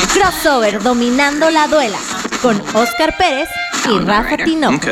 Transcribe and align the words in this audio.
Crossover 0.00 0.82
dominando 0.82 1.50
la 1.50 1.68
duela 1.68 1.98
con 2.40 2.58
Oscar 2.74 3.14
Pérez 3.18 3.48
y 3.84 3.98
Rafa 3.98 4.38
Tinoco. 4.38 4.86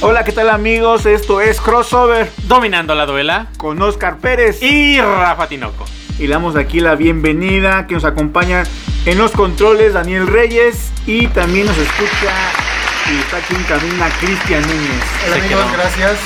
Hola, 0.00 0.24
¿qué 0.24 0.32
tal 0.32 0.50
amigos? 0.50 1.06
Esto 1.06 1.40
es 1.40 1.60
Crossover 1.60 2.30
Dominando 2.48 2.96
la 2.96 3.06
duela 3.06 3.46
con 3.58 3.80
Oscar 3.80 4.18
Pérez 4.18 4.60
y 4.60 5.00
Rafa 5.00 5.46
Tinoco. 5.46 5.84
y 6.18 6.22
le 6.26 6.30
damos 6.30 6.56
aquí 6.56 6.80
la 6.80 6.96
bienvenida 6.96 7.86
que 7.86 7.94
nos 7.94 8.04
acompaña 8.04 8.64
en 9.04 9.18
los 9.18 9.30
controles 9.30 9.92
Daniel 9.92 10.26
Reyes 10.26 10.90
y 11.06 11.28
también 11.28 11.66
nos 11.66 11.78
escucha 11.78 12.65
y 13.12 13.18
está 13.18 13.36
aquí 13.38 13.54
en 13.54 13.62
cabina 13.64 14.08
Cristian 14.20 14.62
Núñez. 14.62 15.02
Hola 15.26 15.34
Se 15.36 15.40
amigos, 15.40 15.72
gracias. 15.72 16.18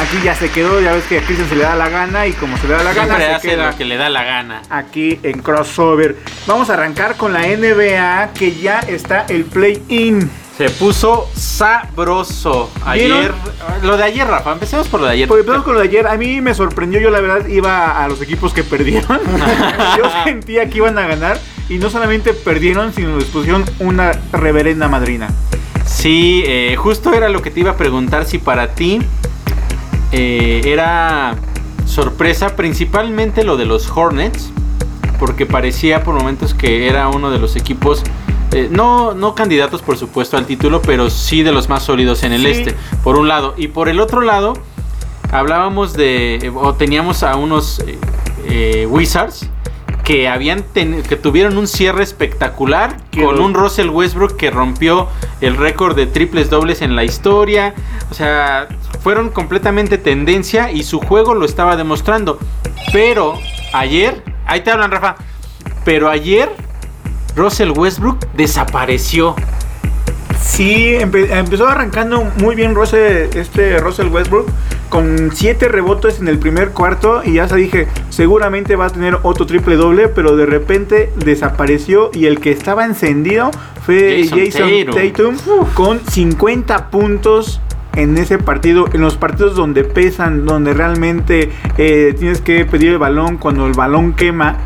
Aquí 0.00 0.22
ya 0.24 0.34
se 0.34 0.50
quedó, 0.50 0.80
ya 0.80 0.92
ves 0.92 1.04
que 1.04 1.18
a 1.18 1.22
Cristian 1.22 1.48
se 1.48 1.56
le 1.56 1.62
da 1.62 1.74
la 1.74 1.88
gana 1.88 2.26
y 2.26 2.32
como 2.32 2.56
se 2.58 2.68
le 2.68 2.74
da 2.74 2.84
la 2.84 2.92
Siempre 2.92 3.12
gana 3.14 3.26
se 3.26 3.34
hace 3.34 3.48
queda 3.48 3.70
lo 3.70 3.76
que 3.76 3.84
le 3.84 3.96
da 3.96 4.08
la 4.08 4.24
gana. 4.24 4.62
aquí 4.70 5.18
en 5.22 5.40
Crossover. 5.40 6.16
Vamos 6.46 6.70
a 6.70 6.74
arrancar 6.74 7.16
con 7.16 7.32
la 7.32 7.40
NBA 7.40 8.32
que 8.34 8.54
ya 8.56 8.80
está 8.80 9.26
el 9.28 9.44
play-in. 9.44 10.30
Se 10.56 10.70
puso 10.70 11.28
sabroso. 11.34 12.70
Ayer, 12.86 13.08
¿Vieron? 13.10 13.36
lo 13.82 13.96
de 13.98 14.04
ayer, 14.04 14.26
Rafa. 14.26 14.52
Empecemos 14.52 14.88
por 14.88 15.00
lo 15.00 15.06
de 15.06 15.12
ayer. 15.12 15.28
Pues 15.28 15.40
empezamos 15.40 15.64
con 15.64 15.74
lo 15.74 15.80
de 15.80 15.88
ayer. 15.88 16.06
A 16.06 16.16
mí 16.16 16.40
me 16.40 16.54
sorprendió. 16.54 16.98
Yo, 16.98 17.10
la 17.10 17.20
verdad, 17.20 17.46
iba 17.46 18.02
a 18.02 18.08
los 18.08 18.22
equipos 18.22 18.54
que 18.54 18.62
perdieron. 18.64 19.20
Yo 19.98 20.04
sentía 20.24 20.70
que 20.70 20.78
iban 20.78 20.98
a 20.98 21.06
ganar. 21.06 21.38
Y 21.68 21.76
no 21.76 21.90
solamente 21.90 22.32
perdieron, 22.32 22.94
sino 22.94 23.16
les 23.18 23.26
pusieron 23.26 23.64
una 23.80 24.12
reverenda 24.32 24.88
madrina. 24.88 25.28
Sí, 25.86 26.42
eh, 26.46 26.76
justo 26.76 27.12
era 27.14 27.28
lo 27.28 27.42
que 27.42 27.50
te 27.50 27.60
iba 27.60 27.70
a 27.72 27.76
preguntar 27.76 28.24
si 28.26 28.38
para 28.38 28.74
ti 28.74 29.00
eh, 30.12 30.60
era 30.64 31.36
sorpresa, 31.86 32.56
principalmente 32.56 33.44
lo 33.44 33.56
de 33.56 33.64
los 33.66 33.88
Hornets, 33.88 34.50
porque 35.18 35.46
parecía 35.46 36.02
por 36.04 36.14
momentos 36.14 36.54
que 36.54 36.88
era 36.88 37.08
uno 37.08 37.30
de 37.30 37.38
los 37.38 37.56
equipos, 37.56 38.02
eh, 38.52 38.68
no, 38.70 39.14
no 39.14 39.34
candidatos 39.34 39.82
por 39.82 39.96
supuesto 39.96 40.36
al 40.36 40.46
título, 40.46 40.82
pero 40.82 41.08
sí 41.08 41.42
de 41.42 41.52
los 41.52 41.68
más 41.68 41.84
sólidos 41.84 42.22
en 42.24 42.32
el 42.32 42.42
Sí. 42.42 42.48
este, 42.48 42.74
por 43.02 43.16
un 43.16 43.28
lado. 43.28 43.54
Y 43.56 43.68
por 43.68 43.88
el 43.88 44.00
otro 44.00 44.20
lado, 44.20 44.54
hablábamos 45.30 45.92
de, 45.94 46.52
o 46.54 46.74
teníamos 46.74 47.22
a 47.22 47.36
unos 47.36 47.80
eh, 47.80 47.98
eh, 48.48 48.86
Wizards 48.88 49.48
que 50.06 50.28
habían 50.28 50.62
ten- 50.62 51.02
que 51.02 51.16
tuvieron 51.16 51.58
un 51.58 51.66
cierre 51.66 52.04
espectacular 52.04 52.96
con 53.12 53.40
un 53.40 53.54
Russell 53.54 53.88
Westbrook 53.90 54.36
que 54.36 54.52
rompió 54.52 55.08
el 55.40 55.56
récord 55.56 55.96
de 55.96 56.06
triples 56.06 56.48
dobles 56.48 56.80
en 56.80 56.94
la 56.94 57.02
historia. 57.02 57.74
O 58.12 58.14
sea, 58.14 58.68
fueron 59.02 59.30
completamente 59.30 59.98
tendencia 59.98 60.70
y 60.70 60.84
su 60.84 61.00
juego 61.00 61.34
lo 61.34 61.44
estaba 61.44 61.74
demostrando. 61.76 62.38
Pero 62.92 63.36
ayer, 63.72 64.22
ahí 64.46 64.60
te 64.60 64.70
hablan 64.70 64.92
Rafa, 64.92 65.16
pero 65.84 66.08
ayer 66.08 66.50
Russell 67.34 67.72
Westbrook 67.76 68.20
desapareció. 68.36 69.34
Sí, 70.40 70.94
empe- 71.00 71.28
empezó 71.36 71.66
arrancando 71.66 72.30
muy 72.38 72.54
bien 72.54 72.76
Russell, 72.76 73.28
este 73.36 73.78
Russell 73.78 74.06
Westbrook. 74.06 74.46
Con 74.88 75.30
7 75.32 75.68
rebotes 75.68 76.20
en 76.20 76.28
el 76.28 76.38
primer 76.38 76.70
cuarto. 76.70 77.22
Y 77.24 77.34
ya 77.34 77.48
se 77.48 77.56
dije, 77.56 77.88
seguramente 78.10 78.76
va 78.76 78.86
a 78.86 78.90
tener 78.90 79.18
otro 79.22 79.46
triple 79.46 79.76
doble. 79.76 80.08
Pero 80.08 80.36
de 80.36 80.46
repente 80.46 81.12
desapareció. 81.16 82.10
Y 82.12 82.26
el 82.26 82.40
que 82.40 82.50
estaba 82.50 82.84
encendido 82.84 83.50
fue 83.84 84.24
Jason 84.24 84.38
Jason, 84.38 84.94
Tatum. 84.94 85.36
Tatum. 85.36 85.66
Con 85.74 86.00
50 86.00 86.90
puntos 86.90 87.60
en 87.96 88.16
ese 88.18 88.38
partido, 88.38 88.86
en 88.92 89.00
los 89.00 89.16
partidos 89.16 89.56
donde 89.56 89.82
pesan, 89.82 90.44
donde 90.44 90.74
realmente 90.74 91.50
eh, 91.78 92.14
tienes 92.18 92.40
que 92.40 92.64
pedir 92.64 92.90
el 92.92 92.98
balón 92.98 93.38
cuando 93.38 93.66
el 93.66 93.72
balón 93.72 94.12
quema. 94.12 94.58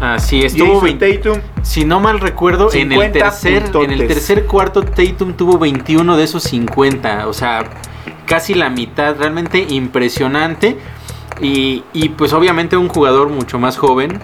Así 0.00 0.44
estuvo 0.44 0.80
Jason 0.80 0.98
20 0.98 1.18
Tatum, 1.18 1.40
Si 1.62 1.84
no 1.84 1.98
mal 1.98 2.20
recuerdo, 2.20 2.72
en 2.72 2.92
el, 2.92 3.12
50 3.12 3.18
tercer, 3.18 3.64
en 3.74 3.90
el 3.90 4.06
tercer 4.06 4.46
cuarto 4.46 4.82
Tatum 4.82 5.34
tuvo 5.34 5.58
21 5.58 6.16
de 6.16 6.24
esos 6.24 6.44
50. 6.44 7.26
O 7.26 7.32
sea, 7.32 7.64
casi 8.28 8.54
la 8.54 8.70
mitad. 8.70 9.16
Realmente 9.16 9.66
impresionante. 9.68 10.78
Y, 11.40 11.82
y, 11.92 12.10
pues 12.10 12.32
obviamente 12.32 12.76
un 12.76 12.88
jugador 12.88 13.28
mucho 13.28 13.58
más 13.58 13.76
joven 13.76 14.20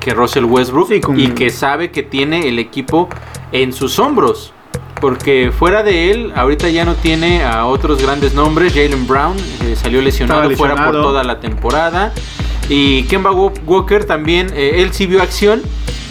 que 0.00 0.14
Russell 0.14 0.44
Westbrook. 0.44 0.88
Sí, 0.88 1.00
Y 1.16 1.28
que 1.28 1.50
sabe 1.50 1.90
que 1.90 2.02
tiene 2.02 2.48
el 2.48 2.58
equipo 2.58 3.08
en 3.52 3.72
sus 3.72 3.98
hombros. 3.98 4.52
Porque 5.00 5.52
fuera 5.56 5.82
de 5.82 6.10
él, 6.10 6.32
ahorita 6.34 6.68
ya 6.70 6.84
no 6.84 6.94
tiene 6.94 7.44
a 7.44 7.66
otros 7.66 8.02
grandes 8.02 8.34
nombres. 8.34 8.72
Jalen 8.74 9.06
Brown 9.06 9.36
eh, 9.64 9.76
salió 9.80 10.00
lesionado, 10.02 10.40
fuera 10.56 10.74
por 10.86 10.94
toda 11.02 11.22
la 11.24 11.40
temporada. 11.40 12.12
Y 12.68 13.04
Kemba 13.04 13.30
Wa- 13.30 13.52
Walker 13.66 14.04
también, 14.04 14.48
eh, 14.54 14.82
él 14.82 14.92
sí 14.92 15.06
vio 15.06 15.22
acción, 15.22 15.62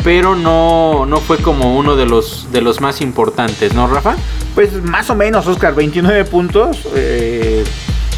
pero 0.04 0.36
no, 0.36 1.06
no 1.06 1.18
fue 1.18 1.38
como 1.38 1.78
uno 1.78 1.96
de 1.98 2.06
los, 2.06 2.48
de 2.52 2.62
los 2.62 2.80
más 2.82 3.02
importantes, 3.02 3.74
¿no, 3.74 3.88
Rafa? 3.88 4.16
Pues 4.56 4.74
más 4.84 5.10
o 5.10 5.16
menos, 5.16 5.46
Oscar, 5.48 5.76
29 5.76 6.24
puntos 6.26 6.80
eh, 6.96 7.64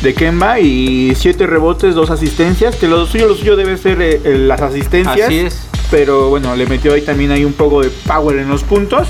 de 0.01 0.13
Kemba 0.13 0.59
y 0.59 1.13
7 1.15 1.47
rebotes, 1.47 1.95
2 1.95 2.09
asistencias. 2.11 2.75
Que 2.77 2.87
lo 2.87 3.05
suyo, 3.07 3.27
lo 3.27 3.35
suyo 3.35 3.55
debe 3.55 3.75
ser 3.75 4.21
las 4.23 4.61
asistencias. 4.61 5.19
Así 5.27 5.39
es. 5.39 5.68
Pero 5.91 6.29
bueno, 6.29 6.55
le 6.55 6.65
metió 6.67 6.93
ahí 6.93 7.01
también 7.01 7.31
hay 7.31 7.45
un 7.45 7.53
poco 7.53 7.81
de 7.81 7.89
power 7.89 8.37
en 8.37 8.49
los 8.49 8.63
puntos. 8.63 9.07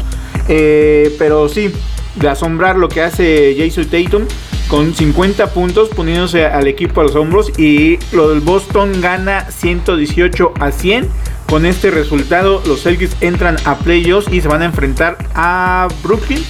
Eh, 0.47 1.15
pero 1.19 1.49
sí, 1.49 1.71
de 2.15 2.29
asombrar 2.29 2.77
lo 2.77 2.89
que 2.89 3.01
hace 3.01 3.55
Jason 3.57 3.85
Tatum 3.85 4.23
con 4.67 4.93
50 4.95 5.51
puntos 5.53 5.89
poniéndose 5.89 6.45
al 6.45 6.67
equipo 6.67 7.01
a 7.01 7.03
los 7.03 7.15
hombros. 7.15 7.51
Y 7.59 7.99
lo 8.11 8.29
del 8.29 8.39
Boston 8.39 9.01
gana 9.01 9.49
118 9.49 10.53
a 10.59 10.71
100. 10.71 11.07
Con 11.47 11.65
este 11.65 11.89
resultado, 11.89 12.61
los 12.67 12.83
Celtics 12.83 13.15
entran 13.21 13.57
a 13.65 13.77
playoffs 13.79 14.31
y 14.31 14.39
se 14.41 14.47
van 14.47 14.61
a 14.61 14.65
enfrentar 14.65 15.17
a 15.33 15.87
Brooklyn. 16.03 16.43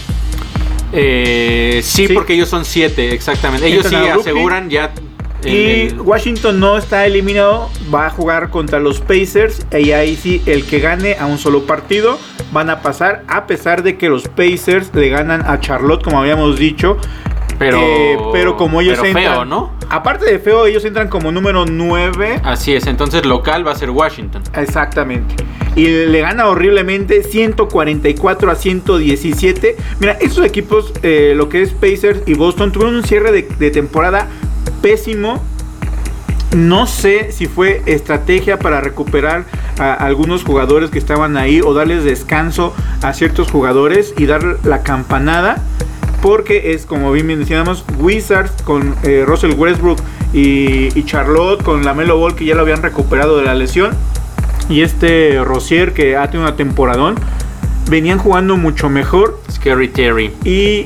Eh, 0.92 1.82
sí, 1.84 2.08
Sí. 2.08 2.14
porque 2.14 2.34
ellos 2.34 2.50
son 2.50 2.66
siete, 2.66 3.14
exactamente. 3.14 3.68
Ellos 3.68 3.86
sí 3.88 3.96
Entran 3.96 4.20
aseguran 4.20 4.70
ya. 4.70 4.92
El- 5.44 5.50
Y 5.54 5.82
el- 5.88 6.02
Washington 6.02 6.60
no 6.60 6.78
está 6.78 7.06
eliminado, 7.06 7.70
va 7.94 8.08
a 8.08 8.10
jugar 8.10 8.50
contra 8.50 8.80
los 8.80 9.00
Pacers 9.00 9.66
y 9.78 9.92
ahí 9.92 10.16
sí 10.16 10.42
el 10.46 10.66
que 10.66 10.80
gane 10.80 11.16
a 11.20 11.26
un 11.26 11.38
solo 11.38 11.64
partido 11.66 12.18
van 12.52 12.70
a 12.70 12.82
pasar 12.82 13.24
a 13.28 13.46
pesar 13.48 13.84
de 13.84 13.98
que 13.98 14.10
los 14.10 14.28
Pacers 14.28 14.94
le 14.94 15.10
ganan 15.10 15.44
a 15.48 15.60
Charlotte 15.60 16.04
como 16.04 16.20
habíamos 16.20 16.58
dicho. 16.58 16.98
pero, 17.58 17.78
Eh, 17.82 18.18
pero 18.32 18.56
como 18.56 18.80
ellos 18.80 18.98
pero 19.02 19.08
entran, 19.10 19.34
feo, 19.34 19.44
¿no? 19.46 19.74
Aparte 19.90 20.24
de 20.24 20.40
feo, 20.40 20.66
ellos 20.66 20.86
entran 20.86 21.10
como 21.10 21.30
número 21.30 21.66
9. 21.66 22.40
Así 22.44 22.74
es, 22.74 22.88
entonces 22.88 23.26
local 23.26 23.68
va 23.68 23.72
a 23.72 23.76
ser 23.76 23.90
Washington. 23.90 24.42
Exactamente. 24.56 25.36
Y 25.76 25.88
le 26.06 26.22
gana 26.22 26.48
horriblemente 26.48 27.22
144 27.22 28.50
a 28.52 28.56
117. 28.56 29.76
Mira, 30.00 30.14
estos 30.22 30.46
equipos, 30.46 30.94
eh, 31.04 31.34
lo 31.36 31.50
que 31.50 31.62
es 31.62 31.72
Pacers 31.72 32.22
y 32.26 32.34
Boston, 32.36 32.72
tuvieron 32.72 32.96
un 32.96 33.04
cierre 33.04 33.32
de, 33.34 33.42
de 33.42 33.72
temporada 33.72 34.28
pésimo. 34.72 35.42
No 36.56 36.88
sé 36.88 37.32
si 37.32 37.46
fue 37.46 37.84
estrategia 37.86 38.58
para 38.58 38.82
recuperar 38.82 39.46
a 39.78 39.94
algunos 39.94 40.44
jugadores 40.44 40.90
que 40.90 40.98
estaban 40.98 41.38
ahí 41.38 41.62
o 41.62 41.74
darles 41.74 42.04
descanso 42.04 42.74
a 43.04 43.14
ciertos 43.14 43.52
jugadores 43.52 44.14
y 44.18 44.26
dar 44.26 44.58
la 44.64 44.82
campanada. 44.82 45.64
Porque 46.22 46.74
es 46.74 46.86
como 46.86 47.12
bien 47.12 47.28
mencionamos, 47.28 47.86
Wizards 48.00 48.62
con 48.64 48.96
eh, 49.04 49.24
Russell 49.26 49.54
Westbrook 49.54 50.00
y, 50.34 50.98
y 50.98 51.06
Charlotte 51.06 51.64
con 51.64 51.86
la 51.86 51.94
Melo 51.94 52.18
Ball 52.18 52.36
que 52.36 52.46
ya 52.46 52.56
lo 52.56 52.62
habían 52.62 52.82
recuperado 52.82 53.38
de 53.38 53.46
la 53.46 53.54
lesión. 53.54 53.92
Y 54.70 54.82
este 54.82 55.44
Rosier 55.44 55.94
que 55.94 56.18
ha 56.18 56.28
tenido 56.30 56.48
una 56.48 56.56
temporadón. 56.56 57.16
Venían 57.90 58.20
jugando 58.20 58.58
mucho 58.58 58.90
mejor 58.90 59.40
Scary 59.52 59.88
Terry. 59.88 60.32
y 60.44 60.86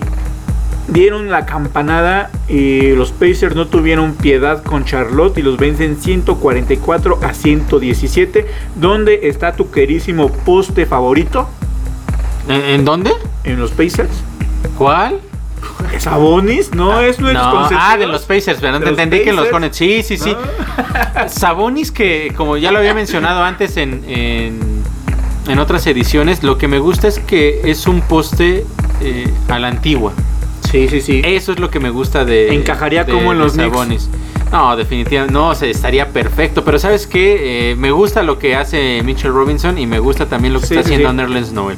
dieron 0.88 1.30
la 1.30 1.46
campanada 1.46 2.30
y 2.48 2.92
los 2.92 3.12
Pacers 3.12 3.56
no 3.56 3.68
tuvieron 3.68 4.16
piedad 4.16 4.64
con 4.64 4.86
Charlotte 4.86 5.38
y 5.38 5.42
los 5.42 5.58
vencen 5.58 5.98
144 5.98 7.20
a 7.24 7.34
117. 7.34 8.46
¿Dónde 8.76 9.22
está 9.24 9.54
tu 9.54 9.72
querísimo 9.72 10.30
poste 10.30 10.86
favorito? 10.86 11.48
¿En, 12.48 12.62
en 12.62 12.86
dónde? 12.86 13.12
En 13.44 13.60
los 13.60 13.72
Pacers. 13.72 14.24
¿Cuál? 14.78 15.20
Sabonis, 16.00 16.74
no 16.74 17.02
es 17.02 17.20
No, 17.20 17.30
ah, 17.34 17.96
de 17.98 18.08
los 18.08 18.24
Pacers, 18.24 18.60
pero 18.60 18.74
no 18.74 18.80
¿De 18.80 18.86
te 18.86 18.92
los 18.92 19.00
entendí 19.00 19.24
que 19.24 19.30
en 19.30 19.36
los 19.36 19.46
Pacers? 19.46 19.56
Hornets. 19.56 19.78
Sí, 19.78 20.04
sí, 20.04 20.18
sí. 20.18 20.36
Sabonis 21.28 21.92
que, 21.92 22.34
como 22.36 22.58
ya 22.58 22.72
lo 22.72 22.80
había 22.80 22.94
mencionado 22.94 23.44
antes 23.44 23.78
en, 23.78 24.04
en, 24.08 24.84
en 25.48 25.60
otras 25.60 25.86
ediciones, 25.88 26.44
lo 26.44 26.58
que 26.58 26.68
me 26.68 26.80
gusta 26.80 27.08
es 27.08 27.20
que 27.20 27.62
es 27.64 27.88
un 27.88 28.02
poste 28.02 28.66
eh, 29.02 29.32
a 29.48 29.60
la 29.60 29.68
antigua. 29.68 30.14
Sí, 30.74 30.88
sí, 30.90 31.02
sí. 31.02 31.22
Eso 31.24 31.52
es 31.52 31.60
lo 31.60 31.70
que 31.70 31.80
me 31.80 31.92
gusta 31.92 32.26
de. 32.26 32.52
Encajaría 32.56 33.04
de- 33.04 33.14
como 33.14 33.32
en 33.32 33.38
los. 33.38 33.54
Sabonis. 33.54 34.10
No, 34.52 34.76
definitivamente 34.76 35.32
no, 35.32 35.54
se 35.54 35.70
estaría 35.70 36.10
perfecto. 36.10 36.64
Pero 36.66 36.80
¿sabes 36.80 37.06
qué? 37.06 37.72
Eh, 37.72 37.76
me 37.76 37.92
gusta 37.92 38.24
lo 38.24 38.40
que 38.40 38.56
hace 38.56 39.02
Mitchell 39.04 39.32
Robinson 39.32 39.78
y 39.78 39.86
me 39.86 40.00
gusta 40.00 40.26
también 40.26 40.52
lo 40.54 40.60
que 40.60 40.66
Sí, 40.66 40.74
está 40.74 40.88
sí, 40.88 40.94
haciendo 40.96 41.12
sí. 41.12 41.16
Nerlens 41.16 41.52
Noel. 41.52 41.78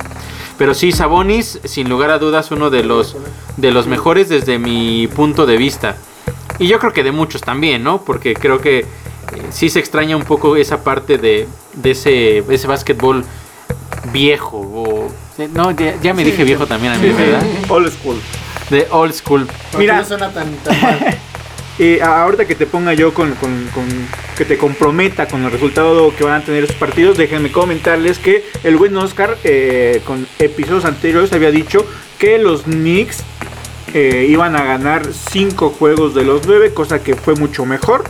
Pero 0.58 0.74
sí, 0.74 0.94
Sabonis, 0.94 1.60
sin 1.66 1.90
lugar 1.90 2.10
a 2.10 2.20
dudas, 2.20 2.52
uno 2.52 2.70
de 2.70 2.84
los, 2.86 3.18
de 3.58 3.72
los 3.72 3.86
mejores 3.88 4.30
desde 4.30 4.60
mi 4.60 5.08
punto 5.14 5.46
de 5.46 5.58
vista. 5.58 5.98
Y 6.58 6.68
yo 6.68 6.80
creo 6.80 6.94
que 6.94 7.04
de 7.04 7.12
muchos 7.12 7.42
también, 7.42 7.84
¿no? 7.84 8.02
Porque 8.02 8.34
creo 8.34 8.60
que 8.62 8.80
eh, 8.80 8.86
sí 9.50 9.68
se 9.70 9.80
extraña 9.80 10.16
un 10.16 10.24
poco 10.24 10.56
esa 10.56 10.86
parte 10.86 11.18
de, 11.18 11.50
de 11.74 11.92
ese, 11.92 12.38
ese 12.50 12.68
básquetbol 12.68 13.26
viejo. 14.14 14.58
O, 14.58 15.08
eh, 15.38 15.50
no, 15.54 15.72
ya, 15.72 15.96
ya 16.02 16.14
me 16.14 16.24
dije 16.24 16.46
viejo 16.46 16.66
también 16.66 16.94
a 16.94 16.98
mí, 16.98 17.10
¿verdad? 17.10 17.44
Old 17.68 17.92
school. 17.92 18.16
De 18.70 18.88
old 18.92 19.14
school. 19.14 19.48
Mira. 19.78 19.98
no 19.98 20.06
suena 20.06 20.32
tan, 20.32 20.52
tan 20.58 20.82
mal. 20.82 21.18
Eh, 21.78 22.02
ahorita 22.02 22.46
que 22.46 22.56
te 22.56 22.66
ponga 22.68 22.94
yo 22.94 23.14
con, 23.14 23.34
con- 23.36 23.68
con- 23.74 24.08
que 24.38 24.46
te 24.46 24.58
comprometa 24.58 25.28
con 25.28 25.44
el 25.44 25.52
resultado 25.52 26.16
que 26.16 26.24
van 26.24 26.42
a 26.42 26.46
tener 26.46 26.64
esos 26.64 26.78
partidos, 26.78 27.18
déjenme 27.18 27.52
comentarles 27.52 28.18
que 28.18 28.46
el 28.64 28.78
buen 28.78 28.96
Oscar 28.96 29.38
eh, 29.44 30.02
con 30.06 30.26
episodios 30.40 30.86
anteriores 30.86 31.34
había 31.34 31.52
dicho 31.52 31.86
que 32.18 32.38
los 32.38 32.62
Knicks 32.64 33.24
eh, 33.94 34.26
iban 34.30 34.56
a 34.56 34.64
ganar 34.64 35.06
5 35.12 35.70
juegos 35.72 36.16
de 36.16 36.24
los 36.24 36.48
9, 36.48 36.74
cosa 36.74 37.04
que 37.04 37.14
fue 37.14 37.36
mucho 37.36 37.66
mejor. 37.66 38.06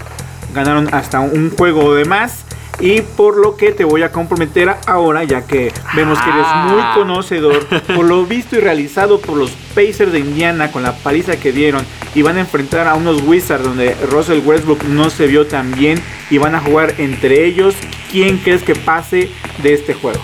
Ganaron 0.54 0.94
hasta 0.94 1.20
un 1.22 1.50
juego 1.50 1.96
de 1.96 2.06
más. 2.06 2.45
Y 2.80 3.02
por 3.02 3.38
lo 3.38 3.56
que 3.56 3.72
te 3.72 3.86
voy 3.86 4.04
a 4.04 4.12
comprometer 4.12 4.70
ahora, 4.86 5.24
ya 5.24 5.48
que 5.48 5.72
vemos 5.96 6.20
que 6.20 6.30
eres 6.30 6.46
muy 6.68 6.82
Ah. 6.82 6.94
conocedor 6.96 7.66
por 7.96 8.06
lo 8.06 8.26
visto 8.26 8.58
y 8.58 8.60
realizado 8.60 9.20
por 9.20 9.38
los 9.38 9.52
Pacers 9.74 10.12
de 10.12 10.20
Indiana 10.20 10.72
con 10.72 10.84
la 10.84 10.94
paliza 10.98 11.38
que 11.38 11.52
dieron 11.54 11.86
y 12.14 12.22
van 12.22 12.38
a 12.38 12.42
enfrentar 12.42 12.88
a 12.88 12.96
unos 12.96 13.22
Wizards 13.24 13.64
donde 13.64 13.96
Russell 14.12 14.42
Westbrook 14.46 14.84
no 14.84 15.10
se 15.10 15.26
vio 15.28 15.48
tan 15.48 15.74
bien 15.74 16.02
y 16.30 16.38
van 16.38 16.54
a 16.56 16.60
jugar 16.60 16.96
entre 16.98 17.46
ellos. 17.46 17.76
¿Quién 18.12 18.38
crees 18.40 18.62
que 18.64 18.76
pase 18.76 19.32
de 19.64 19.74
este 19.74 19.94
juego? 19.94 20.22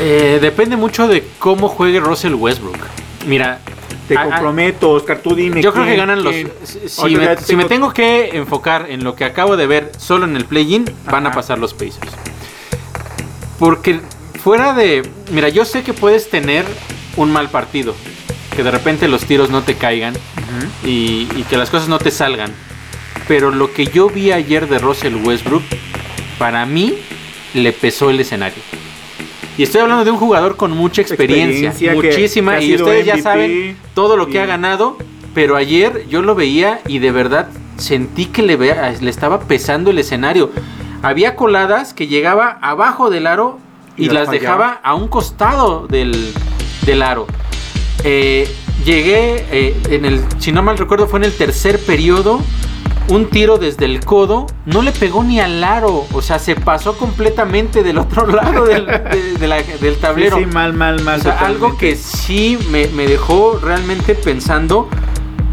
Eh, 0.00 0.38
depende 0.40 0.76
mucho 0.76 1.08
de 1.08 1.24
cómo 1.38 1.68
juegue 1.68 2.00
Russell 2.00 2.34
Westbrook. 2.34 2.78
Mira, 3.26 3.60
Te 4.08 4.16
a- 4.16 4.22
a- 4.22 4.24
comprometo, 4.24 4.90
Oscar, 4.90 5.18
tú 5.22 5.34
dime. 5.34 5.60
yo 5.62 5.72
creo 5.72 5.84
que 5.84 5.96
ganan 5.96 6.24
los. 6.24 6.34
Si, 6.34 7.04
me, 7.16 7.24
ya 7.24 7.36
si 7.36 7.54
me 7.56 7.64
tengo- 7.66 7.92
que 7.92 8.30
enfocar 8.36 8.86
en 8.90 9.04
lo 9.04 9.14
que 9.14 9.24
acabo 9.24 9.56
de 9.56 9.66
ver 9.66 9.92
solo 9.98 10.24
en 10.24 10.34
el 10.36 10.44
play-in, 10.46 10.84
van 11.10 11.26
a 11.26 11.30
pasar 11.32 11.58
los 11.58 11.74
Pacers. 11.74 12.10
Porque 13.58 14.00
fuera 14.42 14.72
de. 14.72 15.08
Mira, 15.30 15.48
yo 15.48 15.64
sé 15.64 15.82
que 15.82 15.92
puedes 15.92 16.30
tener 16.30 16.64
un 17.16 17.30
mal 17.32 17.48
partido. 17.50 17.94
Que 18.56 18.62
de 18.62 18.70
repente 18.70 19.06
los 19.08 19.24
tiros 19.24 19.50
no 19.50 19.62
te 19.62 19.74
caigan. 19.74 20.14
Ujú. 20.14 20.88
y, 20.88 21.28
y 21.36 21.44
que 21.50 21.56
las 21.58 21.68
cosas 21.68 21.88
no 21.88 21.98
te 21.98 22.10
salgan. 22.10 22.52
Pero 23.26 23.50
lo 23.50 23.72
que 23.74 23.86
yo 23.86 24.08
vi 24.08 24.32
ayer 24.32 24.66
de 24.68 24.78
Russell 24.78 25.16
Westbrook, 25.16 25.62
para 26.38 26.64
mí 26.64 26.94
le 27.52 27.72
pesó 27.72 28.08
el 28.08 28.20
escenario. 28.20 28.62
Y 29.58 29.64
estoy 29.64 29.80
hablando 29.82 30.04
de 30.04 30.10
un 30.12 30.16
jugador 30.18 30.56
con 30.56 30.70
mucha 30.70 31.02
experiencia, 31.02 31.68
Experiencia, 31.70 31.94
muchísima, 31.94 32.60
y 32.62 32.76
ustedes 32.76 33.04
ya 33.04 33.18
saben 33.18 33.76
todo 33.94 34.16
lo 34.16 34.26
que 34.28 34.34
y- 34.34 34.38
ha 34.38 34.46
ganado, 34.46 34.96
pero 35.34 35.56
ayer 35.56 36.06
yo 36.08 36.22
lo 36.22 36.34
veía 36.34 36.80
y 36.86 37.00
de 37.00 37.10
verdad 37.12 37.48
sentí 37.76 38.26
que 38.26 38.42
le, 38.42 38.56
vea- 38.56 38.94
le 39.00 39.10
estaba 39.10 39.40
pesando 39.40 39.90
el 39.90 39.98
escenario. 39.98 40.50
Había 41.02 41.34
coladas 41.36 41.92
que 41.92 42.06
llegaba 42.06 42.58
abajo 42.62 43.10
del 43.10 43.26
aro 43.26 43.58
y, 43.96 44.04
Y 44.04 44.06
las 44.06 44.14
las 44.14 44.26
fallaba. 44.28 44.40
dejaba 44.40 44.80
a 44.82 44.94
un 44.94 45.08
costado 45.08 45.86
del, 45.88 46.32
del 46.86 47.02
aro. 47.02 47.26
Eh, 48.04 48.48
llegué 48.84 49.44
eh, 49.50 49.76
en 49.90 50.04
el, 50.04 50.20
si 50.38 50.52
no 50.52 50.62
mal 50.62 50.78
recuerdo, 50.78 51.08
fue 51.08 51.18
en 51.18 51.24
el 51.24 51.36
tercer 51.36 51.78
periodo. 51.80 52.40
Un 53.08 53.30
tiro 53.30 53.56
desde 53.56 53.86
el 53.86 54.04
codo, 54.04 54.46
no 54.66 54.82
le 54.82 54.92
pegó 54.92 55.24
ni 55.24 55.40
al 55.40 55.64
aro, 55.64 56.06
o 56.12 56.20
sea, 56.22 56.38
se 56.38 56.54
pasó 56.54 56.96
completamente 56.98 57.82
del 57.82 57.96
otro 57.98 58.26
lado 58.30 58.64
del, 58.66 58.84
de- 58.86 59.32
de 59.38 59.46
la- 59.46 59.62
del 59.62 59.96
tablero. 59.96 60.36
Sí, 60.36 60.44
sí, 60.44 60.50
mal, 60.52 60.74
mal, 60.74 61.02
mal. 61.02 61.18
O 61.18 61.22
sea, 61.22 61.38
algo 61.40 61.76
que 61.78 61.96
sí 61.96 62.58
me, 62.70 62.86
me 62.88 63.06
dejó 63.06 63.58
realmente 63.62 64.14
pensando 64.14 64.88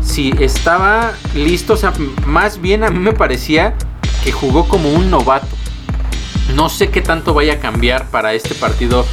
si 0.02 0.34
estaba 0.40 1.14
listo. 1.34 1.74
O 1.74 1.78
sea, 1.78 1.94
más 2.26 2.60
bien 2.62 2.84
a 2.84 2.90
mí 2.90 3.00
me 3.00 3.14
parecía 3.14 3.74
que 4.24 4.32
jugó 4.34 4.68
como 4.68 4.90
un 4.92 5.10
novato. 5.10 5.48
No 6.56 6.68
sé 6.70 6.90
qué 6.90 7.02
tanto 7.02 7.34
vaya 7.34 7.54
a 7.54 7.60
cambiar 7.60 8.10
para 8.12 8.34
este 8.34 8.54
partido 8.54 9.06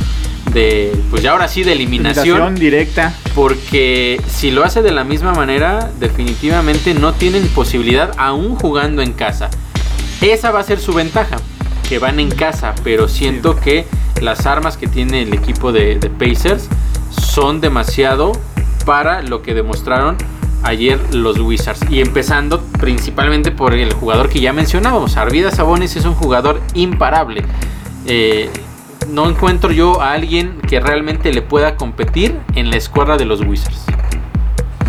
de, 0.53 0.95
pues 1.11 1.23
ya 1.23 1.33
ahora 1.33 1.49
sí, 1.49 1.63
de 1.63 1.73
eliminación. 1.73 2.27
Eliminación 2.27 2.55
directa. 2.57 3.15
Porque 3.35 4.21
si 4.29 4.51
lo 4.51 4.65
hace 4.65 4.83
de 4.83 4.93
la 4.93 5.05
misma 5.05 5.33
manera, 5.33 5.91
definitivamente 5.99 6.95
no 6.95 7.13
tienen 7.15 7.47
posibilidad 7.49 8.13
aún 8.19 8.57
jugando 8.57 9.03
en 9.03 9.13
casa. 9.13 9.51
Esa 10.21 10.51
va 10.51 10.61
a 10.61 10.63
ser 10.65 10.79
su 10.79 10.93
ventaja, 10.93 11.37
que 11.89 11.99
van 11.99 12.21
en 12.21 12.31
casa, 12.31 12.75
pero 12.85 13.09
siento 13.09 13.59
que 13.59 13.87
las 14.21 14.47
armas 14.47 14.77
que 14.77 14.87
tiene 14.87 15.23
el 15.23 15.35
equipo 15.35 15.73
de, 15.73 15.99
de 15.99 16.11
Pacers 16.11 16.69
son 17.11 17.61
demasiado 17.61 18.33
para 18.85 19.23
lo 19.23 19.43
que 19.43 19.55
demostraron 19.55 20.17
ayer 20.63 21.01
los 21.15 21.39
Wizards. 21.39 21.81
Y 21.91 22.01
empezando 22.01 22.63
principalmente 22.81 23.51
por 23.51 23.75
el 23.75 23.93
jugador 23.93 24.29
que 24.29 24.41
ya 24.41 24.53
mencionábamos, 24.53 25.17
Arvidas 25.17 25.57
Sabonis 25.57 25.97
es 25.97 26.05
un 26.05 26.15
jugador 26.15 26.61
imparable. 26.75 27.45
Eh, 28.07 28.51
no 29.09 29.29
encuentro 29.29 29.73
yo 29.73 30.01
a 30.01 30.13
alguien 30.13 30.61
que 30.69 30.81
realmente 30.81 31.33
le 31.33 31.43
pueda 31.43 31.77
competir 31.77 32.39
en 32.55 32.71
la 32.71 32.77
escuadra 32.77 33.17
de 33.17 33.25
los 33.25 33.41
Wizards. 33.41 33.85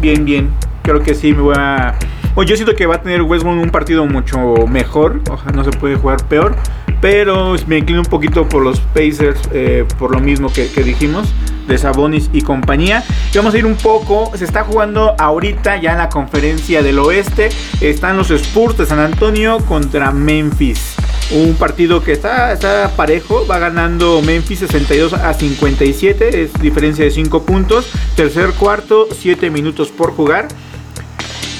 Bien, 0.02 0.26
bien. 0.26 0.50
Creo 0.84 1.02
que 1.02 1.16
sí 1.16 1.34
me 1.34 1.42
voy 1.42 1.56
a. 1.58 1.96
O 2.36 2.44
yo 2.44 2.56
siento 2.56 2.76
que 2.76 2.86
va 2.86 2.96
a 2.96 3.02
tener 3.02 3.22
Westbrook 3.22 3.62
un 3.62 3.70
partido 3.70 4.06
mucho 4.06 4.68
mejor. 4.68 5.22
Ojalá 5.30 5.52
no 5.54 5.64
se 5.64 5.72
puede 5.72 5.96
jugar 5.96 6.24
peor. 6.28 6.56
Pero 7.00 7.56
me 7.68 7.78
inclino 7.78 8.02
un 8.02 8.06
poquito 8.06 8.48
por 8.48 8.64
los 8.64 8.80
Pacers. 8.80 9.40
eh, 9.52 9.86
por 10.00 10.12
lo 10.12 10.20
mismo 10.20 10.52
que, 10.52 10.70
que 10.70 10.84
dijimos. 10.84 11.34
De 11.68 11.78
Sabonis 11.78 12.30
y 12.34 12.42
compañía. 12.42 13.04
Y 13.34 13.38
vamos 13.38 13.54
a 13.54 13.58
ir 13.58 13.66
un 13.66 13.76
poco. 13.76 14.32
Se 14.36 14.44
está 14.44 14.64
jugando 14.64 15.16
ahorita 15.18 15.78
ya 15.78 15.94
en 15.94 16.00
la 16.00 16.10
conferencia 16.10 16.84
del 16.84 17.00
oeste. 17.00 17.50
Están 17.80 18.18
los 18.18 18.32
Spurs 18.32 18.78
de 18.78 18.86
San 18.86 19.00
Antonio 19.00 19.60
contra 19.60 20.12
Memphis. 20.12 20.93
Un 21.34 21.56
partido 21.56 22.04
que 22.04 22.12
está, 22.12 22.54
está 22.54 22.92
parejo. 22.96 23.48
Va 23.48 23.58
ganando 23.58 24.22
Memphis 24.22 24.60
62 24.60 25.14
a 25.14 25.34
57. 25.34 26.44
Es 26.44 26.54
diferencia 26.62 27.04
de 27.04 27.12
5 27.12 27.44
puntos. 27.44 27.88
Tercer 28.16 28.52
cuarto, 28.52 29.08
7 29.12 29.50
minutos 29.50 29.90
por 29.90 30.12
jugar. 30.12 30.48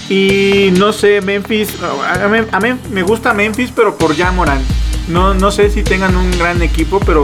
Y 0.10 0.70
no 0.78 0.94
sé, 0.94 1.22
Memphis. 1.22 1.70
A 1.82 2.60
mí, 2.60 2.68
me 2.92 3.02
gusta 3.02 3.34
Memphis, 3.34 3.72
pero 3.76 3.98
por 3.98 4.16
Jamoran. 4.16 4.62
No, 5.08 5.34
no 5.34 5.52
sé 5.52 5.70
si 5.72 5.82
tengan 5.84 6.16
un 6.16 6.32
gran 6.38 6.62
equipo, 6.62 7.00
pero 7.00 7.24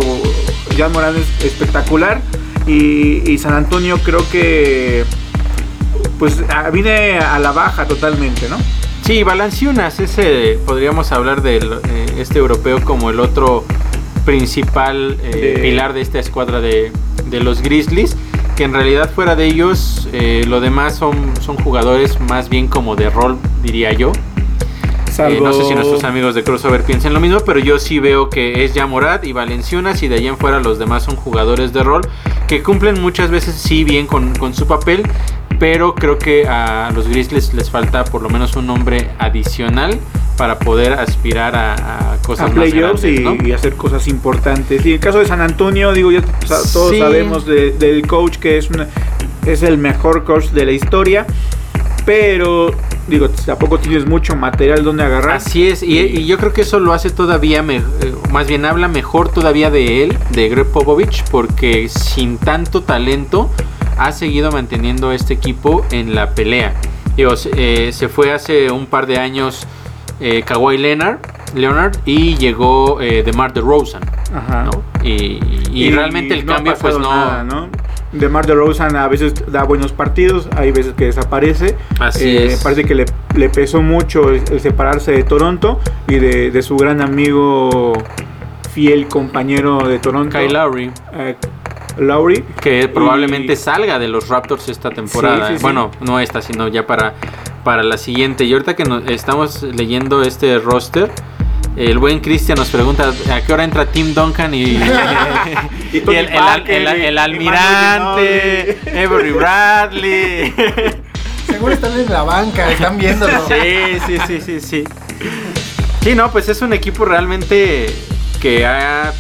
Jamoran 0.76 1.16
es 1.16 1.46
espectacular. 1.46 2.20
Y, 2.66 3.30
y 3.30 3.38
San 3.38 3.54
Antonio 3.54 4.00
creo 4.00 4.28
que. 4.32 5.06
Pues 6.18 6.38
viene 6.74 7.20
a 7.20 7.38
la 7.40 7.52
baja 7.52 7.86
totalmente, 7.86 8.50
¿no? 8.50 8.58
Sí, 9.10 9.24
Valanciunas, 9.24 10.00
ese 10.00 10.60
podríamos 10.68 11.12
hablar 11.12 11.42
de 11.42 11.60
este 12.20 12.38
europeo 12.38 12.80
como 12.86 13.10
el 13.10 13.20
otro 13.20 13.66
principal 14.24 15.18
eh, 15.24 15.56
De- 15.56 15.62
pilar 15.64 15.94
de 15.94 16.02
esta 16.02 16.20
escuadra 16.20 16.62
de, 16.62 16.92
de 17.26 17.40
los 17.40 17.64
Grizzlies. 17.64 18.16
Que 18.56 18.66
en 18.66 18.74
realidad 18.74 19.10
fuera 19.12 19.36
de 19.36 19.48
ellos, 19.48 20.08
eh, 20.14 20.44
lo 20.48 20.62
demás 20.62 20.96
son, 20.96 21.34
son 21.42 21.58
jugadores 21.58 22.20
más 22.20 22.50
bien 22.50 22.68
como 22.68 22.96
de 22.96 23.10
rol, 23.10 23.40
diría 23.64 23.94
yo. 23.94 24.12
Eh, 25.18 25.40
no 25.42 25.54
sé 25.54 25.66
si 25.66 25.74
nuestros 25.74 26.04
amigos 26.04 26.36
de 26.36 26.44
Crossover 26.44 26.84
piensen 26.84 27.12
lo 27.16 27.20
mismo, 27.20 27.40
pero 27.40 27.58
yo 27.58 27.80
sí 27.80 27.98
veo 27.98 28.30
que 28.30 28.64
es 28.64 28.76
ya 28.76 28.86
Morad 28.86 29.24
y 29.24 29.32
Valenciunas 29.34 30.04
y 30.04 30.08
de 30.08 30.18
ahí 30.18 30.28
en 30.28 30.38
fuera 30.38 30.60
los 30.60 30.78
demás 30.78 31.02
son 31.02 31.16
jugadores 31.16 31.74
de 31.74 31.82
rol 31.82 32.02
que 32.48 32.62
cumplen 32.62 33.02
muchas 33.02 33.32
veces 33.32 33.56
sí 33.56 33.84
bien 33.84 34.06
con, 34.06 34.36
con 34.36 34.54
su 34.54 34.66
papel, 34.68 35.04
pero 35.60 35.94
creo 35.94 36.18
que 36.18 36.48
a 36.48 36.90
los 36.96 37.08
Grizzlies 37.08 37.54
les 37.54 37.70
falta 37.70 38.04
por 38.06 38.22
lo 38.22 38.30
menos 38.30 38.56
un 38.56 38.66
nombre 38.68 39.10
adicional 39.20 40.00
para 40.38 40.58
poder 40.58 40.94
aspirar 40.94 41.54
a, 41.56 42.14
a 42.14 42.18
cosas 42.26 42.46
a 42.46 42.54
más 42.54 42.70
playoffs 42.70 43.02
grandes, 43.04 43.20
y, 43.20 43.24
¿no? 43.24 43.48
y 43.48 43.52
hacer 43.52 43.76
cosas 43.76 44.08
importantes. 44.08 44.86
Y 44.86 44.90
en 44.90 44.94
el 44.96 45.00
caso 45.02 45.20
de 45.20 45.26
San 45.26 45.42
Antonio, 45.42 45.92
digo, 45.92 46.12
ya 46.12 46.22
todos 46.48 46.92
Sí. 46.92 47.00
sabemos 47.00 47.46
de- 47.46 47.72
del 47.72 48.08
coach 48.08 48.38
que 48.38 48.58
es, 48.58 48.70
una- 48.70 48.88
es 49.46 49.62
el 49.64 49.78
mejor 49.78 50.24
coach 50.24 50.46
de 50.52 50.66
la 50.66 50.72
historia. 50.72 51.26
Pero, 52.06 52.72
digo, 53.08 53.30
tampoco 53.46 53.78
tienes 53.78 54.06
mucho 54.08 54.36
material 54.36 54.84
donde 54.84 55.04
agarrar. 55.04 55.36
Así 55.36 55.68
es, 55.68 55.84
y, 55.84 56.00
y 56.00 56.26
yo 56.26 56.38
creo 56.38 56.54
que 56.54 56.62
eso 56.62 56.80
lo 56.80 56.94
hace 56.94 57.10
todavía, 57.10 57.62
me- 57.62 57.78
eh, 57.78 57.82
más 58.32 58.48
bien 58.48 58.66
habla 58.66 58.88
mejor 58.88 59.30
todavía 59.30 59.70
de 59.70 60.04
él, 60.06 60.18
de 60.32 60.50
Greg 60.50 60.68
Popovich, 60.68 61.24
porque 61.30 61.88
sin 61.90 62.38
tanto 62.38 62.82
talento 62.82 63.52
ha 64.00 64.12
seguido 64.12 64.52
manteniendo 64.52 65.12
este 65.12 65.34
equipo 65.34 65.86
en 65.92 66.16
la 66.16 66.32
pelea. 66.32 66.74
Digo, 67.16 67.36
se- 67.36 67.52
eh, 67.88 67.92
se 67.92 68.08
fue 68.08 68.32
hace 68.32 68.72
un 68.72 68.86
par 68.86 69.06
de 69.06 69.18
años 69.18 69.66
eh, 70.22 70.44
Kawhi 70.46 70.78
Leonard, 70.78 71.20
Leonard 71.56 71.98
y 72.06 72.36
llegó 72.38 73.02
eh, 73.02 73.24
DeMar 73.24 73.54
DeRozan, 73.54 74.02
Ajá. 74.34 74.64
¿no? 74.66 74.84
Y, 75.04 75.40
y 75.72 75.92
realmente 75.92 76.34
el 76.34 76.46
no 76.46 76.54
cambio 76.56 76.76
pues 76.80 76.98
no... 76.98 77.10
nada, 77.10 77.44
¿no? 77.44 77.70
DeMar 78.12 78.46
DeRozan 78.48 78.96
a 78.96 79.08
veces 79.08 79.34
da 79.52 79.64
buenos 79.64 79.92
partidos, 79.92 80.50
hay 80.58 80.72
veces 80.72 80.94
que 80.98 81.06
desaparece. 81.06 81.76
Así 82.00 82.38
Eh, 82.38 82.46
es. 82.54 82.64
Parece 82.64 82.84
que 82.84 82.96
le, 82.96 83.06
le 83.36 83.50
pesó 83.50 83.82
mucho 83.82 84.30
el, 84.30 84.42
el 84.52 84.60
separarse 84.60 85.12
de 85.12 85.24
Toronto 85.24 85.80
y 86.08 86.16
de, 86.16 86.50
de 86.52 86.62
su 86.64 86.76
gran 86.76 87.02
amigo, 87.02 87.94
fiel 88.74 89.08
compañero 89.08 89.88
de 89.88 90.00
Toronto, 90.00 90.38
Kyle 90.38 90.54
Lowry, 90.54 90.92
eh, 91.14 91.36
Lowry. 92.00 92.44
que 92.62 92.88
probablemente 92.88 93.54
Y- 93.54 93.56
salga 93.56 94.00
de 94.00 94.08
los 94.08 94.28
Raptors 94.28 94.70
esta 94.70 94.90
temporada. 94.90 95.48
Sí, 95.48 95.54
sí, 95.54 95.58
sí. 95.60 95.62
Bueno, 95.64 95.92
no 96.02 96.20
esta, 96.20 96.42
sino 96.42 96.68
ya 96.68 96.86
para, 96.88 97.14
para 97.64 97.84
la 97.84 97.98
siguiente. 97.98 98.44
Y 98.46 98.54
ahorita 98.54 98.76
que 98.76 98.84
nos, 98.86 99.06
estamos 99.08 99.64
leyendo 99.64 100.22
este 100.24 100.58
roster, 100.60 101.12
el 101.76 101.98
buen 102.00 102.20
Cristian 102.20 102.58
nos 102.58 102.70
pregunta 102.70 103.12
a 103.32 103.42
qué 103.42 103.54
hora 103.54 103.64
entra 103.64 103.86
Tim 103.86 104.14
Duncan 104.14 104.54
y, 104.54 104.64
y 105.94 106.02
Tony 106.02 106.18
el, 106.18 106.26
el- 106.28 106.34
Parker, 106.34 106.76
el- 106.82 106.88
el 106.88 107.14
y 107.14 107.18
almirante, 107.18 108.80
Avery 109.06 109.32
Bradley. 109.32 110.54
Seguro 111.48 111.74
están 111.74 112.00
en 112.00 112.10
la 112.12 112.24
banca, 112.24 112.72
están 112.72 112.98
viéndolo. 112.98 113.34
Sí, 113.48 114.00
sí, 114.06 114.18
sí, 114.28 114.42
sí, 114.42 114.60
sí. 114.62 114.84
Sí, 116.02 116.16
no, 116.16 116.32
pues 116.32 116.48
es 116.48 116.62
un 116.62 116.74
equipo 116.74 117.06
realmente 117.06 117.88
que 118.42 118.66
ha, 118.66 119.12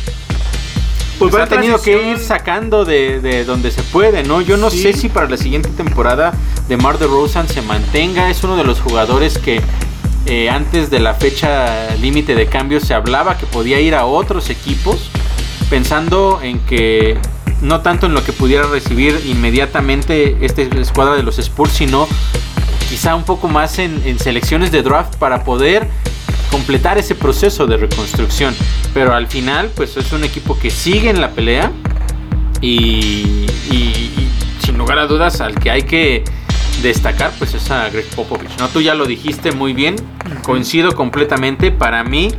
Pues 1.20 1.32
pues 1.32 1.36
ha 1.42 1.44
en 1.44 1.50
tenido 1.50 1.82
que 1.82 2.12
ir 2.12 2.18
sacando 2.18 2.86
de, 2.86 3.20
de 3.20 3.44
donde 3.46 3.72
se 3.72 3.84
puede, 3.84 4.24
¿no? 4.24 4.40
Yo 4.42 4.56
no 4.58 4.70
Sí. 4.70 4.82
sé 4.82 4.94
si 4.94 5.10
para 5.10 5.28
la 5.30 5.38
siguiente 5.38 5.70
temporada 5.70 6.34
de 6.68 6.78
Mar 6.78 6.98
de 6.98 7.08
Rosan 7.08 7.48
se 7.48 7.62
mantenga. 7.62 8.30
Es 8.30 8.44
uno 8.44 8.56
de 8.56 8.64
los 8.64 8.80
jugadores 8.80 9.38
que 9.38 9.62
eh, 10.26 10.50
antes 10.50 10.90
de 10.90 11.00
la 11.00 11.14
fecha 11.16 11.94
límite 12.02 12.36
de 12.36 12.46
cambio 12.48 12.80
se 12.80 12.94
hablaba 12.94 13.38
que 13.38 13.46
podía 13.46 13.80
ir 13.82 13.96
a 13.96 14.06
otros 14.06 14.50
equipos, 14.50 15.10
pensando 15.70 16.40
en 16.42 16.60
que 16.60 17.18
no 17.62 17.82
tanto 17.82 18.06
en 18.06 18.14
lo 18.14 18.24
que 18.24 18.32
pudiera 18.32 18.64
recibir 18.68 19.22
inmediatamente 19.26 20.38
esta 20.42 20.62
escuadra 20.62 21.16
de 21.16 21.24
los 21.24 21.38
Spurs, 21.40 21.74
sino 21.74 22.08
quizá 22.90 23.16
un 23.16 23.24
poco 23.24 23.48
más 23.50 23.78
en, 23.80 24.02
en 24.06 24.18
selecciones 24.20 24.72
de 24.72 24.82
draft 24.84 25.16
para 25.18 25.44
poder 25.44 25.88
completar 26.51 26.98
ese 26.98 27.15
proceso 27.15 27.65
de 27.68 27.77
reconstrucción. 27.77 28.56
Pero 28.94 29.13
al 29.13 29.27
final, 29.27 29.70
pues 29.75 29.98
es 29.98 30.12
un 30.12 30.24
equipo 30.24 30.58
que 30.60 30.70
sigue 30.70 31.10
en 31.10 31.22
la 31.22 31.32
pelea 31.32 31.72
y, 32.62 33.46
y- 33.72 33.74
y 33.74 34.29
sin 34.65 34.77
lugar 34.77 35.00
a 35.00 35.08
dudas 35.08 35.41
al 35.41 35.56
que 35.56 35.72
hay 35.72 35.84
que 35.84 36.24
destacar, 36.82 37.32
pues 37.38 37.53
es 37.53 37.70
a 37.72 37.89
Greg 37.89 38.06
Popovich. 38.15 38.58
¿no? 38.60 38.68
Tú 38.70 38.82
ya 38.82 38.96
lo 38.96 39.06
dijiste 39.06 39.51
muy 39.51 39.74
bien, 39.74 39.96
coincido 40.44 40.94
completamente. 40.94 41.72
Para 41.72 42.03
mí, 42.03 42.29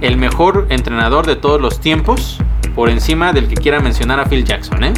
el 0.00 0.16
mejor 0.16 0.66
entrenador 0.70 1.26
de 1.26 1.36
todos 1.36 1.60
los 1.60 1.80
tiempos, 1.80 2.38
por 2.74 2.90
encima 2.90 3.32
del 3.32 3.48
que 3.48 3.54
quiera 3.54 3.80
mencionar 3.80 4.20
a 4.20 4.26
Phil 4.26 4.44
Jackson, 4.44 4.84
¿eh? 4.84 4.92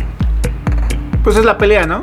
Pues 1.23 1.37
es 1.37 1.45
la 1.45 1.57
pelea, 1.59 1.87
¿no? 1.87 2.03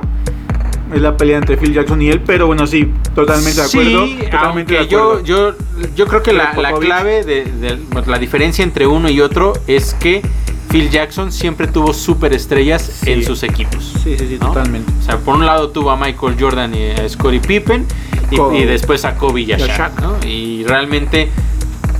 Es 0.94 1.02
la 1.02 1.18
pelea 1.18 1.38
entre 1.38 1.58
Phil 1.58 1.74
Jackson 1.74 2.02
y 2.02 2.10
él, 2.10 2.22
pero 2.22 2.48
bueno, 2.48 2.66
sí, 2.68 2.92
totalmente 3.14 3.60
de 3.62 3.68
acuerdo. 3.68 4.06
Sí, 4.08 4.20
totalmente 4.32 4.74
de 4.74 4.80
aunque 4.80 4.92
yo, 4.94 5.04
acuerdo. 5.04 5.24
yo, 5.26 5.54
yo 5.96 6.08
creo 6.08 6.24
que 6.24 6.34
la, 6.34 6.54
la 6.54 6.74
clave 6.74 7.24
de, 7.24 7.44
de- 7.46 7.80
la 8.06 8.18
diferencia 8.20 8.64
entre 8.64 8.88
uno 8.88 9.10
y 9.10 9.20
otro 9.22 9.54
es 9.68 9.94
que 9.96 10.22
Phil 10.70 10.90
Jackson 10.90 11.32
siempre 11.32 11.68
tuvo 11.68 11.94
superestrellas 11.94 12.82
Sí. 12.84 13.12
en 13.12 13.24
sus 13.24 13.44
equipos. 13.44 13.94
Sí, 14.04 14.16
sí, 14.18 14.28
sí, 14.28 14.38
¿no? 14.40 14.48
totalmente. 14.48 14.92
O 15.00 15.04
sea, 15.04 15.18
por 15.18 15.36
un 15.36 15.46
lado 15.46 15.70
tuvo 15.70 15.92
a 15.92 15.98
Michael 15.98 16.36
Jordan 16.40 16.74
y 16.76 16.92
a 16.92 17.08
Scottie 17.10 17.40
Pippen 17.40 17.86
y, 18.32 18.64
después 18.64 19.06
a 19.06 19.16
Kobe 19.16 19.42
y 19.42 19.52
a 19.54 19.60
Y 19.60 19.62
a 19.64 19.68
Shaq, 19.68 19.78
Shaq. 19.78 20.02
¿no? 20.02 20.18
Y 20.28 20.64
realmente 20.66 21.30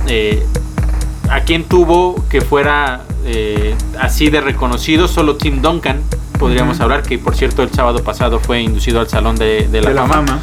eh, 0.06 0.44
a 1.30 1.40
quien 1.40 1.64
tuvo 1.64 2.24
que 2.28 2.40
fuera 2.42 3.02
eh, 3.24 3.74
así 3.98 4.28
de 4.30 4.40
reconocido 4.40 5.08
solo 5.08 5.36
Tim 5.36 5.60
Duncan 5.62 6.00
podríamos 6.38 6.80
hablar 6.80 7.02
que 7.02 7.18
por 7.18 7.34
cierto 7.36 7.62
el 7.62 7.70
sábado 7.70 8.02
pasado 8.02 8.38
fue 8.40 8.60
inducido 8.60 9.00
al 9.00 9.08
salón 9.08 9.36
de, 9.36 9.68
de 9.68 9.80
la, 9.82 9.88
de 9.90 9.94
la 9.94 10.06
fama. 10.06 10.26
fama. 10.26 10.40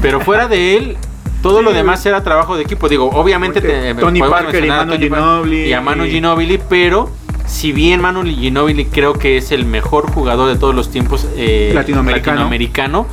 Pero 0.00 0.20
fuera 0.20 0.46
de 0.48 0.76
él, 0.76 0.96
todo 1.42 1.58
Sí, 1.58 1.64
lo 1.64 1.72
demás 1.72 2.04
era 2.06 2.22
trabajo 2.22 2.56
de 2.56 2.62
equipo. 2.62 2.88
Digo, 2.88 3.10
obviamente 3.10 3.60
te- 3.60 3.94
Tony 3.94 4.20
Parker 4.20 4.64
y 4.64 4.68
Manu 4.68 4.94
Ginobili 4.98 5.64
y 5.66 5.72
a 5.72 5.80
Manu 5.80 6.04
Ginobili, 6.04 6.58
pero 6.68 7.10
si 7.46 7.72
bien 7.72 8.00
Manu 8.00 8.24
Ginobili 8.24 8.86
creo 8.86 9.12
que 9.14 9.36
es 9.36 9.52
el 9.52 9.64
mejor 9.64 10.10
jugador 10.10 10.48
de 10.52 10.56
todos 10.58 10.74
los 10.74 10.90
tiempos 10.90 11.26
eh, 11.36 11.72
Latinoamericano. 11.74 12.36
latinoamericano, 12.36 13.06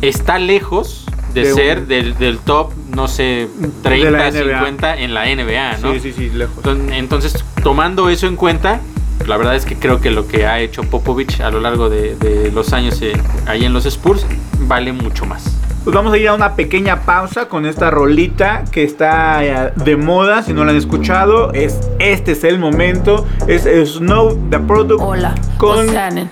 está 0.00 0.38
lejos 0.38 1.04
de, 1.34 1.42
De 1.44 1.50
un- 1.52 1.56
ser 1.58 1.86
del, 1.86 2.16
del 2.18 2.38
top, 2.38 2.72
no 2.94 3.08
sé, 3.08 3.48
30, 3.82 4.10
la 4.10 4.30
NBA. 4.30 4.58
50 4.58 4.96
en 4.98 5.14
la 5.14 5.24
NBA, 5.26 5.78
¿no? 5.78 5.92
Sí, 5.94 6.00
sí, 6.00 6.12
sí, 6.12 6.30
lejos. 6.30 6.62
Enton- 6.64 6.92
Entonces, 6.92 7.42
tomando 7.62 8.08
eso 8.10 8.26
en 8.26 8.36
cuenta, 8.36 8.80
la 9.26 9.36
verdad 9.36 9.56
es 9.56 9.64
que 9.64 9.76
creo 9.76 10.00
que 10.00 10.10
lo 10.10 10.26
que 10.26 10.46
ha 10.46 10.60
hecho 10.60 10.82
Popovich 10.82 11.40
a 11.40 11.50
lo 11.50 11.60
largo 11.60 11.88
de, 11.88 12.16
de 12.16 12.50
los 12.50 12.72
años 12.72 13.00
eh, 13.02 13.12
ahí 13.46 13.64
en 13.64 13.72
los 13.72 13.86
Spurs 13.86 14.26
vale 14.60 14.92
mucho 14.92 15.26
más. 15.26 15.58
Pues 15.84 15.96
vamos 15.96 16.12
a 16.12 16.18
ir 16.18 16.28
a 16.28 16.34
una 16.34 16.54
pequeña 16.54 17.00
pausa 17.00 17.48
con 17.48 17.66
esta 17.66 17.90
rolita 17.90 18.62
que 18.70 18.84
está 18.84 19.44
eh, 19.44 19.72
de 19.74 19.96
moda, 19.96 20.42
si 20.42 20.52
no 20.52 20.64
la 20.64 20.70
han 20.70 20.76
escuchado, 20.76 21.52
es 21.52 21.80
este 21.98 22.32
es 22.32 22.44
el 22.44 22.60
momento, 22.60 23.26
es 23.48 23.64
Snow 23.94 24.48
the 24.48 24.60
Product 24.60 25.02
Hola, 25.02 25.34
con? 25.58 25.86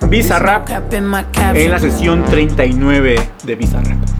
Bizarrap 0.09 0.69
en 0.93 1.71
la 1.71 1.81
sesión 1.81 2.25
39 2.27 3.17
de 3.43 3.55
Bizarrap. 3.57 4.20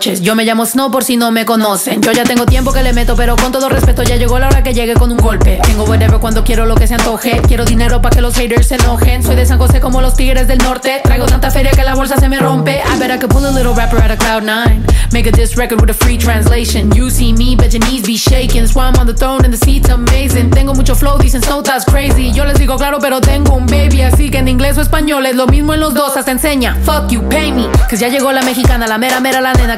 Yo 0.00 0.34
me 0.34 0.44
llamo 0.46 0.64
Snow 0.64 0.90
por 0.90 1.04
si 1.04 1.18
no 1.18 1.30
me 1.30 1.44
conocen. 1.44 2.00
Yo 2.00 2.12
ya 2.12 2.24
tengo 2.24 2.46
tiempo 2.46 2.72
que 2.72 2.82
le 2.82 2.94
meto, 2.94 3.14
pero 3.14 3.36
con 3.36 3.52
todo 3.52 3.68
respeto 3.68 4.02
ya 4.02 4.16
llegó 4.16 4.38
la 4.38 4.46
hora 4.48 4.62
que 4.62 4.72
llegue 4.72 4.94
con 4.94 5.12
un 5.12 5.18
golpe. 5.18 5.60
Tengo 5.62 5.84
whatever 5.84 6.18
cuando 6.18 6.42
quiero 6.44 6.64
lo 6.64 6.76
que 6.76 6.86
se 6.86 6.94
antoje. 6.94 7.42
Quiero 7.46 7.66
dinero 7.66 8.00
para 8.00 8.16
que 8.16 8.22
los 8.22 8.34
haters 8.34 8.68
se 8.68 8.76
enojen. 8.76 9.22
Soy 9.22 9.36
de 9.36 9.44
San 9.44 9.58
José 9.58 9.80
como 9.80 10.00
los 10.00 10.14
tigres 10.14 10.48
del 10.48 10.58
norte. 10.58 11.02
Traigo 11.04 11.26
tanta 11.26 11.50
feria 11.50 11.72
que 11.72 11.82
la 11.82 11.94
bolsa 11.94 12.16
se 12.16 12.28
me 12.30 12.38
rompe. 12.38 12.80
I 12.80 12.98
bet 12.98 13.10
I 13.10 13.18
could 13.18 13.30
pull 13.30 13.44
a 13.44 13.50
little 13.50 13.74
rapper 13.74 14.02
out 14.02 14.10
of 14.10 14.18
cloud 14.18 14.44
nine. 14.44 14.82
Make 15.12 15.28
a 15.28 15.32
diss 15.32 15.58
record 15.58 15.78
with 15.82 15.90
a 15.90 15.94
free 15.94 16.16
translation. 16.16 16.90
You 16.92 17.10
see 17.10 17.34
me, 17.34 17.54
bet 17.54 17.74
your 17.74 17.84
knees 17.86 18.02
be 18.06 18.16
shaking. 18.16 18.66
Why 18.72 18.88
I'm 18.88 18.98
on 18.98 19.06
the 19.06 19.14
throne 19.14 19.44
and 19.44 19.52
the 19.52 19.58
seat's 19.58 19.90
amazing. 19.90 20.50
Tengo 20.52 20.72
mucho 20.72 20.94
flow, 20.94 21.18
dicen 21.18 21.42
Snow 21.42 21.62
that's 21.62 21.84
crazy. 21.84 22.32
Yo 22.32 22.46
les 22.46 22.58
digo 22.58 22.78
claro, 22.78 22.98
pero 22.98 23.20
tengo 23.20 23.56
un 23.56 23.66
baby. 23.66 24.00
Así 24.00 24.30
que 24.30 24.38
en 24.38 24.48
inglés 24.48 24.78
o 24.78 24.80
español 24.80 25.26
es 25.26 25.36
lo 25.36 25.46
mismo 25.46 25.74
en 25.74 25.80
los 25.80 25.92
dos. 25.92 26.16
Hasta 26.16 26.30
enseña. 26.30 26.76
Fuck 26.84 27.10
you, 27.10 27.28
pay 27.28 27.52
me. 27.52 27.68
Cause 27.90 27.98
ya 27.98 28.08
llegó 28.08 28.32
la 28.32 28.42
mexicana, 28.42 28.86
la 28.86 28.96
mera 28.96 29.20
mera 29.20 29.42
la 29.42 29.52
nena. 29.52 29.76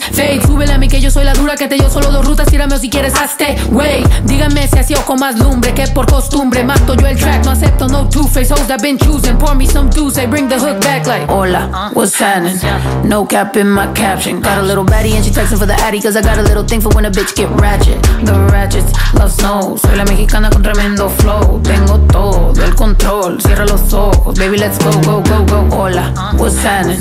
Fade, 0.00 0.40
súbele 0.46 0.72
a 0.72 0.78
mí 0.78 0.88
que 0.88 1.00
yo 1.00 1.10
soy 1.10 1.24
la 1.24 1.32
dura 1.32 1.56
que 1.56 1.68
te 1.68 1.76
dio 1.76 1.90
solo 1.90 2.10
dos 2.10 2.24
rutas. 2.24 2.48
Tírame 2.48 2.74
o 2.74 2.78
si 2.78 2.90
quieres 2.90 3.14
hazte, 3.14 3.56
wey. 3.70 4.04
Díganme 4.24 4.68
si 4.68 4.78
así 4.78 4.94
o 4.94 5.00
con 5.04 5.18
más 5.18 5.38
lumbre 5.38 5.74
que 5.74 5.86
por 5.88 6.06
costumbre. 6.06 6.64
Mato 6.64 6.94
yo 6.94 7.06
el 7.06 7.16
track, 7.16 7.44
no 7.44 7.52
acepto 7.52 7.88
no 7.88 8.08
two-face 8.08 8.52
hoes 8.52 8.66
that 8.66 8.80
been 8.80 8.98
choosing. 8.98 9.36
Pour 9.38 9.54
me 9.54 9.66
some 9.66 9.90
juice, 9.90 10.14
they 10.14 10.26
bring 10.26 10.48
the 10.48 10.58
hook 10.58 10.80
back 10.80 11.06
like. 11.06 11.28
Hola, 11.28 11.92
what's 11.94 12.18
happening? 12.18 12.58
No 13.04 13.24
cap 13.24 13.56
in 13.56 13.68
my 13.68 13.86
caption. 13.94 14.40
Got 14.40 14.58
a 14.58 14.62
little 14.62 14.84
baddie 14.84 15.14
and 15.14 15.24
she 15.24 15.30
texting 15.30 15.58
for 15.58 15.66
the 15.66 15.74
addy 15.74 16.00
cause 16.00 16.16
I 16.16 16.22
got 16.22 16.38
a 16.38 16.42
little 16.42 16.64
thing 16.64 16.80
for 16.80 16.90
when 16.94 17.04
a 17.04 17.10
bitch 17.10 17.34
get 17.34 17.48
ratchet. 17.60 18.00
The 18.24 18.32
ratchets 18.50 18.92
love 19.14 19.32
snow. 19.32 19.76
Soy 19.76 19.96
la 19.96 20.04
mexicana 20.04 20.50
con 20.50 20.62
tremendo 20.62 21.08
flow. 21.08 21.60
Tengo 21.62 21.98
todo 22.10 22.52
el 22.62 22.74
control. 22.74 23.40
Cierra 23.40 23.64
los 23.64 23.92
ojos, 23.92 24.38
baby, 24.38 24.58
let's 24.58 24.78
go, 24.78 24.90
go, 25.02 25.22
go, 25.22 25.44
go. 25.44 25.76
Hola, 25.76 26.12
what's 26.36 26.56
happening? 26.62 27.00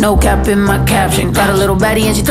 No 0.00 0.16
cap 0.16 0.48
in 0.48 0.60
my 0.60 0.78
caption. 0.84 1.32
Got 1.32 1.50
a 1.50 1.54
little 1.54 1.76
baddie 1.76 2.04
and 2.06 2.16
she 2.16 2.22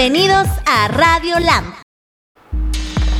Bienvenidos 0.00 0.46
a 0.66 0.88
Radio 0.88 1.38
Lamp. 1.40 1.74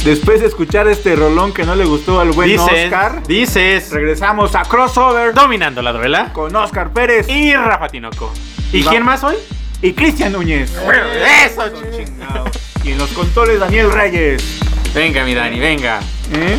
Después 0.05 0.43
de 0.43 0.47
escuchar 0.49 0.87
este 0.89 1.17
rolón 1.17 1.55
que 1.55 1.65
no 1.65 1.75
le 1.75 1.87
gustó 1.87 2.21
al 2.21 2.33
buen 2.33 2.51
Dices, 2.51 2.85
Oscar, 2.85 3.27
dices, 3.27 3.91
regresamos 3.93 4.55
a 4.55 4.61
Crossover 4.65 5.33
dominando 5.33 5.81
la 5.81 5.93
duela. 5.95 6.35
con 6.35 6.55
Oscar 6.55 6.93
Pérez 6.93 7.31
Y 7.31 7.55
Rafa 7.55 7.89
Tinoco. 7.89 8.31
¿Y 8.75 8.83
va- 8.83 8.91
quién 8.91 9.05
más 9.07 9.25
hoy? 9.25 9.37
y 9.81 9.95
Cristian 9.95 10.33
Núñez. 10.33 10.71
Eso, 11.47 11.63
Chingado. 11.97 12.45
Y 12.85 12.91
en 12.91 12.99
los 12.99 13.09
controles 13.13 13.59
Daniel 13.59 13.91
Reyes. 13.91 14.45
Venga, 14.95 15.25
mi 15.25 15.33
Dani, 15.35 15.59
venga. 15.59 16.01
¿eh? 16.35 16.59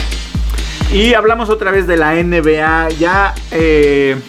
Y 0.92 1.14
hablamos 1.14 1.52
otra 1.52 1.70
vez 1.70 1.86
de 1.86 1.96
la 1.96 2.16
NBA. 2.16 2.90
Ya. 2.98 3.36
Eh, 3.52 4.20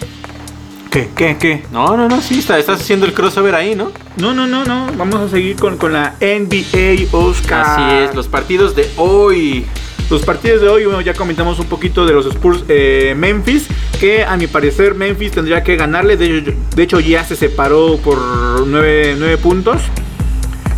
¿Qué? 0.91 1.09
¿Qué? 1.15 1.37
¿Qué? 1.39 1.63
No, 1.71 1.95
no, 1.95 2.09
no, 2.09 2.19
sí, 2.21 2.39
está, 2.39 2.57
estás 2.57 2.81
haciendo 2.81 3.05
el 3.05 3.13
crossover 3.13 3.53
ahí, 3.53 3.75
¿no? 3.75 3.91
No, 4.17 4.33
no, 4.33 4.47
no, 4.47 4.65
no. 4.65 4.87
Vamos 4.97 5.17
a 5.21 5.29
seguir 5.29 5.55
con, 5.55 5.77
con 5.77 5.93
la 5.93 6.15
NBA 6.19 7.15
Oscar. 7.15 7.63
Así 7.65 7.95
es, 8.09 8.15
los 8.15 8.27
partidos 8.27 8.75
de 8.75 8.89
hoy. 8.97 9.65
Los 10.09 10.23
partidos 10.23 10.61
de 10.61 10.67
hoy, 10.69 10.85
bueno, 10.85 11.01
ya 11.01 11.13
comentamos 11.13 11.59
un 11.59 11.67
poquito 11.67 12.07
de 12.07 12.13
los 12.13 12.25
Spurs 12.25 12.63
eh, 12.67 13.13
Memphis, 13.15 13.67
que 13.99 14.23
a 14.25 14.35
mi 14.37 14.47
parecer 14.47 14.95
Memphis 14.95 15.31
tendría 15.33 15.63
que 15.63 15.75
ganarle, 15.75 16.17
de, 16.17 16.39
hecho- 16.39 16.53
de 16.75 16.83
hecho 16.83 16.99
ya 16.99 17.23
se 17.23 17.35
separó 17.35 17.97
por 17.97 18.17
9, 18.65 19.37
puntos 19.37 19.79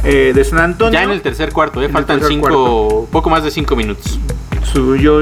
eh, 0.03 0.33
de 0.35 0.43
San 0.43 0.59
Antonio. 0.59 0.91
Ya 0.99 1.03
en 1.03 1.11
el 1.11 1.21
tercer 1.21 1.53
cuarto, 1.53 1.81
¿eh? 1.81 1.87
Faltan 1.87 2.19
tercer 2.19 2.33
cinco, 2.35 3.07
poco 3.09 3.29
más 3.29 3.45
de 3.45 3.51
cinco 3.51 3.77
minutos. 3.77 4.19
Su- 4.73 4.97
yo 4.97 5.21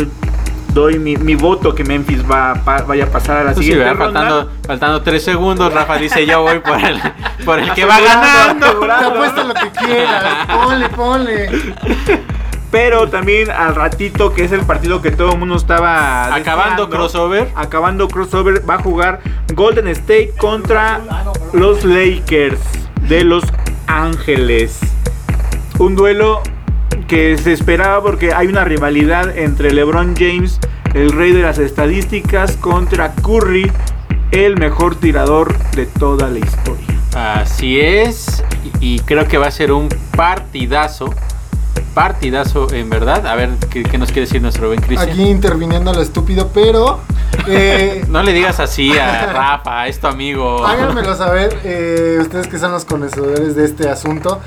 doy 0.74 1.00
mi, 1.00 1.18
mi 1.18 1.36
voto 1.36 1.74
que 1.76 1.84
Memphis 1.84 2.24
va, 2.30 2.54
pa- 2.64 2.82
vaya 2.84 3.06
a 3.06 3.08
pasar 3.08 3.38
a 3.38 3.44
la 3.44 3.54
Sí, 3.54 3.62
siguiente 3.62 3.94
ronda. 3.94 4.04
faltando, 4.22 4.52
faltando 4.68 5.02
tres 5.02 5.24
segundos, 5.24 5.74
Rafa 5.74 5.98
dice 5.98 6.26
yo 6.26 6.42
voy 6.42 6.60
por 6.60 6.80
el, 6.80 7.00
por 7.46 7.60
el 7.60 7.74
que 7.74 7.86
va 7.86 8.00
ganando. 8.00 8.80
Te 8.80 8.92
apuesto 9.06 9.44
lo 9.44 9.54
que 9.54 9.70
quieras. 9.72 10.48
Ponle, 10.48 10.90
ponle. 10.90 11.50
Pero 12.72 13.10
también 13.10 13.50
al 13.50 13.74
ratito, 13.74 14.32
que 14.32 14.44
es 14.44 14.52
el 14.52 14.62
partido 14.62 15.02
que 15.02 15.10
todo 15.10 15.32
el 15.34 15.40
mundo 15.40 15.56
estaba 15.56 16.26
Acabando 16.36 16.86
deseando, 16.86 16.90
crossover. 16.90 17.48
Acabando 17.56 18.08
crossover, 18.08 18.70
va 18.70 18.76
a 18.76 18.82
jugar 18.84 19.22
Golden 19.56 19.88
State 19.88 20.34
contra 20.38 21.00
los 21.52 21.84
Lakers 21.84 22.60
de 23.08 23.24
Los 23.24 23.44
Ángeles. 23.88 24.80
Un 25.80 25.96
duelo 25.96 26.44
que 27.10 27.40
se 27.40 27.52
esperaba 27.52 28.04
porque 28.04 28.34
hay 28.36 28.48
una 28.48 28.64
rivalidad 28.64 29.36
entre 29.36 29.74
LeBron 29.74 30.16
James, 30.16 30.60
el 30.94 31.12
rey 31.12 31.32
de 31.32 31.42
las 31.42 31.58
estadísticas, 31.58 32.56
contra 32.56 33.14
Curry, 33.16 33.72
el 34.32 34.58
mejor 34.58 34.96
tirador 34.96 35.58
de 35.72 35.88
toda 35.88 36.30
la 36.30 36.38
historia. 36.38 36.86
Así 37.16 37.80
es. 37.80 38.44
Y 38.80 39.00
creo 39.00 39.28
que 39.28 39.40
va 39.40 39.48
a 39.48 39.52
ser 39.52 39.72
un 39.72 39.90
partidazo. 40.16 41.12
Partidazo, 41.96 42.72
en 42.72 42.92
verdad. 42.92 43.26
A 43.26 43.34
ver, 43.34 43.50
¿qué, 43.72 43.82
qué 43.82 43.98
nos 43.98 44.10
quiere 44.10 44.28
decir 44.28 44.44
nuestro 44.44 44.68
buen 44.68 44.80
Cristian? 44.80 45.10
Aquí 45.10 45.24
interviniendo 45.24 45.92
lo 45.92 46.04
estúpido, 46.04 46.52
pero. 46.54 47.00
Eh, 47.48 48.06
No 48.10 48.22
le 48.22 48.34
digas 48.34 48.60
así 48.60 48.96
a 48.98 49.26
Rafa, 49.34 49.88
es 49.88 50.00
tu 50.00 50.06
amigo. 50.06 50.64
háganmelo 50.66 51.16
saber, 51.16 51.60
eh, 51.64 52.20
ustedes 52.22 52.48
que 52.48 52.60
son 52.60 52.72
los 52.72 52.86
conocedores 52.86 53.56
de 53.56 53.66
este 53.66 53.90
asunto. 53.90 54.40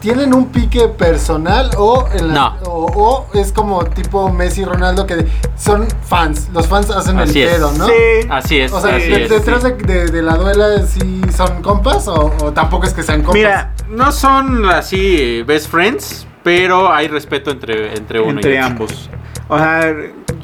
¿Tienen 0.00 0.32
un 0.32 0.46
pique 0.46 0.88
personal 0.88 1.70
o, 1.76 2.08
en 2.14 2.28
la- 2.28 2.34
No. 2.34 2.54
o, 2.64 3.26
o 3.30 3.38
es 3.38 3.52
como 3.52 3.84
tipo 3.84 4.30
Messi 4.32 4.62
y 4.62 4.64
Ronaldo 4.64 5.06
que 5.06 5.26
son 5.56 5.86
fans? 6.08 6.48
Los 6.54 6.66
fans 6.66 6.90
hacen 6.90 7.18
Así 7.18 7.42
el 7.42 7.48
es. 7.48 7.54
pedo, 7.56 7.72
¿no? 7.76 7.86
Sí. 7.86 7.92
Así 8.30 8.60
es, 8.60 8.72
O 8.72 8.80
sea, 8.80 8.96
así 8.96 9.08
de- 9.08 9.24
es. 9.24 9.30
detrás 9.30 9.62
de, 9.62 9.72
de- 9.72 10.06
de 10.06 10.22
la 10.22 10.36
duela 10.36 10.82
sí 10.86 11.20
son 11.36 11.60
compas 11.62 12.08
o, 12.08 12.32
o 12.42 12.52
tampoco 12.52 12.86
es 12.86 12.94
que 12.94 13.02
sean 13.02 13.18
compas. 13.20 13.34
Mira, 13.34 13.74
No 13.90 14.10
son 14.10 14.64
así 14.70 15.16
eh, 15.18 15.44
best 15.46 15.70
friends, 15.70 16.26
pero 16.42 16.90
hay 16.90 17.08
respeto 17.08 17.50
entre, 17.50 17.94
entre 17.94 18.20
uno 18.20 18.32
y 18.32 18.36
entre 18.36 18.54
otro. 18.58 18.66
ambos. 18.66 19.10
O 19.48 19.58
sea, 19.58 19.94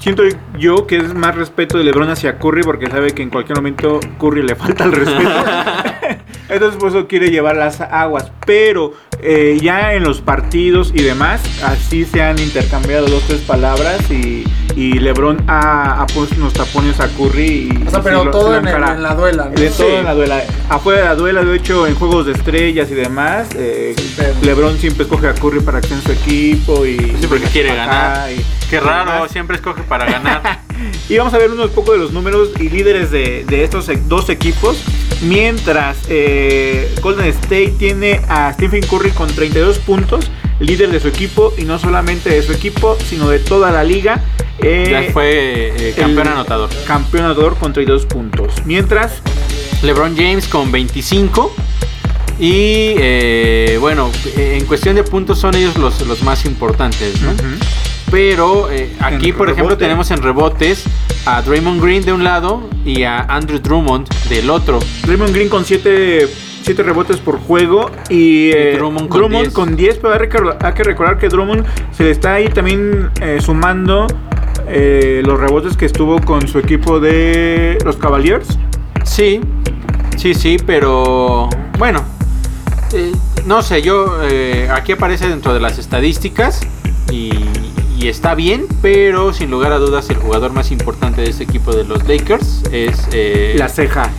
siento 0.00 0.24
yo 0.58 0.86
que 0.86 0.98
es 0.98 1.14
más 1.14 1.34
respeto 1.34 1.78
de 1.78 1.84
LeBron 1.84 2.10
hacia 2.10 2.38
Curry 2.38 2.62
porque 2.62 2.88
sabe 2.90 3.12
que 3.12 3.22
en 3.22 3.30
cualquier 3.30 3.56
momento 3.56 4.00
Curry 4.18 4.42
le 4.42 4.54
falta 4.56 4.84
el 4.84 4.92
respeto. 4.92 5.30
Entonces 6.48 6.78
por 6.78 6.90
eso 6.90 7.06
quiere 7.06 7.30
llevar 7.30 7.56
las 7.56 7.80
aguas. 7.80 8.30
Pero 8.46 8.92
eh, 9.22 9.58
ya 9.60 9.94
en 9.94 10.04
los 10.04 10.20
partidos 10.20 10.92
y 10.94 11.02
demás, 11.02 11.40
así 11.64 12.04
se 12.04 12.22
han 12.22 12.38
intercambiado 12.38 13.06
dos, 13.06 13.22
tres 13.26 13.40
palabras 13.40 14.10
y, 14.10 14.44
y 14.76 14.92
LeBron 14.98 15.42
ha, 15.48 16.02
ha 16.02 16.06
puesto 16.06 16.36
unos 16.36 16.52
tapones 16.52 17.00
a 17.00 17.08
Curry. 17.08 17.70
Y, 17.72 17.84
o 17.86 17.90
sea, 17.90 18.02
pero 18.02 18.24
se 18.24 18.30
todo 18.30 18.56
en, 18.56 18.68
el- 18.68 18.74
encara. 18.74 18.94
en 18.94 19.02
la 19.02 19.14
duela, 19.14 19.44
¿no? 19.46 19.50
De 19.60 19.70
todo 19.70 19.98
en 19.98 20.04
la 20.04 20.14
duela. 20.14 20.42
Afuera 20.68 21.00
de 21.00 21.06
la 21.06 21.14
duela, 21.16 21.44
de 21.44 21.56
hecho, 21.56 21.86
en 21.86 21.94
juegos 21.94 22.26
de 22.26 22.32
estrellas 22.32 22.90
y 22.90 22.94
demás, 22.94 23.48
eh. 23.56 23.94
LeBron 24.42 24.76
siempre 24.78 25.04
escoge 25.04 25.28
a 25.28 25.34
Curry 25.34 25.60
para 25.60 25.80
que 25.80 25.86
esté 25.86 25.94
en 25.96 26.02
su 26.02 26.12
equipo 26.12 26.86
y 26.86 26.96
Sí, 26.98 27.26
porque 27.28 27.46
quiere 27.46 27.74
ganar. 27.74 28.30
y- 28.32 28.44
Qué 28.70 28.80
raro, 28.80 29.12
demás. 29.12 29.30
siempre 29.32 29.56
escoge 29.56 29.82
para 29.82 30.04
ganar. 30.06 30.60
Y 31.08 31.16
vamos 31.18 31.32
a 31.34 31.38
ver 31.38 31.50
unos 31.50 31.70
poco 31.70 31.92
de 31.92 31.98
los 31.98 32.12
números 32.12 32.50
y 32.58 32.68
líderes 32.68 33.10
de, 33.10 33.44
de 33.46 33.64
estos 33.64 33.88
e- 33.88 33.96
dos 34.06 34.28
equipos. 34.28 34.82
Mientras 35.22 35.98
eh, 36.08 36.94
Golden 37.00 37.26
State 37.26 37.74
tiene 37.78 38.20
a 38.28 38.52
Stephen 38.52 38.82
Curry 38.82 39.10
con 39.10 39.28
32 39.34 39.78
puntos, 39.78 40.30
líder 40.60 40.90
de 40.90 41.00
su 41.00 41.08
equipo 41.08 41.54
y 41.56 41.62
no 41.64 41.78
solamente 41.78 42.30
de 42.30 42.42
su 42.42 42.52
equipo, 42.52 42.96
sino 43.08 43.28
de 43.28 43.38
toda 43.38 43.70
la 43.70 43.84
liga. 43.84 44.22
Eh, 44.58 44.88
ya 44.90 45.12
fue 45.12 45.72
eh, 45.76 45.94
campeón 45.96 46.28
anotador. 46.28 46.70
Campeón 46.86 47.24
anotador 47.26 47.56
con 47.56 47.72
32 47.72 48.06
puntos. 48.06 48.52
Mientras 48.64 49.22
LeBron 49.82 50.16
James 50.16 50.48
con 50.48 50.70
25. 50.72 51.54
Y 52.38 52.92
eh, 52.98 53.78
bueno, 53.80 54.10
en 54.36 54.64
cuestión 54.66 54.94
de 54.96 55.02
puntos 55.04 55.38
son 55.38 55.54
ellos 55.54 55.76
los, 55.78 56.02
los 56.06 56.22
más 56.22 56.44
importantes, 56.44 57.20
¿no? 57.22 57.30
Pero 58.10 58.70
eh, 58.70 58.94
aquí, 59.00 59.32
por 59.32 59.50
ejemplo, 59.50 59.76
tenemos 59.76 60.10
en 60.10 60.22
rebotes 60.22 60.84
a 61.26 61.42
Draymond 61.42 61.82
Green 61.82 62.04
de 62.04 62.12
un 62.12 62.22
lado 62.22 62.68
y 62.84 63.02
a 63.02 63.20
Andrew 63.22 63.58
Drummond 63.58 64.08
del 64.28 64.48
otro. 64.48 64.78
Draymond 65.04 65.34
Green 65.34 65.48
con 65.48 65.64
7 65.64 66.28
rebotes 66.78 67.18
por 67.18 67.38
juego 67.38 67.90
y, 68.08 68.50
eh, 68.50 68.74
Drummond 68.76 69.08
con 69.08 69.30
10. 69.30 69.52
con 69.52 69.76
10, 69.76 69.98
pero 69.98 70.14
hay, 70.60 70.72
que 70.72 70.82
recordar 70.84 71.18
que 71.18 71.28
Drummond 71.28 71.64
se 71.92 72.04
le 72.04 72.10
está 72.12 72.34
ahí 72.34 72.48
también 72.48 73.10
eh, 73.20 73.38
sumando 73.40 74.06
eh, 74.68 75.22
los 75.24 75.38
rebotes 75.38 75.76
que 75.76 75.86
estuvo 75.86 76.20
con 76.20 76.46
su 76.46 76.60
equipo 76.60 77.00
de 77.00 77.78
los 77.84 77.96
Cavaliers. 77.96 78.58
Sí, 79.04 79.40
sí, 80.16 80.34
sí, 80.34 80.58
pero 80.64 81.48
bueno, 81.78 82.04
no 83.46 83.62
sé, 83.62 83.82
yo 83.82 84.20
aquí 84.72 84.92
aparece 84.92 85.28
dentro 85.28 85.54
de 85.54 85.60
las 85.60 85.78
estadísticas 85.78 86.60
y, 87.10 87.30
y 88.06 88.08
está 88.08 88.36
bien, 88.36 88.66
pero 88.82 89.32
sin 89.32 89.50
lugar 89.50 89.72
a 89.72 89.78
dudas 89.78 90.08
el 90.10 90.16
jugador 90.16 90.52
más 90.52 90.70
importante 90.70 91.22
de 91.22 91.30
este 91.30 91.42
equipo 91.42 91.74
de 91.74 91.82
los 91.82 92.06
Lakers 92.06 92.62
es 92.70 93.08
eh, 93.10 93.56
La 93.58 93.68
ceja. 93.68 94.10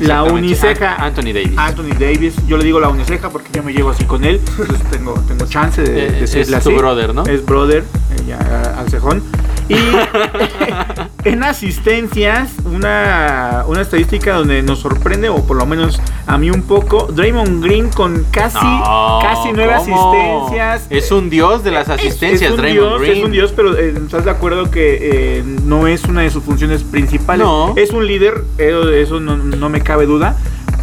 La 0.00 0.24
uniceja. 0.24 0.96
An- 0.96 1.04
Anthony 1.04 1.32
Davis. 1.32 1.52
Anthony 1.56 1.94
Davis, 1.96 2.34
yo 2.48 2.56
le 2.56 2.64
digo 2.64 2.80
la 2.80 2.88
uniceja 2.88 3.30
porque 3.30 3.48
yo 3.54 3.62
me 3.62 3.72
llevo 3.72 3.90
así 3.90 4.02
con 4.04 4.24
él, 4.24 4.40
entonces 4.58 4.90
tengo, 4.90 5.14
tengo 5.28 5.46
chance 5.46 5.82
de, 5.82 5.92
de 5.92 6.06
es 6.24 6.32
decirle 6.32 6.58
tu 6.60 6.70
así. 6.70 6.78
brother, 6.78 7.14
¿no? 7.14 7.22
Es 7.26 7.46
brother, 7.46 7.84
eh, 7.84 8.22
ya 8.26 8.74
al 8.76 8.90
cejón. 8.90 9.22
Y 9.68 9.74
en 11.24 11.42
asistencias, 11.44 12.52
una, 12.64 13.64
una 13.66 13.82
estadística 13.82 14.34
donde 14.34 14.62
nos 14.62 14.78
sorprende, 14.80 15.28
o 15.28 15.44
por 15.46 15.56
lo 15.56 15.66
menos 15.66 16.00
a 16.26 16.38
mí 16.38 16.50
un 16.50 16.62
poco, 16.62 17.06
Draymond 17.06 17.62
Green 17.62 17.90
con 17.90 18.24
casi, 18.30 18.56
No, 18.64 19.18
casi 19.22 19.50
nueve 19.54 19.74
¿cómo? 19.78 20.12
asistencias. 20.12 20.86
Es 20.90 21.12
un 21.12 21.28
dios 21.28 21.64
de 21.64 21.70
las 21.70 21.88
asistencias, 21.88 22.42
es 22.42 22.50
un 22.52 22.56
Draymond 22.56 22.88
dios, 22.88 23.00
Green. 23.00 23.18
Es 23.18 23.24
un 23.24 23.32
dios, 23.32 23.52
pero 23.54 23.76
eh, 23.76 23.94
¿estás 23.96 24.24
de 24.24 24.30
acuerdo 24.30 24.70
que 24.70 24.98
eh, 25.38 25.44
no 25.64 25.86
es 25.86 26.04
una 26.04 26.22
de 26.22 26.30
sus 26.30 26.42
funciones 26.42 26.82
principales? 26.82 27.46
No. 27.46 27.74
Es 27.76 27.90
un 27.90 28.06
líder, 28.06 28.44
eh, 28.58 29.02
eso 29.02 29.20
no, 29.20 29.36
no 29.36 29.68
me 29.68 29.82
cabe 29.82 30.06
duda, 30.06 30.36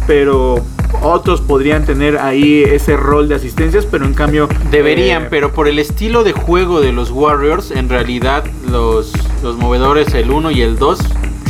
pero 0.06 0.64
otros 1.02 1.40
podrían 1.40 1.84
tener 1.84 2.18
ahí 2.18 2.62
ese 2.62 2.96
rol 2.96 3.28
de 3.28 3.34
asistencias, 3.36 3.86
pero 3.86 4.04
en 4.04 4.14
cambio... 4.14 4.48
Deberían, 4.70 5.24
eh, 5.24 5.26
pero 5.30 5.52
por 5.52 5.68
el 5.68 5.78
estilo 5.78 6.24
de 6.24 6.32
juego 6.32 6.80
de 6.80 6.92
los 6.92 7.10
Warriors, 7.10 7.70
en 7.70 7.88
realidad 7.88 8.44
los, 8.70 9.12
los 9.42 9.56
movedores, 9.56 10.14
el 10.14 10.30
1 10.30 10.50
y 10.50 10.62
el 10.62 10.78
2, 10.78 10.98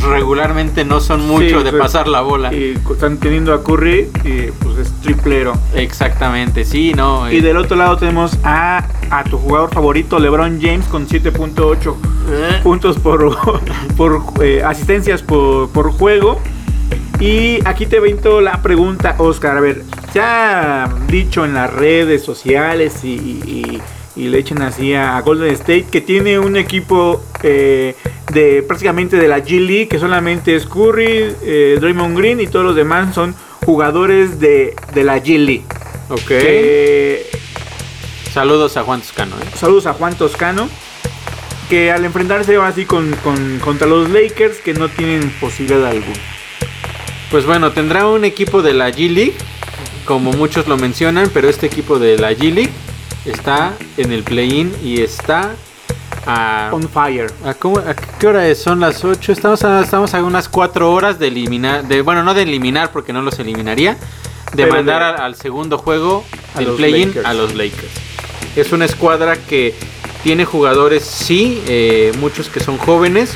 regularmente 0.07 0.85
no 0.85 0.99
son 0.99 1.27
mucho 1.27 1.59
sí, 1.59 1.63
de 1.63 1.71
pues, 1.71 1.81
pasar 1.81 2.07
la 2.07 2.21
bola. 2.21 2.53
Y 2.53 2.77
están 2.91 3.17
teniendo 3.17 3.53
a 3.53 3.63
Curry, 3.63 4.09
y 4.23 4.51
pues 4.63 4.77
es 4.77 4.91
triplero. 5.01 5.53
Exactamente, 5.73 6.65
sí, 6.65 6.93
no. 6.95 7.31
Y 7.31 7.37
eh, 7.37 7.41
del 7.41 7.57
otro 7.57 7.77
lado 7.77 7.97
tenemos 7.97 8.37
a, 8.43 8.87
a 9.09 9.23
tu 9.23 9.37
jugador 9.37 9.73
favorito, 9.73 10.19
LeBron 10.19 10.59
James, 10.61 10.85
con 10.85 11.07
7.8 11.07 11.95
eh, 12.29 12.59
puntos 12.63 12.97
por, 12.97 13.37
por 13.97 14.21
eh, 14.41 14.63
asistencias 14.63 15.21
por, 15.21 15.69
por 15.69 15.91
juego. 15.91 16.39
Y 17.19 17.59
aquí 17.65 17.85
te 17.87 17.99
vento 17.99 18.41
la 18.41 18.61
pregunta, 18.61 19.15
Oscar. 19.17 19.57
A 19.57 19.61
ver, 19.61 19.83
se 20.13 20.19
ha 20.19 20.87
dicho 21.07 21.45
en 21.45 21.53
las 21.55 21.73
redes 21.73 22.23
sociales 22.23 23.03
y, 23.03 23.07
y- 23.45 23.81
y 24.15 24.27
le 24.29 24.39
echen 24.39 24.61
así 24.63 24.93
a 24.95 25.19
Golden 25.21 25.51
State 25.53 25.85
que 25.91 26.01
tiene 26.01 26.39
un 26.39 26.57
equipo 26.57 27.23
eh, 27.43 27.95
de 28.33 28.63
prácticamente 28.63 29.15
de 29.17 29.27
la 29.27 29.39
G 29.39 29.59
League, 29.59 29.87
que 29.87 29.99
solamente 29.99 30.55
es 30.55 30.65
Curry, 30.65 31.35
eh, 31.43 31.77
Draymond 31.79 32.17
Green 32.17 32.39
y 32.41 32.47
todos 32.47 32.65
los 32.65 32.75
demás 32.75 33.13
son 33.13 33.35
jugadores 33.65 34.39
de, 34.39 34.75
de 34.95 35.03
la 35.03 35.17
G 35.23 35.37
League. 35.37 35.65
ok. 36.09 36.19
Que 36.27 37.25
Saludos 38.33 38.77
a 38.77 38.83
Juan 38.83 39.01
Toscano. 39.01 39.35
¿eh? 39.41 39.45
Saludos 39.55 39.85
a 39.87 39.93
Juan 39.93 40.15
Toscano. 40.15 40.67
Que 41.69 41.91
al 41.91 42.05
enfrentarse 42.05 42.55
ahora 42.55 42.71
sí 42.71 42.85
con, 42.85 43.11
con- 43.23 43.59
contra 43.59 43.87
los 43.87 44.09
Lakers, 44.09 44.57
que 44.59 44.73
no 44.73 44.87
tienen 44.89 45.29
posibilidad 45.39 45.85
alguna. 45.87 46.13
Pues 47.31 47.45
bueno, 47.45 47.71
tendrá 47.71 48.07
un 48.07 48.23
equipo 48.25 48.61
de 48.61 48.73
la 48.73 48.89
G 48.89 49.09
League, 49.09 49.35
como 50.05 50.31
muchos 50.31 50.67
lo 50.67 50.77
mencionan, 50.77 51.29
pero 51.33 51.49
este 51.49 51.65
equipo 51.65 51.99
de 51.99 52.17
la 52.17 52.31
G 52.31 52.53
League 52.53 52.71
está 53.25 53.73
en 53.97 54.11
el 54.13 54.23
play-in 54.23 54.73
y 54.81 55.01
está 55.01 55.51
a... 56.25 56.69
On 56.71 56.87
fire. 56.87 57.29
¿A, 57.45 57.53
cómo- 57.53 57.79
a 57.79 57.93
qué 57.93 58.27
hora 58.27 58.47
es? 58.47 58.59
Son 58.61 58.79
las 58.79 59.03
8. 59.03 59.31
Estamos 59.33 59.63
a, 59.65 59.81
estamos 59.81 60.13
a 60.13 60.23
unas 60.23 60.47
4 60.47 60.89
horas 60.91 61.19
de 61.19 61.27
eliminar. 61.27 61.85
De, 61.85 62.01
bueno, 62.01 62.23
no 62.23 62.33
de 62.33 62.43
eliminar 62.43 62.91
porque 62.91 63.11
no 63.11 63.21
los 63.21 63.39
eliminaría. 63.39 63.93
De 64.53 64.63
Pero 64.63 64.75
mandar 64.75 64.99
de- 65.15 65.21
al, 65.21 65.25
al 65.27 65.35
segundo 65.35 65.77
juego 65.77 66.23
A 66.55 66.59
del 66.59 66.67
los 66.69 66.77
play-in 66.77 67.13
a 67.25 67.33
los 67.33 67.53
Lakers. 67.55 67.91
Es 68.55 68.71
una 68.71 68.85
escuadra 68.85 69.35
que 69.35 69.75
tiene 70.23 70.45
jugadores, 70.45 71.03
sí, 71.03 71.61
eh, 71.67 72.13
muchos 72.19 72.47
que 72.49 72.61
son 72.61 72.77
jóvenes. 72.77 73.35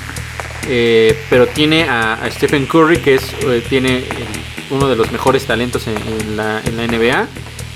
Eh, 0.68 1.18
pero 1.30 1.48
tiene 1.48 1.84
a, 1.84 2.14
a 2.14 2.32
Stephen 2.32 2.66
Curry, 2.66 2.98
que 2.98 3.16
es 3.16 3.24
eh, 3.44 3.64
tiene 3.70 3.98
el- 3.98 4.06
uno 4.70 4.88
de 4.88 4.96
los 4.96 5.12
mejores 5.12 5.46
talentos 5.46 5.86
en, 5.88 5.98
en 5.98 6.38
la, 6.38 6.62
en 6.64 6.78
la 6.78 6.88
NBA. 6.88 7.28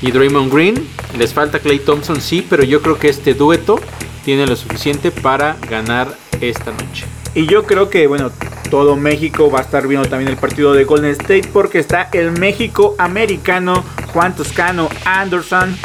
Y 0.01 0.11
Draymond 0.11 0.53
Green. 0.53 0.87
Les 1.17 1.33
falta 1.33 1.59
Clay 1.59 1.79
Thompson, 1.79 2.21
sí, 2.21 2.45
pero 2.49 2.63
yo 2.63 2.81
creo 2.81 2.97
que 2.97 3.09
este 3.09 3.33
dueto 3.33 3.79
tiene 4.23 4.45
lo 4.47 4.55
suficiente 4.55 5.11
para 5.11 5.57
ganar 5.69 6.15
esta 6.41 6.71
noche. 6.71 7.05
Y 7.33 7.47
yo 7.47 7.63
creo 7.65 7.89
que, 7.89 8.07
bueno, 8.07 8.31
todo 8.69 8.95
México 8.95 9.49
va 9.51 9.59
a 9.59 9.61
estar 9.63 9.87
viendo 9.87 10.07
también 10.07 10.29
el 10.29 10.37
partido 10.37 10.73
de 10.73 10.83
Golden 10.85 11.11
State 11.11 11.49
porque 11.51 11.79
está 11.79 12.09
el 12.13 12.31
México 12.31 12.95
americano 12.97 13.83
Juan 14.13 14.35
Toscano 14.35 14.89
Anderson. 15.05 15.77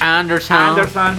Anderson, 0.00 0.56
Anderson. 0.56 1.16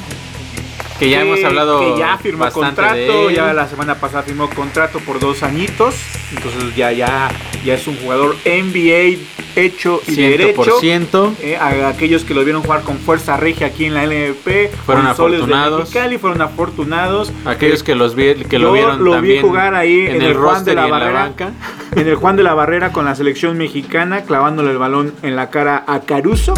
Que 1.03 1.09
ya 1.09 1.21
hemos 1.21 1.43
hablado 1.43 1.79
Que 1.79 1.99
ya 1.99 2.17
firmó 2.17 2.49
contrato. 2.51 3.29
Ya 3.31 3.53
la 3.53 3.67
semana 3.67 3.95
pasada 3.95 4.23
firmó 4.23 4.49
contrato 4.49 4.99
por 4.99 5.19
dos 5.19 5.43
añitos. 5.43 5.95
Entonces 6.35 6.75
ya, 6.75 6.91
ya, 6.91 7.29
ya 7.65 7.73
es 7.75 7.87
un 7.87 7.97
jugador 7.97 8.35
NBA 8.45 9.17
hecho 9.55 10.01
y 10.07 10.15
derecho. 10.15 10.79
100%. 10.81 11.35
Eh, 11.41 11.55
a 11.57 11.87
aquellos 11.89 12.23
que 12.23 12.33
lo 12.33 12.43
vieron 12.43 12.63
jugar 12.63 12.81
con 12.81 12.97
fuerza 12.97 13.37
regia 13.37 13.67
aquí 13.67 13.85
en 13.85 13.93
la 13.93 14.03
LNP 14.05 14.71
Fueron 14.85 15.05
afortunados. 15.07 15.79
Mexicali, 15.81 16.17
fueron 16.17 16.41
afortunados. 16.41 17.31
Aquellos 17.45 17.83
que 17.83 17.93
los 17.95 18.15
vi- 18.15 18.35
que 18.49 18.57
lo 18.59 18.71
vieron 18.73 19.03
lo 19.03 19.11
vi 19.11 19.17
también 19.17 19.41
jugar 19.41 19.75
ahí 19.75 20.07
en 20.07 20.21
el 20.21 20.33
Juan 20.35 20.65
de 20.65 20.73
la 20.75 20.85
en 20.85 20.89
Barrera. 20.91 21.11
banca. 21.23 21.51
En 21.95 22.07
el 22.07 22.15
Juan 22.15 22.35
de 22.35 22.43
la 22.43 22.53
Barrera 22.55 22.91
con 22.91 23.05
la 23.05 23.13
selección 23.15 23.57
mexicana, 23.57 24.23
clavándole 24.23 24.71
el 24.71 24.77
balón 24.79 25.13
en 25.21 25.35
la 25.35 25.49
cara 25.51 25.83
a 25.85 25.99
Caruso. 26.01 26.53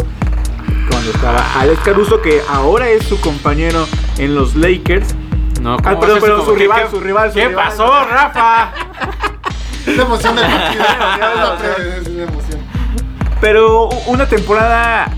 Cuando 1.12 1.38
estaba 1.38 1.60
Alex 1.60 1.80
Caruso, 1.84 2.20
que 2.20 2.42
ahora 2.48 2.88
es 2.88 3.04
su 3.04 3.20
compañero 3.20 3.86
en 4.18 4.34
los 4.34 4.56
Lakers. 4.56 5.14
No, 5.60 5.74
Ah, 5.74 5.82
¿cómo 5.82 6.00
perdón, 6.00 6.20
perdón, 6.20 6.44
su 6.46 6.52
¿qué- 6.54 6.58
rival, 6.58 6.82
qué- 6.84 6.90
su 6.90 7.00
rival, 7.00 7.28
su 7.30 7.34
¿Qué 7.36 7.48
rival. 7.48 7.64
pasó, 7.68 8.04
Rafa? 8.04 8.72
Es 9.86 9.96
la 9.96 10.02
emoción 10.02 10.34
del 10.34 10.44
partido. 10.46 10.82
Es 10.84 11.36
la 11.38 11.56
pre- 11.76 11.98
es 11.98 12.08
la 12.08 12.22
emoción. 12.24 12.60
Pero 13.40 13.88
una 14.06 14.26
temporada, 14.26 15.08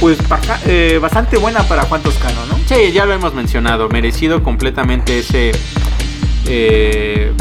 pues 0.00 0.16
baja- 0.28 0.60
eh, 0.64 1.00
bastante 1.02 1.38
buena 1.38 1.64
para 1.64 1.82
Juan 1.82 2.02
Toscano, 2.02 2.46
¿no? 2.48 2.56
Sí, 2.68 2.92
ya 2.92 3.04
lo 3.04 3.12
hemos 3.14 3.34
mencionado. 3.34 3.88
Merecido 3.88 4.44
completamente 4.44 5.18
ese. 5.18 5.50
eh, 6.46 7.32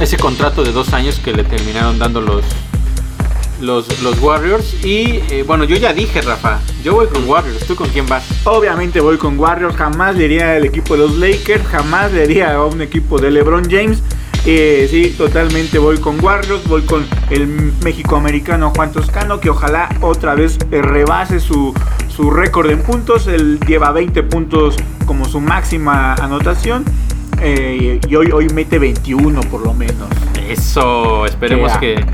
ese 0.00 0.16
contrato 0.18 0.62
de 0.64 0.72
dos 0.72 0.92
años 0.92 1.18
que 1.18 1.32
le 1.32 1.44
terminaron 1.44 1.98
dando 1.98 2.20
los. 2.20 2.44
Los, 3.60 4.02
los 4.02 4.18
Warriors. 4.20 4.84
Y 4.84 5.20
eh, 5.30 5.44
bueno, 5.46 5.64
yo 5.64 5.76
ya 5.76 5.92
dije, 5.92 6.20
Rafa. 6.22 6.60
Yo 6.82 6.94
voy 6.94 7.06
con 7.08 7.28
Warriors. 7.28 7.66
¿Tú 7.66 7.74
con 7.76 7.88
quién 7.88 8.06
vas? 8.06 8.24
Obviamente 8.44 9.00
voy 9.00 9.16
con 9.18 9.38
Warriors, 9.38 9.76
jamás 9.76 10.16
le 10.16 10.24
iría 10.24 10.54
al 10.54 10.64
equipo 10.64 10.94
de 10.94 11.00
los 11.00 11.18
Lakers, 11.18 11.66
jamás 11.66 12.12
le 12.12 12.24
iría 12.24 12.54
a 12.54 12.64
un 12.64 12.80
equipo 12.80 13.18
de 13.18 13.30
LeBron 13.30 13.64
James. 13.70 14.02
Eh, 14.46 14.88
sí, 14.90 15.14
totalmente 15.18 15.78
voy 15.78 15.98
con 15.98 16.18
Warriors, 16.24 16.66
voy 16.66 16.80
con 16.82 17.06
el 17.28 17.46
México-americano 17.84 18.72
Juan 18.74 18.90
Toscano, 18.90 19.38
que 19.38 19.50
ojalá 19.50 19.90
otra 20.00 20.34
vez 20.34 20.56
eh, 20.70 20.80
rebase 20.80 21.40
su, 21.40 21.74
su 22.08 22.30
récord 22.30 22.70
en 22.70 22.82
puntos. 22.82 23.26
Él 23.26 23.60
lleva 23.68 23.92
20 23.92 24.22
puntos 24.22 24.76
como 25.04 25.26
su 25.26 25.40
máxima 25.40 26.14
anotación. 26.14 26.84
eh, 27.42 28.00
y 28.08 28.14
hoy, 28.16 28.30
hoy 28.32 28.48
mete 28.48 28.78
21 28.78 29.40
por 29.42 29.62
lo 29.62 29.74
menos. 29.74 30.08
Eso, 30.48 31.26
esperemos 31.26 31.72
Que 31.78 31.96
que, 31.96 32.04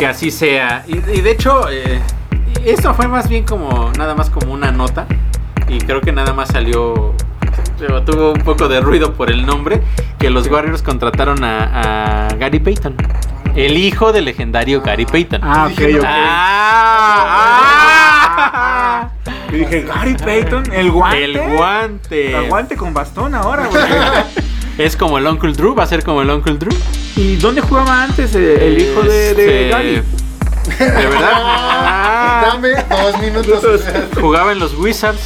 que 0.00 0.06
así 0.06 0.30
sea. 0.30 0.84
Y, 0.88 0.96
y 0.96 1.20
de 1.20 1.30
hecho, 1.30 1.68
eh, 1.70 2.00
esto 2.64 2.94
fue 2.94 3.06
más 3.06 3.28
bien 3.28 3.44
como 3.44 3.92
nada 3.98 4.14
más 4.14 4.30
como 4.30 4.54
una 4.54 4.72
nota. 4.72 5.06
Y 5.68 5.78
creo 5.78 6.00
que 6.00 6.10
nada 6.10 6.32
más 6.32 6.48
salió. 6.48 7.14
Tuvo 8.06 8.32
un 8.32 8.40
poco 8.40 8.66
de 8.68 8.80
ruido 8.80 9.12
por 9.12 9.30
el 9.30 9.44
nombre. 9.44 9.82
Que 10.18 10.30
los 10.30 10.46
Warriors 10.48 10.80
contrataron 10.82 11.44
a, 11.44 12.28
a 12.28 12.34
Gary 12.36 12.60
Payton. 12.60 12.96
El 13.54 13.76
hijo 13.76 14.10
del 14.12 14.24
legendario 14.24 14.80
Gary 14.80 15.04
Payton. 15.04 15.40
Ah, 15.44 15.68
ok, 15.70 15.80
ok. 15.98 16.04
Ah, 16.06 17.20
ah. 18.46 19.10
Y 19.52 19.56
dije, 19.56 19.82
Gary 19.82 20.14
Payton, 20.14 20.72
el 20.72 20.90
guante. 20.90 21.24
El 21.24 21.38
guante. 21.56 22.38
El 22.38 22.48
guante 22.48 22.76
con 22.76 22.94
bastón 22.94 23.34
ahora, 23.34 23.66
güey. 23.66 23.82
Es 24.78 24.96
como 24.96 25.18
el 25.18 25.26
Uncle 25.26 25.52
Drew, 25.52 25.74
va 25.74 25.84
a 25.84 25.86
ser 25.86 26.02
como 26.02 26.22
el 26.22 26.30
Uncle 26.30 26.54
Drew. 26.54 26.72
¿Y 27.16 27.36
dónde 27.36 27.60
jugaba 27.60 28.02
antes 28.04 28.34
eh, 28.34 28.66
el 28.66 28.80
hijo 28.80 29.02
de, 29.02 29.34
de 29.34 29.68
Este, 29.68 29.68
Gary? 29.68 30.02
¿De 30.78 31.06
verdad? 31.06 31.32
Ah. 31.34 32.50
Dame 32.54 32.70
dos 32.88 33.20
minutos. 33.20 33.82
Jugaba 34.20 34.52
en 34.52 34.58
los 34.58 34.74
Wizards. 34.74 35.20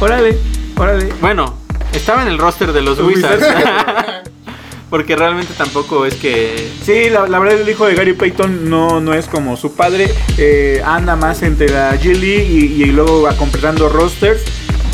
Órale, 0.00 0.36
órale. 0.76 1.12
Bueno, 1.20 1.54
estaba 1.92 2.22
en 2.22 2.28
el 2.28 2.38
roster 2.38 2.72
de 2.72 2.82
los 2.82 2.98
Los 2.98 3.06
Wizards. 3.08 3.42
Wizards. 3.42 4.30
Porque 4.90 5.16
realmente 5.16 5.52
tampoco 5.56 6.06
es 6.06 6.14
que. 6.14 6.70
Sí, 6.84 7.10
la, 7.10 7.26
la 7.26 7.38
verdad 7.40 7.60
el 7.60 7.68
hijo 7.68 7.86
de 7.86 7.94
Gary 7.96 8.12
Payton 8.12 8.70
no, 8.70 9.00
no 9.00 9.14
es 9.14 9.26
como 9.26 9.56
su 9.56 9.74
padre. 9.74 10.12
eh, 10.38 10.80
anda 10.84 11.16
más 11.16 11.42
entre 11.42 11.68
la 11.68 11.94
G 11.96 12.14
League 12.16 12.44
y, 12.48 12.82
y 12.82 12.86
luego 12.86 13.22
va 13.22 13.36
completando 13.36 13.88
rosters 13.88 14.42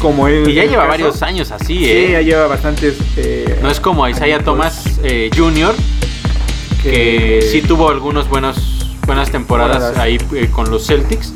como 0.03 0.29
él. 0.29 0.49
Y 0.49 0.55
ya 0.55 0.65
lleva 0.65 0.83
caso. 0.83 0.89
varios 0.89 1.23
años 1.23 1.51
así, 1.53 1.79
Sí, 1.79 1.85
¿eh? 1.91 2.11
ya 2.13 2.21
lleva 2.21 2.47
bastantes. 2.49 2.97
eh, 3.17 3.59
No 3.63 3.71
es 3.71 3.81
como 3.81 4.07
Isaiah 4.09 4.35
añitos. 4.37 4.45
Thomas 4.55 5.01
eh, 5.03 5.31
Jr., 5.35 5.75
que 6.83 7.41
sí 7.51 7.63
tuvo 7.63 7.89
algunas 7.89 8.29
buenas, 8.29 8.57
temporadas 9.31 9.97
ahí 9.99 10.19
eh, 10.35 10.49
con 10.53 10.71
los 10.71 10.87
Celtics. 10.87 11.33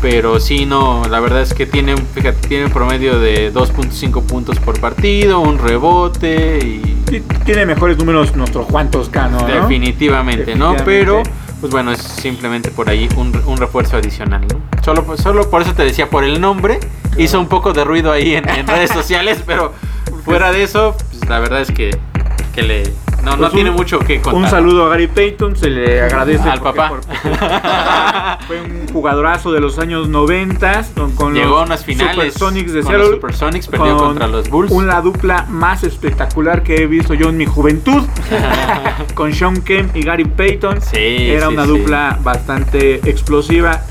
Pero 0.00 0.38
sí, 0.38 0.64
no, 0.64 1.02
la 1.10 1.18
verdad 1.18 1.42
es 1.42 1.52
que 1.54 1.66
tiene, 1.66 1.92
un- 1.94 2.06
fíjate, 2.14 2.46
tiene 2.46 2.66
un 2.66 2.70
promedio 2.70 3.18
de 3.18 3.52
2.5 3.52 4.22
puntos 4.22 4.58
por 4.60 4.78
partido, 4.80 5.40
un 5.40 5.58
rebote 5.58 6.58
y 6.64 6.94
Sí, 7.10 7.22
tiene 7.46 7.64
mejores 7.66 7.96
números 7.96 8.36
nuestro 8.36 8.64
Juan 8.64 8.90
Toscano, 8.90 9.40
¿no? 9.40 9.46
Definitivamente, 9.46 10.54
¿no? 10.54 10.76
Pero, 10.84 11.22
pues 11.60 11.72
bueno, 11.72 11.92
es 11.92 12.00
simplemente 12.00 12.70
por 12.70 12.88
ahí 12.88 13.08
un, 13.16 13.40
un 13.46 13.56
refuerzo 13.56 13.96
adicional, 13.96 14.46
¿no? 14.48 14.60
Solo, 14.82 15.16
solo 15.16 15.50
por 15.50 15.62
eso 15.62 15.74
te 15.74 15.84
decía, 15.84 16.08
por 16.08 16.24
el 16.24 16.40
nombre, 16.40 16.78
hizo 17.16 17.40
un 17.40 17.48
poco 17.48 17.72
de 17.72 17.84
ruido 17.84 18.12
ahí 18.12 18.34
en, 18.34 18.48
en 18.48 18.66
redes 18.66 18.90
sociales, 18.94 19.42
pero 19.44 19.72
fuera 20.24 20.52
de 20.52 20.62
eso, 20.62 20.96
pues 21.10 21.28
la 21.28 21.38
verdad 21.40 21.60
es 21.60 21.70
que, 21.70 21.96
que 22.54 22.62
le... 22.62 22.82
No, 23.24 23.32
no 23.32 23.36
Pues 23.38 23.50
un- 23.50 23.54
tiene 23.56 23.70
mucho 23.72 23.98
que 23.98 24.20
contar. 24.20 24.42
Un 24.42 24.48
saludo 24.48 24.86
a 24.86 24.90
Gary 24.90 25.08
Payton, 25.08 25.56
se 25.56 25.68
le 25.70 26.00
agradece 26.02 26.48
Al 26.48 26.60
papá. 26.60 26.88
porque 26.88 27.06
fue 28.46 28.60
un 28.62 28.88
jugadorazo 28.92 29.52
de 29.52 29.60
los 29.60 29.78
años 29.78 30.08
90 30.08 30.84
con, 30.94 31.12
con 31.12 31.34
Llegó 31.34 31.50
los 31.50 31.60
a 31.62 31.64
unas 31.64 31.84
finales 31.84 32.14
Supersonics 32.34 32.72
de 32.72 32.80
con 32.80 32.88
Seattle. 32.90 33.06
los 33.06 33.14
Supersonics, 33.16 33.66
perdió 33.68 33.96
con 33.96 34.06
contra 34.08 34.28
los 34.28 34.48
Bulls. 34.48 34.70
Una 34.70 35.00
dupla 35.00 35.46
más 35.48 35.84
espectacular 35.84 36.62
que 36.62 36.76
he 36.82 36.86
visto 36.86 37.14
yo 37.14 37.28
en 37.28 37.36
mi 37.36 37.46
juventud 37.46 38.02
con 39.14 39.32
Sean 39.32 39.60
Kemp 39.62 39.94
y 39.96 40.02
Gary 40.02 40.24
Payton. 40.24 40.80
Sí, 40.80 41.30
Era 41.30 41.48
sí, 41.48 41.52
una 41.54 41.64
sí. 41.64 41.68
dupla 41.70 42.18
bastante 42.22 42.96
explosiva 43.10 43.82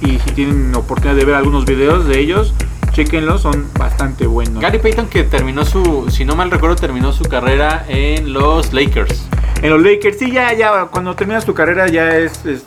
y 0.00 0.18
si 0.18 0.30
tienen 0.30 0.74
oportunidad 0.74 1.16
de 1.16 1.24
ver 1.26 1.34
algunos 1.34 1.64
videos 1.66 2.06
de 2.06 2.18
ellos, 2.18 2.54
chequenlos, 2.92 3.42
son 3.42 3.66
bastante 3.78 4.26
buenos. 4.26 4.60
Gary 4.62 4.78
Payton 4.78 5.06
que 5.08 5.22
terminó 5.24 5.64
su, 5.64 6.08
si 6.10 6.24
no 6.24 6.34
mal 6.36 6.50
recuerdo, 6.50 6.76
terminó 6.76 7.12
su 7.12 7.24
carrera 7.24 7.84
en 7.88 8.32
los 8.32 8.72
Lakers. 8.72 9.28
En 9.62 9.70
los 9.70 9.82
Lakers, 9.82 10.18
sí, 10.18 10.30
ya, 10.30 10.52
ya, 10.52 10.86
cuando 10.86 11.14
terminas 11.14 11.44
tu 11.44 11.54
carrera 11.54 11.88
ya 11.88 12.16
es... 12.16 12.44
es- 12.46 12.66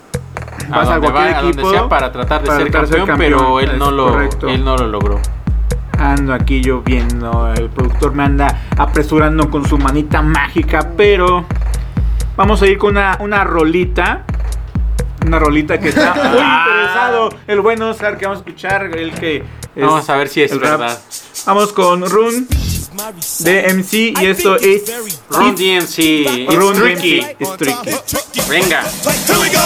A 0.72 0.78
vas 0.78 0.88
a 0.90 0.92
donde, 0.94 1.12
cualquier 1.12 1.34
va- 1.36 1.40
a 1.40 1.42
donde 1.42 1.62
equipo 1.62 1.72
sea 1.72 1.90
para 1.90 2.12
tratar 2.12 2.42
de 2.42 2.48
para 2.48 2.60
ser, 2.60 2.72
tratar 2.72 2.90
campeón, 2.90 3.08
ser 3.08 3.18
pero 3.18 3.60
él 3.60 3.78
no, 3.80 3.92
lo, 3.92 4.12
correcto. 4.12 4.48
él 4.48 4.64
no 4.64 4.78
lo 4.78 4.88
logró. 4.88 5.20
Ando 6.00 6.34
aquí 6.34 6.62
yo 6.62 6.82
viendo, 6.82 7.52
el 7.54 7.70
productor 7.70 8.14
me 8.14 8.24
anda 8.24 8.62
apresurando 8.78 9.50
con 9.50 9.66
su 9.68 9.78
manita 9.78 10.22
mágica, 10.22 10.90
pero 10.98 11.46
vamos 12.38 12.62
a 12.62 12.68
ir 12.68 12.78
con 12.78 12.92
una, 12.92 13.18
una 13.20 13.44
rolita. 13.44 14.24
Una 15.26 15.40
rolita 15.40 15.80
que 15.80 15.90
está 15.90 16.14
muy 16.16 16.24
interesado. 16.40 17.30
El 17.48 17.62
buen 17.62 17.82
Oscar 17.82 18.18
que 18.18 18.26
vamos 18.26 18.40
a 18.40 18.46
escuchar, 18.46 18.84
el 18.98 19.12
que... 19.12 19.44
es 19.76 19.84
Vamos 19.84 20.10
a 20.10 20.16
ver 20.18 20.30
si 20.30 20.42
es 20.44 20.52
el 20.52 20.62
rap. 20.62 20.80
verdad. 20.80 21.02
Vamos 21.46 21.74
con 21.74 22.08
Run 22.10 22.48
de 23.40 23.74
MC 23.74 23.94
y 24.22 24.26
esto 24.28 24.56
es... 24.58 24.84
Run 25.30 25.56
DMC, 25.56 26.48
Run 26.52 26.76
tricky. 26.76 27.22
DMC. 27.40 28.48
Venga. 28.48 28.84
Here 28.84 29.40
we 29.40 29.50
go. 29.50 29.66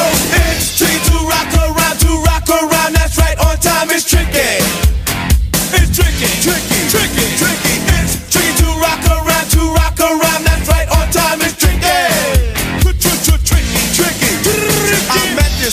It's 0.56 0.78
tricky 0.78 1.00
to 1.12 1.18
rock 1.28 1.54
around, 1.56 2.00
to 2.00 2.08
rock 2.24 2.50
around. 2.50 2.94
That's 2.96 3.18
right, 3.18 3.38
on 3.40 3.58
time 3.60 3.90
it's 3.92 4.06
tricky. 4.06 4.87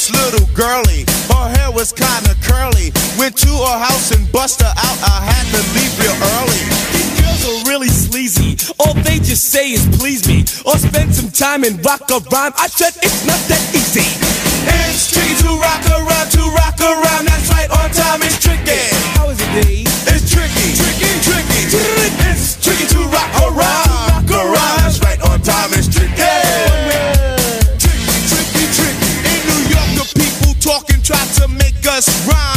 this 0.05 0.33
little 0.33 0.47
girlie. 0.55 1.05
Her 1.29 1.49
hair 1.57 1.71
was 1.71 1.93
kinda 1.93 2.35
curly. 2.43 2.93
Went 3.19 3.37
to 3.39 3.49
her 3.49 3.79
house 3.79 4.11
and 4.11 4.31
bust 4.33 4.61
her 4.61 4.75
out. 4.77 4.99
I 5.03 5.25
had 5.25 5.47
to 5.53 5.61
leave 5.73 5.93
real 5.99 6.17
early. 6.37 6.63
These 6.93 7.13
girls 7.21 7.43
are 7.49 7.71
really 7.71 7.89
sleazy. 7.89 8.57
All 8.79 8.95
they 8.95 9.19
just 9.19 9.51
say 9.51 9.71
is 9.71 9.87
please 9.99 10.27
me. 10.27 10.45
Or 10.65 10.77
spend 10.79 11.15
some 11.15 11.31
time 11.31 11.65
and 11.65 11.83
rock 11.85 12.11
a 12.11 12.19
rhyme. 12.33 12.53
I 12.59 12.69
said 12.69 12.93
it's 13.03 13.25
not 13.25 13.41
that 13.49 13.65
easy. 13.75 14.05
And 14.69 14.79
it's 14.93 15.11
tricky 15.13 15.35
to 15.43 15.51
rock 15.57 15.85
around, 15.89 16.29
to 16.33 16.43
rock 16.53 16.81
around. 16.81 17.27
That's 17.27 17.49
right, 17.51 17.71
on 17.71 17.91
time 17.91 18.23
is 18.23 18.39
tricky. 18.39 18.81
How 19.17 19.29
is 19.31 19.41
it, 19.41 19.53
Dave? 19.63 19.89
It's 20.09 20.31
tricky. 20.31 20.77
Tricky. 20.77 21.14
just 32.05 32.29
rhyme. 32.29 32.54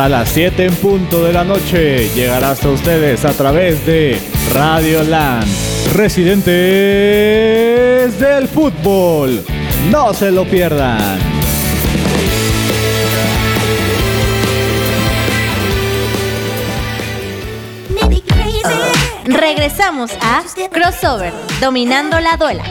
A 0.00 0.08
las 0.08 0.30
7 0.30 0.64
en 0.64 0.74
punto 0.76 1.22
de 1.22 1.32
la 1.34 1.44
noche 1.44 2.08
llegará 2.14 2.52
hasta 2.52 2.70
ustedes 2.70 3.26
a 3.26 3.32
través 3.32 3.84
de 3.84 4.18
Radio 4.54 5.02
Land, 5.02 5.46
residentes 5.94 6.48
del 8.18 8.48
fútbol. 8.48 9.44
No 9.90 10.14
se 10.14 10.30
lo 10.30 10.46
pierdan. 10.46 11.18
Regresamos 19.26 20.12
a 20.22 20.42
Crossover, 20.72 21.34
dominando 21.60 22.18
la 22.20 22.38
duela. 22.38 22.64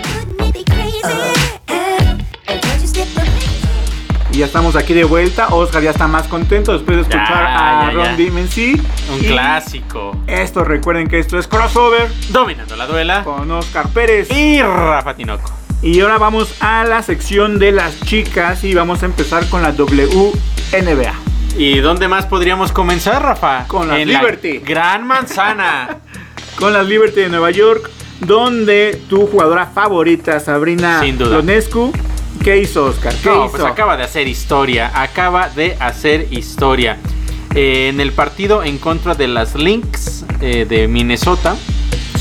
Y 4.31 4.37
ya 4.37 4.45
estamos 4.45 4.75
aquí 4.75 4.93
de 4.93 5.03
vuelta. 5.03 5.47
Oscar 5.49 5.81
ya 5.81 5.89
está 5.91 6.07
más 6.07 6.27
contento 6.27 6.73
después 6.73 6.97
de 6.97 7.01
escuchar 7.01 7.27
Ya, 7.43 7.79
a 7.87 7.91
ya, 7.91 7.93
Ron. 7.93 8.17
DMC. 8.17 8.79
Un 9.11 9.23
Y 9.23 9.27
clásico. 9.27 10.15
Esto, 10.27 10.63
recuerden 10.63 11.07
que 11.07 11.17
esto 11.19 11.39
es 11.39 11.47
crossover 11.47 12.07
Dominando 12.29 12.75
la 12.75 12.85
duela. 12.85 13.23
con 13.23 13.49
Oscar 13.51 13.87
Pérez. 13.89 14.29
Y 14.31 14.61
Rafa 14.61 15.15
Tinoco. 15.15 15.51
Y 15.81 16.01
ahora 16.01 16.17
vamos 16.17 16.53
a 16.59 16.83
la 16.83 17.01
sección 17.01 17.57
de 17.57 17.71
las 17.71 17.99
chicas 18.01 18.63
y 18.63 18.73
vamos 18.75 19.01
a 19.01 19.05
empezar 19.05 19.47
con 19.47 19.61
la 19.63 19.71
WNBA. 19.71 21.13
¿Y 21.57 21.79
dónde 21.79 22.07
más 22.07 22.25
podríamos 22.25 22.71
comenzar, 22.71 23.21
Rafa? 23.23 23.65
Con 23.67 23.87
las 23.87 23.97
En 23.99 24.11
la 24.11 24.19
Liberty. 24.19 24.59
Gran 24.59 25.05
Manzana. 25.07 25.97
Con 26.57 26.73
las 26.73 26.85
Liberty 26.85 27.21
de 27.21 27.29
Nueva 27.29 27.51
York, 27.51 27.89
donde 28.19 29.01
tu 29.09 29.27
jugadora 29.27 29.67
favorita, 29.67 30.41
Sabrina. 30.41 31.01
Ionescu, 31.05 31.93
¿qué 32.43 32.57
hizo 32.59 32.85
Oscar? 32.85 33.13
¿Qué 33.21 33.29
No, 33.29 33.45
hizo? 33.45 33.51
pues 33.51 33.63
acaba 33.63 33.97
de 33.97 34.03
hacer 34.03 34.27
historia. 34.27 34.91
Acaba 34.93 35.49
de 35.49 35.75
hacer 35.79 36.27
historia. 36.31 36.97
Eh, 37.55 37.89
en 37.89 37.99
el 37.99 38.11
partido 38.11 38.63
en 38.63 38.77
contra 38.77 39.15
de 39.15 39.27
las 39.27 39.55
Lynx 39.55 40.25
eh, 40.41 40.65
de 40.69 40.87
Minnesota. 40.87 41.55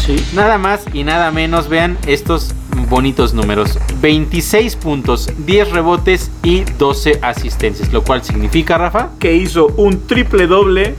Sí. 0.05 0.17
Nada 0.35 0.57
más 0.59 0.85
y 0.95 1.05
nada 1.05 1.31
menos, 1.31 1.69
vean 1.69 1.99
estos 2.07 2.55
bonitos 2.89 3.35
números. 3.35 3.79
26 4.01 4.77
puntos, 4.77 5.29
10 5.45 5.71
rebotes 5.73 6.31
y 6.43 6.61
12 6.79 7.19
asistencias. 7.23 7.93
Lo 7.93 8.03
cual 8.03 8.25
significa, 8.25 8.79
Rafa, 8.79 9.11
Que 9.19 9.35
hizo 9.35 9.67
un 9.77 10.07
triple 10.07 10.47
doble. 10.47 10.95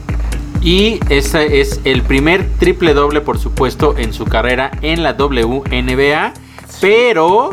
Y 0.61 0.99
ese 1.09 1.61
es 1.61 1.79
el 1.85 2.01
primer 2.03 2.49
triple 2.59 2.93
doble, 2.93 3.21
por 3.21 3.39
supuesto, 3.39 3.95
en 3.97 4.13
su 4.13 4.25
carrera 4.25 4.71
en 4.81 5.03
la 5.03 5.13
WNBA. 5.13 6.33
Pero 6.81 7.51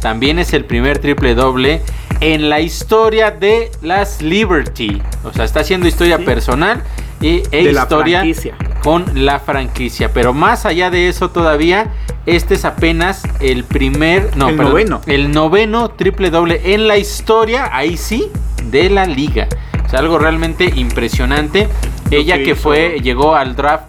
también 0.00 0.38
es 0.38 0.52
el 0.52 0.64
primer 0.64 0.98
triple 0.98 1.34
doble 1.34 1.82
en 2.20 2.48
la 2.48 2.60
historia 2.60 3.30
de 3.30 3.70
las 3.82 4.22
Liberty. 4.22 5.00
O 5.24 5.32
sea, 5.32 5.44
está 5.44 5.60
haciendo 5.60 5.86
historia 5.88 6.18
Sí. 6.18 6.24
personal 6.24 6.82
y 7.20 7.42
e 7.50 7.64
De 7.64 7.70
historia 7.72 8.24
con 8.82 9.04
la 9.14 9.38
franquicia. 9.40 10.10
Pero 10.12 10.32
más 10.32 10.64
allá 10.66 10.90
de 10.90 11.08
eso 11.08 11.30
todavía, 11.30 11.92
este 12.26 12.54
es 12.54 12.64
apenas 12.64 13.22
el 13.40 13.64
primer, 13.64 14.36
no, 14.36 14.48
El 14.48 14.56
perdón, 14.56 14.72
noveno. 14.72 15.00
el 15.06 15.30
noveno 15.32 15.90
triple 15.90 16.30
doble 16.30 16.74
en 16.74 16.88
la 16.88 16.96
historia, 16.96 17.68
ahí 17.72 17.96
sí, 17.96 18.30
de 18.70 18.88
la 18.90 19.06
liga. 19.06 19.48
O 19.84 19.88
sea, 19.88 19.98
algo 20.00 20.18
realmente 20.18 20.70
impresionante. 20.76 21.68
Ella 22.10 22.38
que 22.42 22.54
fue, 22.54 23.00
llegó 23.02 23.34
al 23.36 23.54
draft, 23.56 23.84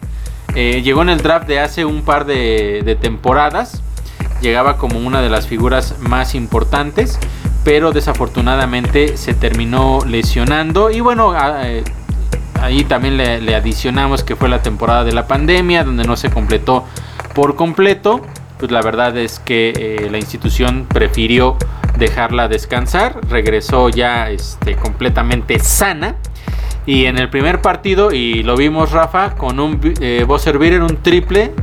eh, 0.55 0.81
llegó 0.83 1.01
en 1.01 1.09
el 1.09 1.21
draft 1.21 1.47
de 1.47 1.59
hace 1.59 1.85
un 1.85 2.01
par 2.03 2.25
de, 2.25 2.81
de 2.83 2.95
temporadas. 2.95 3.81
Llegaba 4.41 4.77
como 4.77 4.99
una 4.99 5.21
de 5.21 5.29
las 5.29 5.47
figuras 5.47 5.95
más 5.99 6.35
importantes, 6.35 7.19
pero 7.63 7.91
desafortunadamente 7.91 9.17
se 9.17 9.33
terminó 9.33 9.99
lesionando. 10.05 10.89
Y 10.89 10.99
bueno, 10.99 11.33
eh, 11.63 11.83
ahí 12.59 12.83
también 12.83 13.17
le, 13.17 13.39
le 13.39 13.55
adicionamos 13.55 14.23
que 14.23 14.35
fue 14.35 14.49
la 14.49 14.61
temporada 14.61 15.03
de 15.03 15.13
la 15.13 15.27
pandemia, 15.27 15.83
donde 15.83 16.03
no 16.03 16.15
se 16.15 16.29
completó 16.29 16.85
por 17.33 17.55
completo. 17.55 18.21
Pues 18.57 18.71
la 18.71 18.81
verdad 18.81 19.17
es 19.17 19.39
que 19.39 19.73
eh, 19.75 20.09
la 20.11 20.19
institución 20.19 20.85
prefirió 20.87 21.57
dejarla 21.97 22.47
descansar. 22.47 23.19
Regresó 23.29 23.89
ya 23.89 24.29
este, 24.29 24.75
completamente 24.75 25.59
sana. 25.59 26.15
Y 26.85 27.05
en 27.05 27.17
el 27.17 27.29
primer 27.29 27.61
partido, 27.61 28.11
y 28.11 28.43
lo 28.43 28.55
vimos 28.55 28.91
Rafa, 28.91 29.35
con 29.35 29.59
un 29.59 29.79
eh, 29.99 30.25
buzzer 30.27 30.57
beater, 30.57 30.81
un 30.81 30.97
triple, 30.97 31.53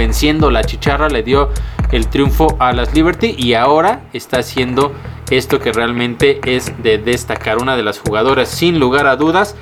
venciendo 0.00 0.50
la 0.50 0.64
chicharra, 0.64 1.10
le 1.10 1.22
dio 1.22 1.50
el 1.92 2.06
triunfo 2.06 2.56
a 2.58 2.72
las 2.72 2.94
Liberty 2.94 3.34
y 3.36 3.52
ahora 3.52 4.00
está 4.14 4.38
haciendo 4.38 4.94
esto 5.30 5.60
que 5.60 5.72
realmente 5.72 6.40
es 6.46 6.82
de 6.82 6.96
destacar. 6.96 7.58
Una 7.58 7.76
de 7.76 7.82
las 7.82 7.98
jugadoras 7.98 8.48
sin 8.48 8.80
lugar 8.80 9.06
a 9.06 9.16
dudas 9.16 9.56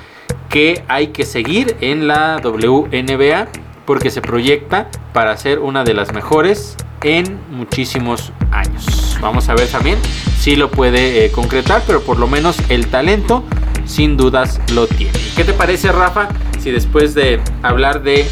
que 0.48 0.84
hay 0.86 1.08
que 1.08 1.26
seguir 1.26 1.76
en 1.80 2.06
la 2.06 2.40
WNBA 2.40 3.48
porque 3.84 4.10
se 4.10 4.22
proyecta 4.22 4.88
para 5.12 5.36
ser 5.36 5.58
una 5.58 5.82
de 5.82 5.94
las 5.94 6.12
mejores 6.12 6.76
en 7.02 7.40
muchísimos 7.50 8.32
años. 8.52 9.18
Vamos 9.20 9.48
a 9.48 9.54
ver 9.54 9.66
también 9.66 9.98
si 10.38 10.54
lo 10.54 10.70
puede 10.70 11.24
eh, 11.24 11.32
concretar, 11.32 11.82
pero 11.84 12.00
por 12.02 12.20
lo 12.20 12.28
menos 12.28 12.56
el 12.68 12.86
talento 12.86 13.42
sin 13.86 14.16
dudas 14.16 14.60
lo 14.72 14.86
tiene. 14.86 15.18
¿Qué 15.34 15.42
te 15.42 15.52
parece 15.52 15.90
Rafa 15.90 16.28
si 16.60 16.70
después 16.70 17.14
de 17.14 17.40
hablar 17.62 18.02
de 18.04 18.24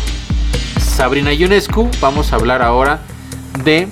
Sabrina 0.96 1.34
Ionescu 1.34 1.90
vamos 2.00 2.32
a 2.32 2.36
hablar 2.36 2.62
ahora 2.62 3.00
de 3.64 3.88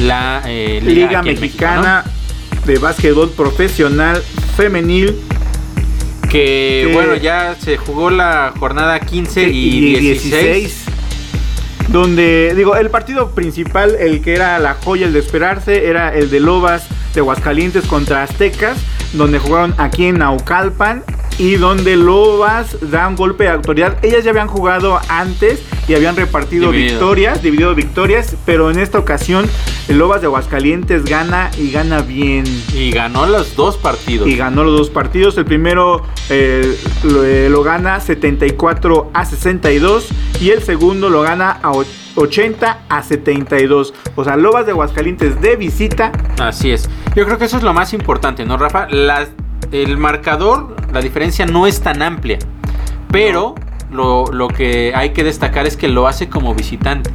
la 0.00 0.40
eh, 0.46 0.80
Liga. 0.80 1.20
Mexicana 1.20 2.04
de 2.64 2.78
Básquetbol 2.78 3.30
Profesional 3.30 4.22
Femenil 4.56 5.16
Que 6.30 6.84
Que- 6.86 6.90
bueno, 6.92 7.16
ya 7.16 7.56
se 7.58 7.76
jugó 7.76 8.08
la 8.10 8.52
jornada 8.56 9.00
15 9.00 9.48
y, 9.48 9.96
16. 9.96 10.84
Donde, 11.88 12.54
digo, 12.56 12.76
el 12.76 12.88
partido 12.88 13.32
principal, 13.32 13.96
el 13.98 14.22
que 14.22 14.34
era 14.34 14.58
la 14.60 14.74
joya, 14.74 15.06
el 15.06 15.12
de 15.12 15.18
esperarse, 15.18 15.88
era 15.88 16.14
el 16.14 16.30
de 16.30 16.38
Lobas 16.38 16.86
de 17.14 17.20
Aguascalientes 17.20 17.84
contra 17.86 18.22
Aztecas, 18.22 18.78
donde 19.12 19.40
jugaron 19.40 19.74
aquí 19.76 20.06
en 20.06 20.18
Naucalpan 20.18 21.02
y 21.42 21.56
donde 21.56 21.96
Lobas 21.96 22.76
da 22.92 23.08
un 23.08 23.16
golpe 23.16 23.42
de 23.44 23.50
autoridad. 23.50 23.96
Ellas 24.04 24.22
ya 24.22 24.30
habían 24.30 24.46
jugado 24.46 25.00
antes 25.08 25.60
y 25.88 25.94
habían 25.94 26.14
repartido 26.14 26.70
Dividido. 26.70 26.92
victorias, 27.00 27.42
dividido 27.42 27.74
victorias, 27.74 28.36
pero 28.46 28.70
en 28.70 28.78
esta 28.78 29.00
ocasión 29.00 29.50
el 29.88 29.98
Lobas 29.98 30.20
de 30.20 30.28
Aguascalientes 30.28 31.04
gana 31.04 31.50
y 31.58 31.72
gana 31.72 32.00
bien. 32.02 32.44
Y 32.72 32.92
ganó 32.92 33.26
los 33.26 33.56
dos 33.56 33.76
partidos. 33.76 34.28
Y 34.28 34.36
ganó 34.36 34.62
los 34.62 34.78
dos 34.78 34.90
partidos. 34.90 35.36
El 35.36 35.44
primero 35.44 36.02
eh, 36.30 36.78
lo, 37.02 37.24
eh, 37.24 37.48
lo 37.50 37.64
gana 37.64 37.98
74 37.98 39.10
a 39.12 39.24
62 39.24 40.08
y 40.40 40.50
el 40.50 40.62
segundo 40.62 41.10
lo 41.10 41.22
gana 41.22 41.58
a 41.60 41.72
o- 41.72 41.84
80 42.14 42.82
a 42.88 43.02
72. 43.02 43.94
O 44.14 44.22
sea, 44.22 44.36
Lobas 44.36 44.66
de 44.66 44.70
Aguascalientes 44.72 45.40
de 45.40 45.56
visita. 45.56 46.12
Así 46.38 46.70
es. 46.70 46.88
Yo 47.16 47.24
creo 47.24 47.36
que 47.38 47.46
eso 47.46 47.56
es 47.56 47.64
lo 47.64 47.72
más 47.72 47.92
importante, 47.94 48.44
¿no, 48.44 48.56
Rafa? 48.58 48.86
La- 48.90 49.26
el 49.72 49.96
marcador, 49.96 50.76
la 50.92 51.00
diferencia 51.00 51.46
no 51.46 51.66
es 51.66 51.80
tan 51.80 52.02
amplia. 52.02 52.38
Pero 53.10 53.54
lo, 53.90 54.26
lo 54.32 54.48
que 54.48 54.92
hay 54.94 55.10
que 55.10 55.24
destacar 55.24 55.66
es 55.66 55.76
que 55.76 55.88
lo 55.88 56.06
hace 56.06 56.28
como 56.28 56.54
visitantes. 56.54 57.12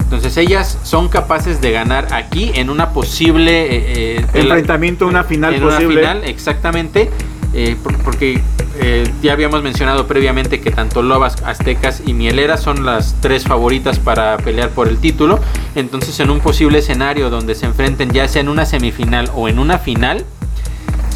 Entonces 0.00 0.36
ellas 0.38 0.78
son 0.84 1.08
capaces 1.08 1.60
de 1.60 1.70
ganar 1.70 2.08
aquí 2.14 2.50
en 2.54 2.70
una 2.70 2.90
posible 2.90 3.66
eh, 3.66 4.16
eh, 4.16 4.26
Enfrentamiento, 4.32 5.06
una 5.06 5.22
final 5.24 5.54
en 5.54 5.60
posible. 5.62 5.86
una 5.86 6.12
final, 6.14 6.24
exactamente. 6.24 7.10
eh, 7.52 7.76
por- 7.82 7.96
porque 7.98 8.40
eh, 8.80 9.10
ya 9.22 9.32
habíamos 9.32 9.62
mencionado 9.62 10.06
previamente 10.06 10.60
que 10.60 10.70
tanto 10.70 11.02
Lobas, 11.02 11.42
Aztecas 11.44 12.02
y 12.06 12.14
Mieleras 12.14 12.62
son 12.62 12.86
las 12.86 13.16
tres 13.20 13.44
favoritas 13.44 13.98
para 13.98 14.36
pelear 14.38 14.70
por 14.70 14.88
el 14.88 14.98
título. 14.98 15.40
Entonces, 15.74 16.18
en 16.20 16.30
un 16.30 16.40
posible 16.40 16.78
escenario 16.78 17.28
donde 17.28 17.54
se 17.54 17.66
enfrenten, 17.66 18.10
ya 18.10 18.28
sea 18.28 18.40
en 18.40 18.48
una 18.48 18.64
semifinal 18.66 19.30
o 19.34 19.48
en 19.48 19.58
una 19.58 19.78
final, 19.78 20.24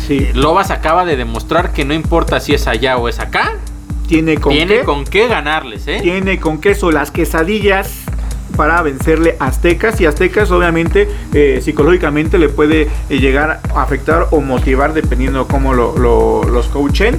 Sí, 0.07 0.29
Lobas 0.35 0.71
acaba 0.71 1.05
de 1.05 1.17
demostrar 1.17 1.73
que 1.73 1.85
no 1.85 1.95
importa 1.95 2.41
si 2.41 2.55
es 2.55 2.67
allá 2.67 2.97
o 2.97 3.09
es 3.09 3.19
acá, 3.21 3.53
tiene 4.09 4.37
con 4.37 4.53
tiene 4.53 4.79
qué. 4.79 4.85
con 4.85 5.05
qué 5.05 5.29
ganarles, 5.29 5.87
¿eh? 5.89 5.99
Tiene 6.03 6.39
con 6.41 6.61
queso 6.61 6.91
las 6.91 7.11
quesadillas 7.11 7.91
para 8.57 8.83
vencerle 8.83 9.37
a 9.41 9.47
Aztecas 9.47 9.99
y 10.03 10.07
Aztecas 10.07 10.51
obviamente 10.51 11.09
eh, 11.33 11.61
psicológicamente 11.63 12.37
le 12.37 12.51
puede 12.51 12.89
eh, 13.09 13.19
llegar 13.19 13.61
a 13.75 13.83
afectar 13.83 14.27
o 14.31 14.41
motivar 14.43 14.93
dependiendo 14.93 15.47
cómo 15.49 15.73
lo, 15.73 15.97
lo- 15.97 16.45
los 16.45 16.67
coachen 16.67 17.19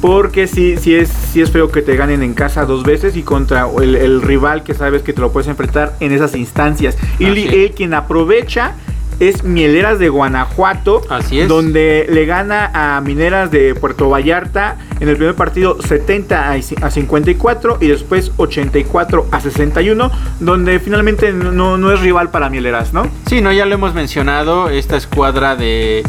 porque 0.00 0.46
sí, 0.46 0.76
sí, 0.78 0.94
es, 0.94 1.08
sí 1.32 1.42
es 1.42 1.50
feo 1.50 1.70
que 1.70 1.82
te 1.82 1.96
ganen 1.96 2.22
en 2.22 2.32
casa 2.34 2.64
dos 2.64 2.84
veces 2.84 3.16
y 3.16 3.22
contra 3.22 3.66
el, 3.82 3.96
el 3.96 4.22
rival 4.22 4.62
que 4.62 4.72
sabes 4.72 5.02
que 5.02 5.12
te 5.12 5.20
lo 5.20 5.32
puedes 5.32 5.48
enfrentar 5.48 5.94
en 6.00 6.12
esas 6.12 6.34
instancias 6.36 6.96
y 7.18 7.24
él 7.64 7.72
quien 7.76 7.92
aprovecha 7.92 8.74
es 9.20 9.44
Mieleras 9.44 9.98
de 9.98 10.08
Guanajuato, 10.08 11.02
Así 11.08 11.40
es. 11.40 11.48
donde 11.48 12.06
le 12.10 12.26
gana 12.26 12.70
a 12.74 13.00
Mineras 13.00 13.50
de 13.50 13.74
Puerto 13.74 14.08
Vallarta 14.08 14.76
en 14.98 15.08
el 15.08 15.16
primer 15.16 15.34
partido 15.36 15.76
70 15.80 16.50
a 16.50 16.56
ci- 16.56 16.82
a 16.82 16.90
54 16.90 17.78
y 17.80 17.86
después 17.88 18.32
84 18.38 19.26
a 19.30 19.40
61, 19.40 20.10
donde 20.40 20.80
finalmente 20.80 21.32
no, 21.32 21.76
no 21.78 21.92
es 21.92 22.00
rival 22.00 22.30
para 22.30 22.48
Mieleras, 22.50 22.92
¿no? 22.92 23.06
Sí, 23.26 23.40
no, 23.40 23.52
ya 23.52 23.66
lo 23.66 23.74
hemos 23.74 23.94
mencionado, 23.94 24.68
esta 24.70 24.96
escuadra 24.96 25.54
de, 25.54 26.02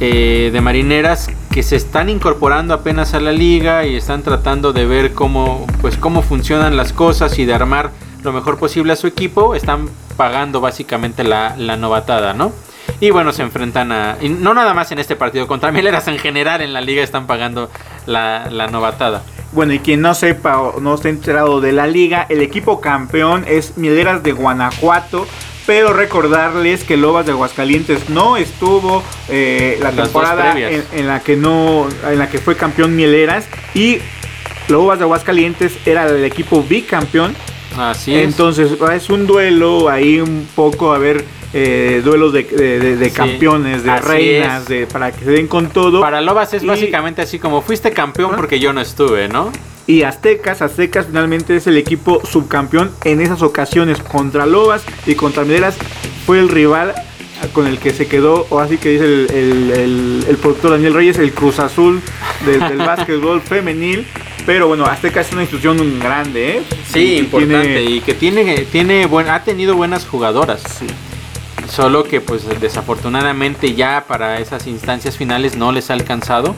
eh, 0.00 0.50
de 0.52 0.60
marineras 0.60 1.30
que 1.52 1.62
se 1.62 1.76
están 1.76 2.08
incorporando 2.10 2.74
apenas 2.74 3.14
a 3.14 3.20
la 3.20 3.30
liga 3.30 3.86
y 3.86 3.94
están 3.94 4.22
tratando 4.22 4.72
de 4.72 4.86
ver 4.86 5.12
cómo, 5.12 5.66
pues, 5.80 5.96
cómo 5.96 6.20
funcionan 6.22 6.76
las 6.76 6.92
cosas 6.92 7.38
y 7.38 7.44
de 7.44 7.54
armar 7.54 7.90
lo 8.24 8.32
mejor 8.32 8.58
posible 8.58 8.92
a 8.92 8.96
su 8.96 9.06
equipo, 9.06 9.54
están 9.54 9.88
pagando 10.16 10.60
básicamente 10.60 11.22
la, 11.24 11.54
la 11.56 11.76
novatada, 11.76 12.32
¿no? 12.32 12.52
Y 13.00 13.10
bueno, 13.10 13.32
se 13.32 13.42
enfrentan 13.42 13.92
a... 13.92 14.16
y 14.20 14.28
no 14.28 14.54
nada 14.54 14.74
más 14.74 14.90
en 14.92 14.98
este 14.98 15.16
partido, 15.16 15.46
contra 15.46 15.72
Mieleras 15.72 16.08
en 16.08 16.18
general 16.18 16.60
en 16.60 16.72
la 16.72 16.80
liga 16.80 17.02
están 17.02 17.26
pagando 17.26 17.70
la, 18.06 18.48
la 18.50 18.66
novatada. 18.68 19.22
Bueno, 19.52 19.72
y 19.72 19.78
quien 19.78 20.00
no 20.00 20.14
sepa 20.14 20.60
o 20.60 20.80
no 20.80 20.94
esté 20.94 21.10
enterado 21.10 21.60
de 21.60 21.72
la 21.72 21.86
liga, 21.86 22.26
el 22.28 22.40
equipo 22.40 22.80
campeón 22.80 23.44
es 23.46 23.76
Mieleras 23.76 24.22
de 24.22 24.32
Guanajuato. 24.32 25.26
Pero 25.66 25.94
recordarles 25.94 26.84
que 26.84 26.98
Lobas 26.98 27.24
de 27.24 27.32
Aguascalientes 27.32 28.10
no 28.10 28.36
estuvo 28.36 29.02
eh, 29.30 29.78
la 29.80 29.92
Las 29.92 30.04
temporada 30.04 30.54
en 30.60 31.06
la 31.06 31.20
que 31.20 31.36
no, 31.36 31.88
en 32.06 32.18
la 32.18 32.28
que 32.28 32.36
fue 32.36 32.54
campeón 32.54 32.94
Mieleras 32.94 33.46
y 33.72 33.98
Lobas 34.68 34.98
de 34.98 35.04
Aguascalientes 35.04 35.78
era 35.86 36.06
el 36.06 36.22
equipo 36.22 36.62
bicampeón. 36.62 37.34
Así 37.78 38.14
es. 38.14 38.24
Entonces 38.24 38.72
es 38.94 39.10
un 39.10 39.26
duelo 39.26 39.88
ahí 39.88 40.20
un 40.20 40.46
poco 40.54 40.92
a 40.92 40.98
ver 40.98 41.24
eh, 41.52 42.02
duelos 42.04 42.32
de, 42.32 42.42
de- 42.44 42.80
de- 42.80 42.96
de 42.96 43.10
Sí, 43.10 43.14
campeones, 43.14 43.84
de 43.84 44.00
reinas, 44.00 44.62
es. 44.62 44.68
de, 44.68 44.86
para 44.86 45.12
que 45.12 45.24
se 45.24 45.30
den 45.30 45.46
con 45.46 45.68
todo. 45.68 46.00
Para 46.00 46.20
Lobas 46.20 46.52
es 46.54 46.62
Y- 46.62 46.66
básicamente 46.66 47.22
así 47.22 47.38
como 47.38 47.62
fuiste 47.62 47.92
campeón 47.92 48.32
porque 48.36 48.58
yo 48.58 48.72
no 48.72 48.80
estuve, 48.80 49.28
¿no? 49.28 49.52
Y 49.86 50.02
Aztecas, 50.02 50.62
Aztecas 50.62 51.06
finalmente 51.06 51.54
es 51.56 51.66
el 51.66 51.76
equipo 51.76 52.20
subcampeón 52.24 52.90
en 53.04 53.20
esas 53.20 53.42
ocasiones 53.42 53.98
contra 54.00 54.46
Lobas 54.46 54.82
y 55.06 55.14
contra 55.14 55.44
Mineras 55.44 55.76
fue 56.26 56.40
el 56.40 56.48
rival 56.48 56.94
con 57.52 57.66
el 57.66 57.78
que 57.78 57.92
se 57.92 58.06
quedó, 58.06 58.46
o 58.50 58.60
así 58.60 58.78
que 58.78 58.90
dice 58.90 59.04
el, 59.04 59.30
el- 59.30 59.70
el- 59.72 60.26
el 60.28 60.36
productor 60.36 60.72
Daniel 60.72 60.94
Reyes, 60.94 61.18
el 61.18 61.32
Cruz 61.32 61.58
Azul 61.58 62.00
del, 62.46 62.60
del 62.60 62.78
básquetbol 62.86 63.40
femenil. 63.42 64.06
Pero 64.46 64.68
bueno, 64.68 64.84
Aztecas 64.84 65.28
es 65.28 65.32
una 65.32 65.42
institución 65.42 65.98
grande, 66.00 66.58
¿eh? 66.58 66.62
Sí, 66.92 67.14
Y 67.14 67.18
importante. 67.20 67.62
tiene- 67.76 67.82
Y 67.90 68.00
que 68.00 68.14
tiene, 68.14 68.58
tiene 68.70 69.06
buen, 69.06 69.28
ha 69.28 69.42
tenido 69.42 69.74
buenas 69.74 70.06
jugadoras. 70.06 70.62
Solo 71.68 72.04
que 72.04 72.20
pues 72.20 72.44
desafortunadamente 72.60 73.74
ya 73.74 74.04
para 74.06 74.38
esas 74.38 74.66
instancias 74.66 75.16
finales 75.16 75.56
no 75.56 75.72
les 75.72 75.90
ha 75.90 75.94
alcanzado 75.94 76.54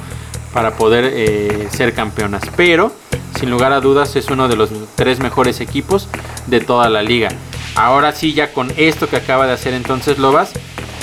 para 0.53 0.77
poder 0.77 1.11
eh, 1.15 1.69
ser 1.71 1.95
campeonas. 1.95 2.43
Pero 2.57 2.93
sin 3.39 3.51
lugar 3.51 3.73
a 3.73 3.81
dudas 3.81 4.17
es 4.17 4.29
uno 4.31 4.49
de 4.49 4.57
los 4.57 4.71
tres 4.97 5.21
mejores 5.21 5.61
equipos 5.61 6.09
de 6.49 6.61
toda 6.61 6.89
la 6.89 7.03
liga. 7.03 7.29
Ahora 7.77 8.13
sí, 8.13 8.33
ya 8.33 8.53
con 8.53 8.73
esto 8.77 9.09
que 9.09 9.17
acaba 9.17 9.47
de 9.47 9.53
hacer 9.53 9.75
entonces 9.75 10.19
Lobas, 10.19 10.53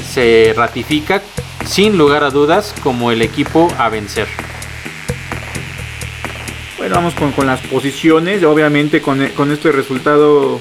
se 0.04 0.54
ratifica 0.56 1.22
sin 1.66 1.98
lugar 1.98 2.24
a 2.24 2.30
dudas 2.30 2.74
como 2.84 3.12
el 3.12 3.22
equipo 3.22 3.68
a 3.78 3.90
vencer. 3.90 4.28
Bueno, 6.78 6.96
vamos 6.96 7.14
con, 7.14 7.32
con 7.32 7.48
las 7.48 7.62
posiciones. 7.62 8.44
Obviamente 8.44 9.02
con, 9.02 9.26
con 9.30 9.52
este 9.52 9.72
resultado... 9.72 10.60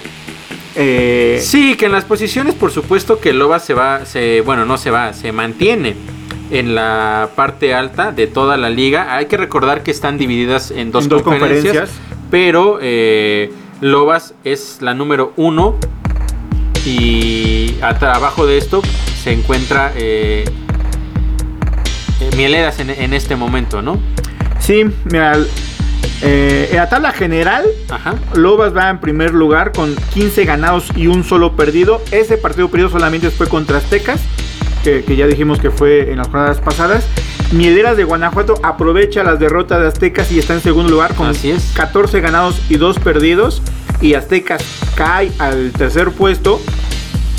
eh, 0.77 1.41
Sí, 1.43 1.77
que 1.77 1.87
en 1.87 1.93
las 1.93 2.05
posiciones, 2.05 2.55
por 2.55 2.71
supuesto 2.71 3.19
que 3.19 3.33
Lobas 3.33 3.65
se 3.65 3.75
va, 3.75 4.07
se, 4.07 4.41
bueno, 4.43 4.65
no 4.65 4.79
se 4.79 4.91
va, 4.91 5.13
se 5.15 5.33
mantiene 5.33 5.97
en 6.53 6.75
la 6.75 7.31
parte 7.35 7.75
alta 7.75 8.13
de 8.13 8.27
toda 8.29 8.57
la 8.57 8.71
liga. 8.71 9.17
Hay 9.17 9.27
que 9.27 9.37
recordar 9.37 9.83
que 9.83 9.91
están 9.91 10.17
divididas 10.19 10.71
en 10.71 10.93
dos, 10.93 11.05
En 11.05 11.11
dos 11.11 11.23
conferencias, 11.23 11.75
conferencias. 11.91 12.01
pero 12.31 12.79
eh, 12.81 13.51
Lobas 13.81 14.35
es 14.45 14.79
la 14.81 14.95
número 14.95 15.33
uno 15.37 15.77
y 16.87 17.77
hasta 17.81 18.13
abajo 18.15 18.47
de 18.47 18.59
esto 18.59 18.83
se 19.23 19.33
encuentra 19.33 19.93
eh, 19.97 20.45
eh, 22.21 22.31
Mieleras 22.37 22.81
en, 22.81 22.91
en 22.91 23.15
este 23.15 23.37
momento, 23.37 23.83
¿no? 23.83 24.01
Sí, 24.59 24.85
mira, 25.05 25.39
eh, 26.23 26.69
en 26.71 26.77
la 26.77 26.89
tabla 26.89 27.13
general 27.13 27.65
Ajá. 27.89 28.15
Lobas 28.35 28.77
va 28.77 28.91
en 28.91 29.01
primer 29.01 29.33
lugar 29.33 29.73
con 29.73 29.95
15 30.15 30.45
ganados 30.45 30.87
y 30.97 31.07
un 31.07 31.25
solo 31.25 31.57
perdido. 31.57 32.03
Ese 32.11 32.37
partido 32.37 32.69
perdido 32.69 32.91
solamente 32.91 33.31
fue 33.31 33.49
contra 33.49 33.79
Aztecas, 33.79 34.21
que, 34.83 35.05
que 35.05 35.17
ya 35.17 35.27
dijimos 35.27 35.61
que 35.61 35.71
fue 35.71 36.11
en 36.11 36.19
las 36.19 36.29
jornadas 36.29 36.61
pasadas. 36.61 37.07
Mieleras 37.53 37.97
de 37.97 38.05
Guanajuato 38.05 38.55
aprovecha 38.63 39.23
las 39.23 39.39
derrotas 39.39 39.81
de 39.81 39.89
Aztecas 39.89 40.33
y 40.33 40.39
está 40.39 40.55
en 40.55 40.63
segundo 40.63 40.91
lugar 40.91 41.15
con 41.15 41.29
Así 41.29 41.51
es. 41.51 41.73
14 41.77 42.21
ganados 42.21 42.61
y 42.69 42.77
2 42.77 42.99
perdidos. 42.99 43.63
Y 44.01 44.15
Aztecas 44.15 44.65
cae 44.97 45.31
al 45.39 45.71
tercer 45.73 46.11
puesto 46.11 46.61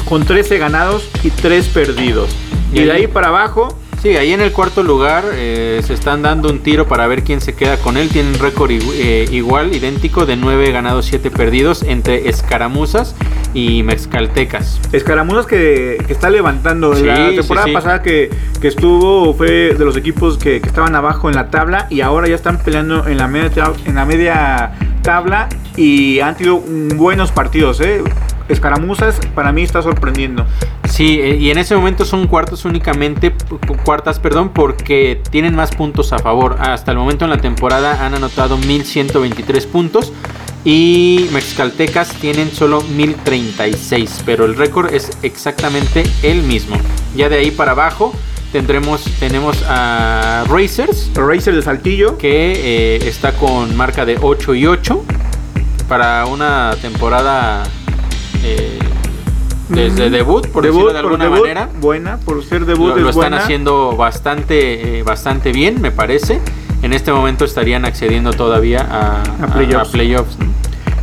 con 0.05 0.25
13 0.25 0.57
ganados 0.57 1.09
y 1.23 1.29
3 1.29 1.67
perdidos. 1.67 2.29
Y 2.71 2.83
de 2.83 2.91
ahí 2.91 3.07
para 3.07 3.27
abajo, 3.27 3.77
Sí, 4.03 4.17
ahí 4.17 4.33
en 4.33 4.41
el 4.41 4.51
cuarto 4.51 4.83
lugar 4.83 5.23
eh, 5.31 5.79
se 5.87 5.93
están 5.93 6.23
dando 6.23 6.49
un 6.49 6.59
tiro 6.59 6.89
para 6.89 7.07
ver 7.07 7.23
quién 7.23 7.39
se 7.39 7.55
queda 7.55 7.77
con 7.77 7.95
él. 7.95 8.09
Tienen 8.09 8.37
récord 8.37 8.69
eh, 8.69 9.29
igual, 9.31 9.73
idéntico, 9.73 10.25
de 10.25 10.35
9 10.35 10.73
ganados, 10.73 11.05
7 11.05 11.31
perdidos 11.31 11.83
entre 11.83 12.27
escaramuzas 12.27 13.15
y 13.53 13.81
mexcaltecas. 13.83 14.81
Escaramuzas 14.91 15.45
que, 15.45 16.03
que 16.05 16.11
está 16.11 16.29
levantando. 16.29 16.93
Sí, 16.97 17.05
la 17.05 17.33
temporada 17.33 17.67
sí. 17.67 17.71
pasada 17.71 18.01
que, 18.01 18.29
que 18.59 18.67
estuvo 18.67 19.33
fue 19.35 19.73
de 19.73 19.85
los 19.85 19.95
equipos 19.95 20.37
que, 20.37 20.59
que 20.59 20.67
estaban 20.67 20.93
abajo 20.97 21.29
en 21.29 21.35
la 21.37 21.49
tabla 21.49 21.87
y 21.89 22.01
ahora 22.01 22.27
ya 22.27 22.35
están 22.35 22.57
peleando 22.57 23.07
en 23.07 23.17
la 23.17 23.29
media, 23.29 23.71
en 23.85 23.95
la 23.95 24.03
media 24.03 24.73
tabla 25.01 25.47
y 25.77 26.19
han 26.19 26.35
tenido 26.35 26.59
buenos 26.59 27.31
partidos. 27.31 27.79
¿eh? 27.79 28.03
Escaramuzas 28.49 29.19
para 29.33 29.51
mí 29.51 29.63
está 29.63 29.81
sorprendiendo. 29.81 30.45
Sí, 30.89 31.19
eh, 31.21 31.37
y 31.37 31.49
en 31.49 31.57
ese 31.57 31.75
momento 31.75 32.05
son 32.05 32.27
cuartos 32.27 32.65
únicamente, 32.65 33.31
cu- 33.49 33.77
cuartas, 33.83 34.19
perdón, 34.19 34.49
porque 34.49 35.21
tienen 35.31 35.55
más 35.55 35.71
puntos 35.71 36.13
a 36.13 36.19
favor. 36.19 36.57
Hasta 36.59 36.91
el 36.91 36.97
momento 36.97 37.25
en 37.25 37.31
la 37.31 37.37
temporada 37.37 38.05
han 38.05 38.13
anotado 38.15 38.57
1123 38.57 39.65
puntos 39.67 40.11
y 40.65 41.27
Mexicaltecas 41.33 42.13
tienen 42.13 42.51
solo 42.51 42.81
1036, 42.81 44.23
pero 44.25 44.45
el 44.45 44.55
récord 44.55 44.93
es 44.93 45.09
exactamente 45.23 46.03
el 46.21 46.43
mismo. 46.43 46.77
Ya 47.15 47.29
de 47.29 47.37
ahí 47.39 47.51
para 47.51 47.71
abajo 47.71 48.13
tendremos 48.51 49.03
tenemos 49.19 49.63
a 49.67 50.43
Racers 50.49 51.09
Racer 51.15 51.55
de 51.55 51.61
Saltillo. 51.63 52.17
que 52.17 52.53
eh, 52.55 53.07
está 53.07 53.33
con 53.33 53.75
marca 53.75 54.05
de 54.05 54.17
8 54.21 54.53
y 54.55 54.67
8 54.67 55.03
para 55.89 56.25
una 56.27 56.75
temporada 56.81 57.63
eh, 58.43 58.79
desde 59.69 60.09
debut, 60.09 60.47
por 60.47 60.63
Debut, 60.63 60.79
decirlo 60.79 60.93
de 60.93 60.99
alguna 60.99 61.23
debut, 61.25 61.39
manera. 61.39 61.69
Buena, 61.79 62.17
por 62.17 62.43
ser 62.43 62.65
debut 62.65 62.89
Lo, 62.89 62.95
es 62.97 63.01
lo 63.03 63.09
están 63.09 63.21
buena. 63.31 63.37
haciendo 63.43 63.95
bastante, 63.95 64.99
eh, 64.99 65.03
bastante 65.03 65.51
bien, 65.51 65.81
me 65.81 65.91
parece. 65.91 66.39
En 66.81 66.93
este 66.93 67.11
momento 67.13 67.45
estarían 67.45 67.85
accediendo 67.85 68.33
todavía 68.33 68.81
a, 68.81 69.21
A 69.43 69.47
playoffs. 69.53 69.89
a 69.89 69.91
playoffs, 69.91 70.37
¿no? 70.39 70.45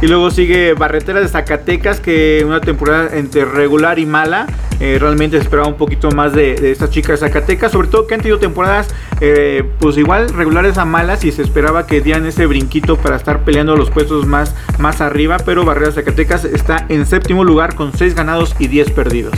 Y 0.03 0.07
luego 0.07 0.30
sigue 0.30 0.72
Barretera 0.72 1.20
de 1.20 1.28
Zacatecas, 1.28 2.01
que 2.01 2.42
una 2.46 2.61
temporada 2.61 3.16
entre 3.16 3.44
regular 3.44 3.98
y 3.98 4.07
mala. 4.07 4.46
Eh, 4.80 4.96
realmente 4.98 5.36
esperaba 5.36 5.68
un 5.68 5.76
poquito 5.76 6.11
más 6.11 6.32
de, 6.32 6.55
de 6.55 6.72
estas 6.72 6.88
chicas 6.88 7.20
de 7.20 7.28
Zacatecas. 7.28 7.70
Sobre 7.72 7.88
todo 7.88 8.07
que 8.07 8.14
han 8.14 8.20
tenido 8.20 8.38
temporadas, 8.38 8.88
eh, 9.20 9.62
pues 9.78 9.98
igual 9.98 10.30
regulares 10.30 10.78
a 10.78 10.86
malas. 10.86 11.22
Y 11.24 11.32
se 11.32 11.42
esperaba 11.42 11.86
que 11.86 12.01
dieran 12.01 12.24
ese 12.24 12.46
brinquito 12.46 12.96
para 12.96 13.16
estar 13.16 13.44
peleando 13.44 13.76
los 13.76 13.90
puestos 13.90 14.26
más, 14.26 14.55
más 14.78 15.03
arriba. 15.03 15.36
Pero 15.44 15.66
Barretera 15.66 15.90
de 15.90 16.03
Zacatecas 16.03 16.46
está 16.46 16.86
en 16.88 17.05
séptimo 17.05 17.44
lugar 17.44 17.74
con 17.74 17.92
6 17.92 18.14
ganados 18.14 18.57
y 18.59 18.68
10 18.68 18.92
perdidos. 18.92 19.34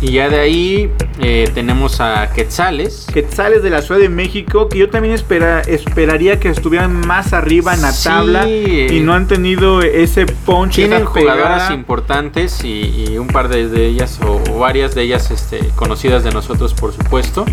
Y 0.00 0.12
ya 0.12 0.28
de 0.28 0.38
ahí 0.38 0.90
eh, 1.20 1.50
tenemos 1.54 2.00
a 2.00 2.30
Quetzales. 2.32 3.06
Quetzales 3.12 3.62
de 3.62 3.70
la 3.70 3.80
Ciudad 3.80 4.00
de 4.00 4.08
México, 4.08 4.68
que 4.68 4.78
yo 4.78 4.90
también 4.90 5.14
espera, 5.14 5.60
esperaría 5.62 6.38
que 6.38 6.48
estuvieran 6.50 7.06
más 7.06 7.32
arriba 7.32 7.72
en 7.74 7.82
la 7.82 7.92
Sí, 7.92 8.04
tabla. 8.08 8.48
Y 8.48 9.00
no 9.00 9.14
han 9.14 9.26
tenido 9.26 9.80
ese 9.82 10.26
punch. 10.26 10.74
Tienen 10.74 11.04
jugadoras 11.04 11.70
importantes 11.70 12.62
y, 12.64 13.06
y 13.08 13.18
un 13.18 13.28
par 13.28 13.48
de, 13.48 13.68
de 13.68 13.86
ellas 13.86 14.20
o, 14.26 14.42
o 14.52 14.58
varias 14.58 14.94
de 14.94 15.02
ellas 15.02 15.30
este, 15.30 15.60
conocidas 15.76 16.22
de 16.24 16.32
nosotros 16.32 16.74
por 16.74 16.92
supuesto. 16.92 17.46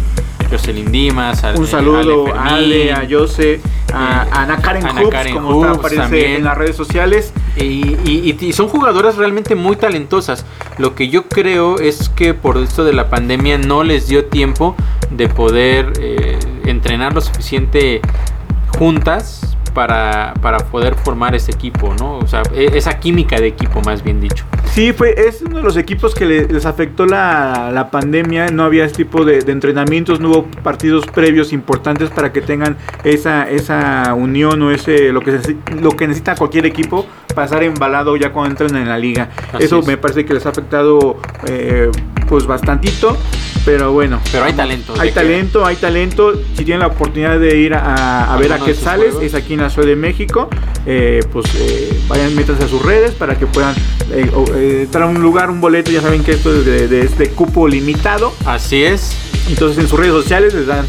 Jocelyn 0.51 0.91
Dimas, 0.91 1.43
Un 1.55 1.65
saludo 1.67 2.27
Ale 2.27 2.33
a 2.37 2.55
Ale, 2.55 2.93
a 2.93 3.07
Jose, 3.09 3.59
a, 3.93 4.25
eh, 4.25 4.29
a 4.31 4.41
Ana 4.43 4.57
Karen 4.57 4.85
Ana 4.85 5.01
Hoops, 5.01 5.11
Karen 5.11 5.33
como 5.33 5.49
está, 5.61 5.67
Hoops 5.71 5.79
aparece 5.79 6.01
también. 6.01 6.31
en 6.33 6.43
las 6.43 6.57
redes 6.57 6.75
sociales. 6.75 7.33
Y, 7.57 7.95
y- 8.05 8.37
y 8.39 8.53
son 8.53 8.67
jugadoras 8.67 9.15
realmente 9.17 9.55
muy 9.55 9.75
talentosas. 9.75 10.45
Lo 10.77 10.95
que 10.95 11.09
yo 11.09 11.23
creo 11.27 11.79
es 11.79 12.09
que 12.09 12.33
por 12.33 12.57
esto 12.57 12.83
de 12.83 12.93
la 12.93 13.09
pandemia 13.09 13.57
no 13.57 13.83
les 13.83 14.07
dio 14.07 14.25
tiempo 14.25 14.75
de 15.09 15.27
poder 15.27 15.93
eh, 15.99 16.37
entrenar 16.65 17.13
lo 17.13 17.21
suficiente 17.21 18.01
juntas 18.77 19.50
para, 19.73 20.33
para 20.41 20.57
poder 20.59 20.95
formar 20.95 21.35
ese 21.35 21.51
equipo, 21.51 21.93
¿no? 21.99 22.17
O 22.19 22.27
sea, 22.27 22.43
e- 22.53 22.71
esa 22.77 22.99
química 22.99 23.39
de 23.39 23.47
equipo, 23.47 23.81
más 23.81 24.03
bien 24.03 24.19
dicho. 24.21 24.45
Sí, 24.71 24.93
fue, 24.93 25.13
es 25.27 25.41
uno 25.41 25.57
de 25.57 25.63
los 25.63 25.75
equipos 25.77 26.13
que 26.15 26.25
le- 26.25 26.47
les 26.47 26.65
afectó 26.65 27.05
la, 27.05 27.71
la 27.73 27.91
pandemia. 27.91 28.49
No 28.51 28.63
había 28.63 28.85
este 28.85 29.03
tipo 29.03 29.25
de, 29.25 29.41
de 29.41 29.51
entrenamientos, 29.51 30.19
no 30.19 30.29
hubo 30.29 30.43
partidos 30.63 31.05
previos 31.07 31.51
importantes 31.53 32.09
para 32.09 32.31
que 32.31 32.41
tengan 32.41 32.77
esa, 33.03 33.49
esa 33.49 34.13
unión 34.13 34.61
o 34.61 34.71
ese 34.71 35.11
lo 35.11 35.21
que, 35.21 35.39
se- 35.39 35.57
lo 35.81 35.91
que 35.91 36.07
necesita 36.07 36.35
cualquier 36.35 36.65
equipo 36.65 37.05
pasar 37.35 37.63
embalado 37.63 38.15
ya 38.17 38.31
cuando 38.31 38.51
entran 38.51 38.81
en 38.81 38.89
la 38.89 38.97
liga. 38.97 39.29
Así 39.53 39.63
Eso 39.65 39.79
es. 39.79 39.87
me 39.87 39.97
parece 39.97 40.25
que 40.25 40.33
les 40.33 40.45
ha 40.45 40.49
afectado 40.49 41.17
eh, 41.47 41.89
pues 42.27 42.45
bastantito. 42.45 43.17
Pero 43.63 43.91
bueno, 43.91 44.19
Pero 44.31 44.45
hay 44.45 44.53
talento. 44.53 44.93
Hay 44.99 45.11
talento, 45.11 45.65
hay 45.65 45.75
talento. 45.75 46.33
Si 46.57 46.65
tienen 46.65 46.79
la 46.79 46.87
oportunidad 46.87 47.39
de 47.39 47.57
ir 47.59 47.75
a, 47.75 48.33
a 48.33 48.37
ver 48.37 48.53
a 48.53 48.59
Quetzales, 48.59 49.15
es 49.21 49.35
aquí 49.35 49.53
en 49.53 49.61
la 49.61 49.69
Ciudad 49.69 49.87
de 49.87 49.95
México. 49.95 50.49
eh, 50.85 51.19
pues 51.31 51.45
eh, 51.55 52.01
vayan, 52.07 52.35
métanse 52.35 52.63
a 52.63 52.67
sus 52.67 52.81
redes 52.81 53.11
para 53.13 53.37
que 53.37 53.45
puedan 53.45 53.75
eh, 54.11 54.29
eh, 54.55 54.79
entrar 54.85 55.03
a 55.03 55.07
un 55.07 55.21
lugar, 55.21 55.51
un 55.51 55.61
boleto. 55.61 55.91
Ya 55.91 56.01
saben 56.01 56.23
que 56.23 56.31
esto 56.31 56.51
es 56.53 56.65
de, 56.65 56.87
de 56.87 57.01
este 57.01 57.29
cupo 57.29 57.67
limitado. 57.67 58.33
Así 58.45 58.83
es. 58.83 59.15
Entonces 59.47 59.77
en 59.77 59.87
sus 59.87 59.99
redes 59.99 60.13
sociales 60.13 60.53
les 60.55 60.65
dan 60.65 60.85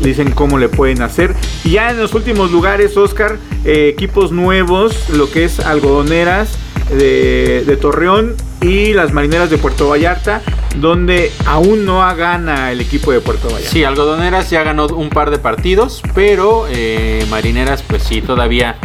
dicen 0.00 0.30
cómo 0.32 0.58
le 0.58 0.68
pueden 0.68 1.02
hacer. 1.02 1.34
Y 1.64 1.70
ya 1.72 1.90
en 1.90 1.98
los 1.98 2.14
últimos 2.14 2.50
lugares, 2.50 2.96
Oscar, 2.96 3.38
eh, 3.64 3.88
equipos 3.92 4.32
nuevos, 4.32 5.08
lo 5.10 5.30
que 5.30 5.44
es 5.44 5.60
algodoneras 5.60 6.58
de, 6.90 7.76
Torreón 7.80 8.34
y 8.60 8.92
las 8.92 9.12
marineras 9.12 9.50
de 9.50 9.58
Puerto 9.58 9.88
Vallarta, 9.88 10.40
donde 10.76 11.32
aún 11.46 11.84
no 11.84 11.98
gana 12.14 12.70
el 12.72 12.80
equipo 12.80 13.12
de 13.12 13.20
Puerto 13.20 13.48
Vallarta. 13.48 13.70
Sí, 13.70 13.84
Algodoneras 13.84 14.50
ya 14.50 14.62
ganó 14.62 14.86
un 14.86 15.08
par 15.10 15.30
de 15.30 15.38
partidos, 15.38 16.02
pero 16.14 16.66
eh, 16.70 17.26
Marineras 17.30 17.82
pues 17.86 18.02
sí, 18.02 18.20
todavía 18.22 18.76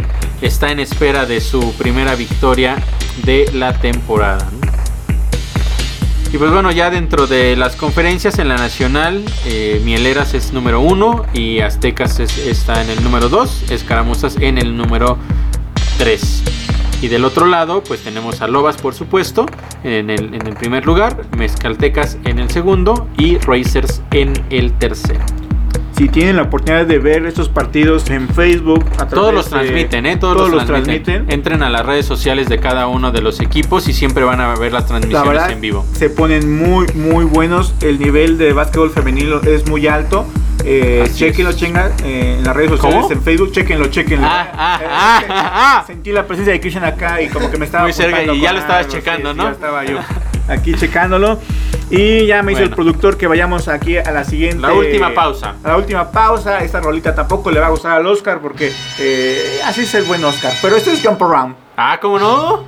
está 0.42 0.70
en 0.72 0.80
espera 0.80 1.26
de 1.26 1.40
su 1.40 1.72
primera 1.74 2.14
victoria 2.14 2.76
de 3.24 3.50
la 3.54 3.74
temporada. 3.74 4.48
Y 6.32 6.36
pues 6.36 6.50
bueno, 6.50 6.70
ya 6.72 6.90
dentro 6.90 7.26
de 7.26 7.56
las 7.56 7.74
conferencias 7.74 8.38
en 8.38 8.48
la 8.48 8.56
nacional, 8.56 9.24
eh, 9.46 9.80
Mieleras 9.84 10.34
es 10.34 10.52
número 10.52 10.80
uno 10.80 11.24
y 11.32 11.60
Aztecas 11.60 12.20
es- 12.20 12.36
está 12.36 12.82
en 12.82 12.90
el 12.90 13.02
número 13.02 13.30
2, 13.30 13.70
Escaramuzas 13.70 14.36
en 14.38 14.58
el 14.58 14.76
número 14.76 15.16
3. 15.96 16.42
Y 17.00 17.08
del 17.08 17.24
otro 17.24 17.46
lado, 17.46 17.82
pues 17.84 18.02
tenemos 18.02 18.42
a 18.42 18.48
Lobas, 18.48 18.76
por 18.76 18.92
supuesto, 18.94 19.46
en 19.84 20.10
el, 20.10 20.54
primer 20.58 20.84
lugar, 20.84 21.24
Mezcaltecas 21.36 22.18
en 22.24 22.40
el 22.40 22.50
segundo 22.50 23.08
y 23.16 23.38
Racers 23.38 24.02
en 24.10 24.32
el 24.50 24.72
tercero. 24.72 25.24
Si 25.98 26.08
tienen 26.08 26.36
la 26.36 26.42
oportunidad 26.42 26.86
de 26.86 27.00
ver 27.00 27.26
estos 27.26 27.48
partidos 27.48 28.08
en 28.10 28.28
Facebook, 28.28 28.84
a 28.98 29.06
Todos 29.08 29.34
los 29.34 29.46
de- 29.46 29.50
transmiten, 29.50 30.06
¿eh? 30.06 30.16
Todos, 30.16 30.36
todos 30.36 30.50
los, 30.50 30.64
transmiten. 30.64 31.02
transmiten. 31.02 31.34
Entren 31.34 31.62
a 31.64 31.70
las 31.70 31.84
redes 31.84 32.06
sociales 32.06 32.48
de 32.48 32.60
cada 32.60 32.86
uno 32.86 33.10
de 33.10 33.20
los 33.20 33.40
equipos 33.40 33.88
y 33.88 33.92
siempre 33.92 34.22
van 34.22 34.40
a 34.40 34.54
ver 34.54 34.72
las 34.72 34.82
La 34.84 34.86
transmisiones 34.86 35.28
verdad, 35.28 35.50
en 35.50 35.60
vivo. 35.60 35.84
se 35.94 36.08
ponen 36.08 36.56
muy, 36.56 36.86
muy 36.94 37.24
buenos. 37.24 37.74
El 37.80 37.98
nivel 37.98 38.38
de 38.38 38.52
básquetbol 38.52 38.90
femenino 38.90 39.40
es 39.42 39.68
muy 39.68 39.88
alto. 39.88 40.24
Eh, 40.64 41.10
chequenlo, 41.14 41.52
chenga, 41.52 41.90
eh, 42.04 42.36
en 42.38 42.44
las 42.44 42.54
redes 42.54 42.70
sociales, 42.70 42.98
¿Cómo? 43.02 43.12
en 43.12 43.22
Facebook, 43.22 43.50
chequenlo, 43.52 43.86
chequenlo. 43.88 44.26
Ah, 44.28 44.52
ah, 44.54 44.80
Eh, 44.80 44.86
ah, 45.28 45.50
ah. 45.80 45.84
Sentí 45.84 46.12
la 46.12 46.26
presencia 46.28 46.52
de 46.52 46.60
Christian 46.60 46.84
acá 46.84 47.20
y 47.20 47.28
como 47.28 47.50
que 47.50 47.58
me 47.58 47.64
estaba 47.64 47.82
Muy 47.84 47.92
cerca, 47.92 48.22
y 48.22 48.40
ya 48.40 48.52
lo 48.52 48.60
estabas 48.60 48.84
algo, 48.86 48.92
checando, 48.92 49.32
sí, 49.32 49.36
¿no? 49.36 49.44
ya 49.44 49.50
estaba 49.50 49.84
yo 49.84 49.98
aquí 50.48 50.74
checándolo. 50.74 51.38
Y 51.90 52.26
ya 52.26 52.42
me 52.42 52.50
dice 52.52 52.64
el 52.64 52.68
Bueno. 52.70 52.76
productor 52.76 53.16
que 53.16 53.26
vayamos 53.26 53.68
aquí 53.68 53.96
a 53.96 54.10
la 54.10 54.24
siguiente. 54.24 54.58
La 54.60 54.72
última 54.74 55.14
pausa. 55.14 55.54
A 55.64 55.68
la 55.68 55.76
última 55.76 56.10
pausa. 56.10 56.58
Esta 56.58 56.80
rolita 56.80 57.14
tampoco 57.14 57.50
le 57.50 57.60
va 57.60 57.66
a 57.66 57.70
gustar 57.70 57.92
al 57.92 58.06
Oscar 58.06 58.40
porque 58.40 58.72
eh, 58.98 59.60
así 59.64 59.82
es 59.82 59.94
el 59.94 60.04
buen 60.04 60.22
Oscar. 60.24 60.52
Pero 60.60 60.76
este 60.76 60.92
es 60.92 61.02
Jump 61.02 61.22
Around. 61.22 61.54
Ah, 61.76 61.98
¿cómo 62.00 62.18
no? 62.18 62.64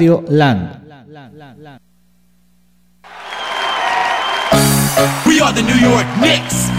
Radio 0.00 0.24
Land. 0.32 0.80
We 5.26 5.40
are 5.40 5.52
the 5.52 5.60
New 5.60 5.76
York 5.76 6.08
Knicks. 6.24 6.72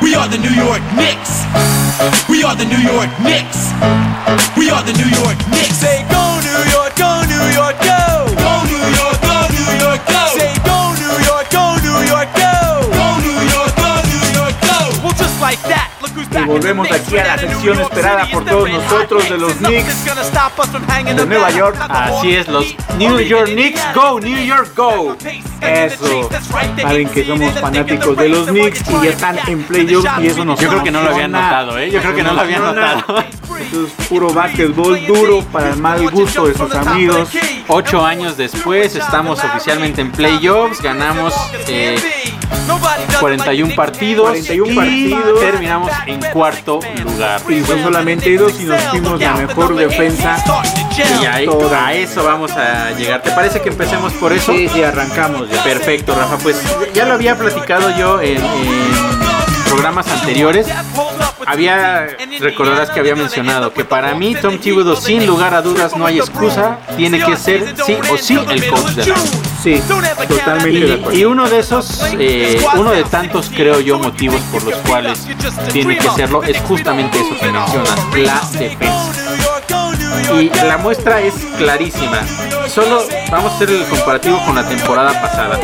We 0.00 0.14
are 0.14 0.28
the 0.28 0.38
New 0.40 0.56
York 0.56 0.80
Knicks. 0.96 1.44
We 2.26 2.42
are 2.44 2.56
the 2.56 2.64
New 2.64 2.80
York 2.80 3.12
Knicks. 3.20 3.68
We 4.56 4.70
are 4.70 4.82
the 4.82 4.96
New 4.96 5.10
York 5.20 5.36
Knicks. 5.50 5.76
Say 5.76 6.06
go 6.08 6.40
New 6.40 6.62
York, 6.72 6.96
go 6.96 7.20
New 7.28 7.52
York, 7.52 7.76
go. 7.82 7.87
The 16.40 16.46
volvemos 16.46 16.90
aquí 16.90 17.18
a 17.18 17.24
la 17.24 17.38
sección 17.38 17.80
esperada 17.80 18.26
por 18.30 18.44
todos 18.44 18.70
nosotros 18.70 19.28
de 19.28 19.38
los 19.38 19.52
Knicks, 19.54 20.04
de 20.04 21.26
Nueva. 21.26 21.50
York. 21.50 21.76
Así 21.88 22.34
es, 22.34 22.48
los 22.48 22.74
New 22.98 23.14
or 23.14 23.20
York 23.20 23.50
Knicks, 23.50 23.80
go, 23.94 24.20
New 24.20 24.38
York, 24.38 24.70
go. 24.76 25.16
Eso. 25.60 26.28
Saben 26.80 27.08
que 27.08 27.24
somos 27.24 27.52
fanáticos 27.54 28.16
de 28.16 28.28
los 28.28 28.46
Knicks 28.48 28.82
y 28.88 29.04
ya 29.04 29.10
están 29.10 29.38
en 29.46 29.62
playoffs 29.64 30.08
y 30.20 30.26
eso 30.26 30.44
nos 30.44 30.60
Yo 30.60 30.68
creo 30.68 30.82
que 30.82 30.90
no 30.90 31.02
lo 31.02 31.10
habían 31.10 31.32
notado, 31.32 31.78
¿eh? 31.78 31.90
Yo 31.90 32.00
creo 32.00 32.14
que 32.14 32.22
no 32.22 32.32
lo 32.32 32.40
habían 32.40 32.62
notado. 32.62 33.24
Esto 33.60 33.86
es 33.86 34.06
puro 34.06 34.32
básquetbol 34.32 35.06
duro 35.06 35.42
para 35.52 35.70
el 35.70 35.78
mal 35.78 36.10
gusto 36.10 36.46
de 36.46 36.54
sus 36.54 36.74
amigos. 36.74 37.30
Ocho 37.66 38.04
años 38.04 38.36
después 38.36 38.94
estamos 38.94 39.42
oficialmente 39.42 40.00
en 40.00 40.12
playoffs, 40.12 40.80
ganamos 40.80 41.34
eh, 41.66 41.96
41 43.20 43.74
partidos 43.74 44.28
41 44.28 44.70
y 44.70 44.74
partidos. 44.74 45.40
terminamos 45.40 45.92
en 46.06 46.20
cuarto 46.32 46.80
lugar. 47.02 47.40
Y 47.48 47.64
son 47.64 47.82
solamente 47.82 48.36
dos 48.36 48.60
y 48.60 48.64
nos 48.64 48.80
fuimos 48.84 49.20
la 49.20 49.34
mejor 49.34 49.74
defensa. 49.74 50.36
Y 51.20 51.26
ahí, 51.26 51.48
a 51.72 51.94
eso 51.94 52.24
vamos 52.24 52.52
a 52.52 52.90
llegar. 52.92 53.22
¿Te 53.22 53.30
parece 53.30 53.60
que 53.60 53.68
empecemos 53.68 54.12
por 54.14 54.32
eso? 54.32 54.52
Sí, 54.52 54.68
sí, 54.68 54.82
arrancamos 54.82 55.48
ya. 55.48 55.62
Perfecto, 55.62 56.14
Rafa. 56.14 56.38
Pues 56.38 56.60
ya 56.94 57.06
lo 57.06 57.14
había 57.14 57.36
platicado 57.36 57.96
yo 57.96 58.20
en, 58.20 58.38
en 58.38 59.17
programas 59.88 60.20
anteriores. 60.20 60.66
Había, 61.46 62.08
recordarás 62.40 62.90
que 62.90 63.00
había 63.00 63.16
mencionado 63.16 63.72
que 63.72 63.84
para 63.84 64.14
mí 64.14 64.34
Tom 64.34 64.58
Thibodeau 64.58 64.96
sin 64.96 65.26
lugar 65.26 65.54
a 65.54 65.62
dudas 65.62 65.96
no 65.96 66.04
hay 66.04 66.18
excusa, 66.18 66.78
tiene 66.96 67.24
que 67.24 67.36
ser 67.36 67.74
sí 67.84 67.96
o 68.12 68.18
sí 68.18 68.38
el 68.50 68.68
coach 68.68 68.90
del 68.90 69.12
año. 69.12 69.22
Sí, 69.62 69.82
totalmente 70.28 70.86
de 70.86 71.16
y 71.16 71.24
uno 71.24 71.48
de 71.48 71.58
esos, 71.60 72.04
eh, 72.18 72.64
uno 72.76 72.90
de 72.90 73.04
tantos 73.04 73.50
creo 73.54 73.80
yo 73.80 73.98
motivos 73.98 74.40
por 74.52 74.62
los 74.62 74.74
cuales 74.80 75.26
tiene 75.72 75.96
que 75.96 76.10
serlo 76.10 76.42
es 76.42 76.58
justamente 76.60 77.18
eso 77.18 77.38
que 77.40 77.50
mencionas, 77.50 77.98
la 78.14 78.58
defensa. 78.58 79.28
Y 80.38 80.50
la 80.50 80.76
muestra 80.76 81.22
es 81.22 81.34
clarísima. 81.56 82.20
Solo 82.68 83.02
vamos 83.30 83.52
a 83.52 83.54
hacer 83.56 83.70
el 83.70 83.84
comparativo 83.86 84.38
con 84.44 84.54
la 84.54 84.68
temporada 84.68 85.18
pasada. 85.22 85.58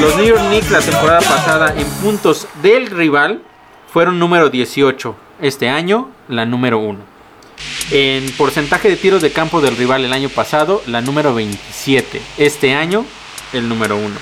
Los 0.00 0.14
New 0.16 0.26
York 0.26 0.40
Knicks 0.46 0.70
la 0.70 0.80
temporada 0.80 1.20
pasada 1.20 1.74
en 1.76 1.86
puntos 2.00 2.46
del 2.62 2.86
rival 2.86 3.42
fueron 3.94 4.18
número 4.18 4.50
18. 4.50 5.14
Este 5.40 5.68
año 5.68 6.10
la 6.26 6.44
número 6.46 6.80
1. 6.80 6.98
En 7.92 8.28
porcentaje 8.32 8.88
de 8.88 8.96
tiros 8.96 9.22
de 9.22 9.30
campo 9.30 9.60
del 9.60 9.76
rival 9.76 10.04
el 10.04 10.12
año 10.12 10.28
pasado 10.30 10.82
la 10.88 11.00
número 11.00 11.32
27. 11.32 12.20
Este 12.36 12.74
año 12.74 13.06
el 13.52 13.68
número 13.68 13.96
1. 13.96 14.16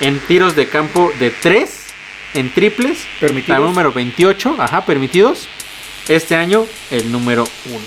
En 0.00 0.20
tiros 0.20 0.56
de 0.56 0.70
campo 0.70 1.12
de 1.20 1.28
3, 1.28 1.86
en 2.32 2.50
triples, 2.54 3.06
Permitidos. 3.20 3.60
la 3.60 3.66
número 3.66 3.92
28, 3.92 4.56
ajá, 4.58 4.86
permitidos. 4.86 5.48
Este 6.08 6.34
año 6.34 6.64
el 6.90 7.12
número 7.12 7.44
1. 7.66 7.78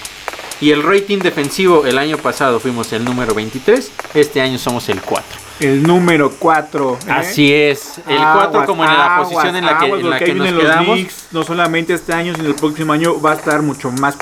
Y 0.62 0.70
el 0.70 0.84
rating 0.84 1.18
defensivo 1.18 1.88
el 1.88 1.98
año 1.98 2.20
pasado 2.20 2.60
fuimos 2.60 2.94
el 2.94 3.04
número 3.04 3.34
23, 3.34 3.92
este 4.14 4.40
año 4.40 4.60
somos 4.60 4.88
el 4.88 5.02
4. 5.02 5.43
El 5.60 5.84
número 5.84 6.32
4. 6.38 6.99
Así 7.10 7.54
es, 7.54 7.99
el 8.08 8.18
4 8.18 8.66
como 8.66 8.84
en 8.84 8.89
la 8.89 9.20
posición 9.22 9.56
en 9.56 9.66
la 9.66 9.78
que, 9.78 9.86
en 9.86 10.10
la 10.10 10.20
que 10.20 10.34
nos 10.34 10.49
quedamos. 10.49 10.99
no 11.32 11.43
solamente 11.43 11.93
este 11.93 12.14
año, 12.14 12.34
sino 12.36 12.47
el 12.47 12.56
próximo 12.56 12.93
año 12.93 13.22
va 13.22 13.32
a 13.32 13.36
estar 13.36 13.62
mucho 13.62 13.91
más 13.91 14.18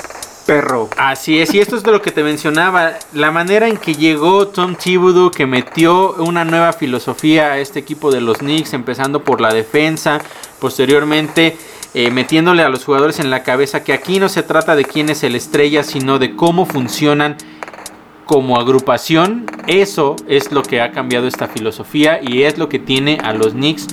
perro. 0.46 0.88
Así 0.96 1.40
es, 1.40 1.54
y 1.54 1.60
esto 1.60 1.76
es 1.76 1.82
de 1.82 1.92
lo 1.92 2.02
que 2.02 2.10
te 2.10 2.22
mencionaba, 2.22 2.94
la 3.12 3.30
manera 3.30 3.68
en 3.68 3.76
que 3.76 3.94
llegó 3.94 4.48
Tom 4.48 4.74
Thibodeau, 4.74 5.30
que 5.30 5.46
metió 5.46 6.14
una 6.14 6.44
nueva 6.44 6.72
filosofía 6.72 7.52
a 7.52 7.58
este 7.58 7.78
equipo 7.78 8.10
de 8.10 8.20
los 8.20 8.38
Knicks, 8.38 8.72
empezando 8.72 9.24
por 9.24 9.40
la 9.40 9.52
defensa, 9.52 10.20
posteriormente 10.58 11.56
eh, 11.94 12.10
metiéndole 12.10 12.62
a 12.62 12.70
los 12.70 12.84
jugadores 12.84 13.20
en 13.20 13.30
la 13.30 13.42
cabeza 13.42 13.84
que 13.84 13.92
aquí 13.92 14.18
no 14.18 14.30
se 14.30 14.42
trata 14.42 14.74
de 14.74 14.84
quién 14.84 15.10
es 15.10 15.22
el 15.24 15.34
estrella, 15.34 15.82
sino 15.82 16.18
de 16.18 16.34
cómo 16.34 16.64
funcionan 16.64 17.36
como 18.26 18.58
agrupación. 18.58 19.46
Eso 19.66 20.16
es 20.28 20.52
lo 20.52 20.62
que 20.62 20.80
ha 20.80 20.92
cambiado 20.92 21.26
esta 21.26 21.48
filosofía 21.48 22.20
y 22.22 22.42
es 22.42 22.58
lo 22.58 22.68
que 22.68 22.78
tiene 22.78 23.18
a 23.22 23.32
los 23.32 23.52
Knicks 23.52 23.88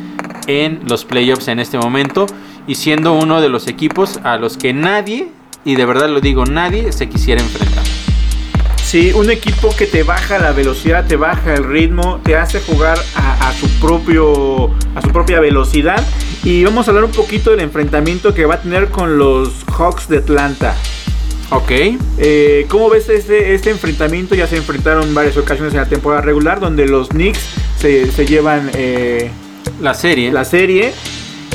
en 0.47 0.81
los 0.87 1.05
playoffs 1.05 1.47
en 1.47 1.59
este 1.59 1.77
momento 1.77 2.25
y 2.69 2.75
siendo 2.75 3.13
uno 3.13 3.41
de 3.41 3.49
los 3.49 3.67
equipos 3.67 4.19
a 4.23 4.37
los 4.37 4.55
que 4.55 4.73
nadie, 4.73 5.29
y 5.65 5.75
de 5.75 5.85
verdad 5.85 6.07
lo 6.07 6.21
digo, 6.21 6.45
nadie 6.45 6.91
se 6.91 7.09
quisiera 7.09 7.41
enfrentar. 7.41 7.83
Sí, 8.83 9.11
un 9.13 9.29
equipo 9.29 9.69
que 9.75 9.85
te 9.85 10.03
baja 10.03 10.39
la 10.39 10.51
velocidad, 10.51 11.05
te 11.05 11.15
baja 11.15 11.53
el 11.53 11.63
ritmo, 11.63 12.21
te 12.23 12.35
hace 12.35 12.59
jugar 12.59 12.97
a, 13.15 13.53
su 13.53 13.67
propio 13.79 14.71
a 14.95 15.01
su 15.01 15.09
propia 15.09 15.39
velocidad. 15.39 16.03
Y 16.43 16.63
vamos 16.63 16.87
a 16.87 16.91
hablar 16.91 17.03
un 17.03 17.11
poquito 17.11 17.51
del 17.51 17.59
enfrentamiento 17.59 18.33
que 18.33 18.45
va 18.45 18.55
a 18.55 18.61
tener 18.61 18.89
con 18.89 19.17
los 19.17 19.63
Hawks 19.77 20.07
de 20.07 20.17
Atlanta. 20.17 20.75
Ok, 21.51 21.71
Eh, 22.17 22.65
¿Cómo 22.69 22.89
ves 22.89 23.09
este, 23.09 23.55
este 23.55 23.71
enfrentamiento? 23.71 24.35
Ya 24.35 24.45
se 24.45 24.57
enfrentaron 24.57 25.07
en 25.07 25.15
varias 25.15 25.35
ocasiones 25.37 25.73
en 25.73 25.79
la 25.79 25.87
temporada 25.87 26.21
regular, 26.21 26.59
donde 26.59 26.85
los 26.85 27.09
Knicks 27.09 27.39
se, 27.79 28.11
se 28.11 28.25
llevan 28.25 28.69
eh, 28.75 29.31
la 29.81 29.93
serie. 29.93 30.31
la 30.31 30.45
serie 30.45 30.93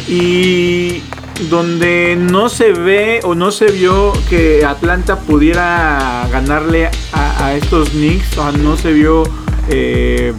y 0.08 1.02
donde 1.48 2.16
no 2.18 2.48
se 2.48 2.72
ve 2.72 3.20
o 3.24 3.34
no 3.34 3.50
se 3.50 3.70
vio 3.70 4.12
que 4.28 4.64
Atlanta 4.64 5.20
pudiera 5.20 6.28
ganarle 6.30 6.90
a, 7.12 7.46
a 7.46 7.54
estos 7.54 7.90
Knicks, 7.90 8.36
o 8.38 8.50
sea, 8.50 8.52
no 8.52 8.76
se 8.76 8.92
vio 8.92 9.22
eh, 9.68 10.32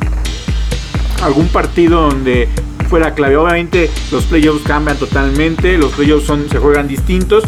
algún 1.21 1.47
partido 1.47 2.01
donde 2.01 2.49
fuera 2.89 3.13
clave. 3.13 3.37
Obviamente 3.37 3.89
los 4.11 4.25
playoffs 4.25 4.63
cambian 4.63 4.97
totalmente, 4.97 5.77
los 5.77 5.91
playoffs 5.93 6.25
son, 6.27 6.49
se 6.49 6.57
juegan 6.59 6.87
distintos. 6.87 7.43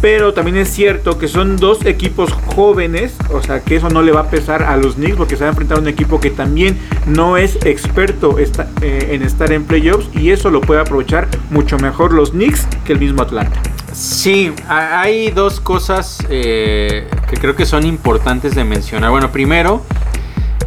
Pero 0.00 0.32
también 0.32 0.56
es 0.56 0.70
cierto 0.70 1.18
que 1.18 1.28
son 1.28 1.58
dos 1.58 1.84
equipos 1.84 2.32
jóvenes, 2.32 3.14
o 3.32 3.42
sea 3.42 3.60
que 3.60 3.76
eso 3.76 3.90
no 3.90 4.00
le 4.00 4.12
va 4.12 4.20
a 4.20 4.30
pesar 4.30 4.62
a 4.62 4.76
los 4.78 4.94
Knicks 4.94 5.16
porque 5.16 5.36
se 5.36 5.42
va 5.44 5.48
a 5.48 5.50
enfrentar 5.50 5.76
a 5.76 5.80
un 5.82 5.88
equipo 5.88 6.20
que 6.20 6.30
también 6.30 6.78
no 7.06 7.36
es 7.36 7.56
experto 7.66 8.36
eh, 8.38 9.08
en 9.10 9.22
estar 9.22 9.52
en 9.52 9.64
playoffs 9.64 10.08
y 10.16 10.30
eso 10.30 10.48
lo 10.50 10.62
puede 10.62 10.80
aprovechar 10.80 11.28
mucho 11.50 11.76
mejor 11.78 12.14
los 12.14 12.30
Knicks 12.30 12.66
que 12.86 12.94
el 12.94 12.98
mismo 12.98 13.20
Atlanta. 13.20 13.60
Sí, 13.92 14.52
ha- 14.68 15.02
hay 15.02 15.30
dos 15.32 15.60
cosas 15.60 16.18
eh, 16.30 17.06
que 17.28 17.36
creo 17.36 17.54
que 17.54 17.66
son 17.66 17.84
importantes 17.84 18.54
de 18.54 18.64
mencionar. 18.64 19.10
Bueno, 19.10 19.30
primero, 19.30 19.82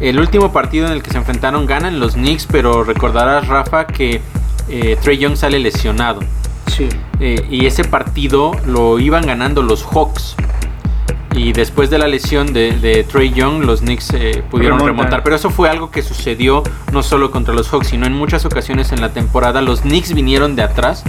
el 0.00 0.20
último 0.20 0.52
partido 0.52 0.86
en 0.86 0.92
el 0.92 1.02
que 1.02 1.10
se 1.10 1.18
enfrentaron 1.18 1.66
ganan 1.66 1.98
los 1.98 2.14
Knicks, 2.14 2.46
pero 2.46 2.84
recordarás, 2.84 3.48
Rafa, 3.48 3.86
que 3.88 4.20
eh, 4.68 4.96
Trey 5.02 5.18
Young 5.18 5.36
sale 5.36 5.58
lesionado. 5.58 6.20
Sí. 6.76 6.88
Eh, 7.20 7.46
y 7.50 7.66
ese 7.66 7.84
partido 7.84 8.52
lo 8.66 8.98
iban 8.98 9.26
ganando 9.26 9.62
los 9.62 9.84
Hawks. 9.84 10.34
Y 11.36 11.52
después 11.52 11.90
de 11.90 11.98
la 11.98 12.06
lesión 12.06 12.52
de, 12.52 12.72
de 12.78 13.02
Trey 13.02 13.32
Young, 13.32 13.64
los 13.64 13.80
Knicks 13.80 14.10
eh, 14.14 14.42
pudieron 14.50 14.78
Remontan. 14.78 14.96
remontar. 14.96 15.22
Pero 15.24 15.34
eso 15.36 15.50
fue 15.50 15.68
algo 15.68 15.90
que 15.90 16.02
sucedió 16.02 16.62
no 16.92 17.02
solo 17.02 17.30
contra 17.32 17.52
los 17.54 17.68
Hawks, 17.68 17.88
sino 17.88 18.06
en 18.06 18.12
muchas 18.12 18.44
ocasiones 18.44 18.92
en 18.92 19.00
la 19.00 19.08
temporada. 19.12 19.60
Los 19.60 19.80
Knicks 19.80 20.14
vinieron 20.14 20.54
de 20.54 20.62
atrás 20.62 21.02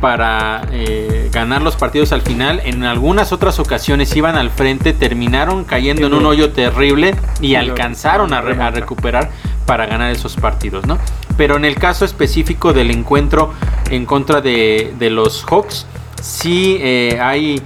para 0.00 0.66
eh, 0.72 1.28
ganar 1.32 1.60
los 1.62 1.76
partidos 1.76 2.12
al 2.12 2.22
final. 2.22 2.60
En 2.64 2.82
algunas 2.84 3.30
otras 3.32 3.58
ocasiones 3.58 4.16
iban 4.16 4.36
al 4.36 4.50
frente, 4.50 4.94
terminaron 4.94 5.64
cayendo 5.64 6.06
en 6.06 6.14
un 6.14 6.24
hoyo 6.26 6.50
terrible 6.52 7.14
y 7.40 7.54
alcanzaron 7.54 8.32
a, 8.32 8.40
re- 8.40 8.60
a 8.60 8.70
recuperar 8.70 9.30
para 9.66 9.86
ganar 9.86 10.10
esos 10.10 10.34
partidos, 10.34 10.86
¿no? 10.86 10.98
Pero 11.42 11.56
en 11.56 11.64
el 11.64 11.74
caso 11.74 12.04
específico 12.04 12.72
del 12.72 12.92
encuentro 12.92 13.52
en 13.90 14.06
contra 14.06 14.40
de, 14.40 14.94
de 14.96 15.10
los 15.10 15.44
Hawks, 15.44 15.88
sí 16.22 16.78
eh, 16.80 17.18
hay, 17.20 17.60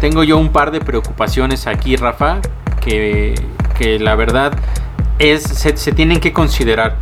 tengo 0.00 0.24
yo 0.24 0.38
un 0.38 0.48
par 0.48 0.70
de 0.70 0.80
preocupaciones 0.80 1.66
aquí, 1.66 1.96
Rafa, 1.96 2.38
que, 2.82 3.34
que 3.76 3.98
la 3.98 4.14
verdad 4.14 4.54
es, 5.18 5.42
se, 5.42 5.76
se 5.76 5.92
tienen 5.92 6.18
que 6.18 6.32
considerar. 6.32 6.96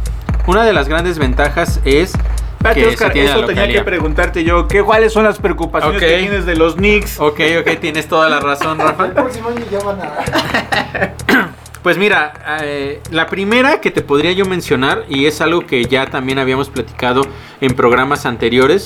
Una 0.48 0.64
de 0.64 0.72
las 0.72 0.88
grandes 0.88 1.20
ventajas 1.20 1.78
es 1.84 2.14
Espérate, 2.57 2.80
que 2.80 2.86
Oscar, 2.88 3.07
se 3.07 3.12
tiene 3.12 3.28
la 3.28 3.36
eso 3.36 3.46
tenía 3.46 3.68
que 3.68 3.82
preguntarte 3.84 4.42
yo. 4.42 4.66
¿qué, 4.66 4.82
¿Cuáles 4.82 5.12
son 5.12 5.22
las 5.22 5.38
preocupaciones 5.38 6.03
Ok. 6.03 6.09
que 6.09 6.18
tienes 6.18 6.46
de 6.46 6.57
los 6.57 6.74
Knicks? 6.74 7.20
Ok, 7.20 7.40
ok, 7.61 7.78
tienes 7.80 8.09
toda 8.09 8.28
la 8.28 8.40
razón, 8.40 8.76
Rafa. 8.80 9.05
El 9.07 9.12
próximo 9.12 9.50
año 9.50 9.64
ya 9.70 9.78
van 9.84 10.00
a. 10.00 11.51
Pues 11.83 11.99
mira, 11.99 12.33
eh, 12.62 13.01
la 13.11 13.26
primera 13.26 13.80
que 13.80 13.91
te 13.91 14.03
podría 14.03 14.30
yo 14.33 14.45
mencionar, 14.45 15.05
y 15.09 15.26
es 15.26 15.41
algo 15.41 15.66
que 15.66 15.85
ya 15.87 16.07
también 16.07 16.39
habíamos 16.39 16.68
platicado 16.68 17.22
en 17.61 17.74
programas 17.74 18.24
anteriores, 18.24 18.85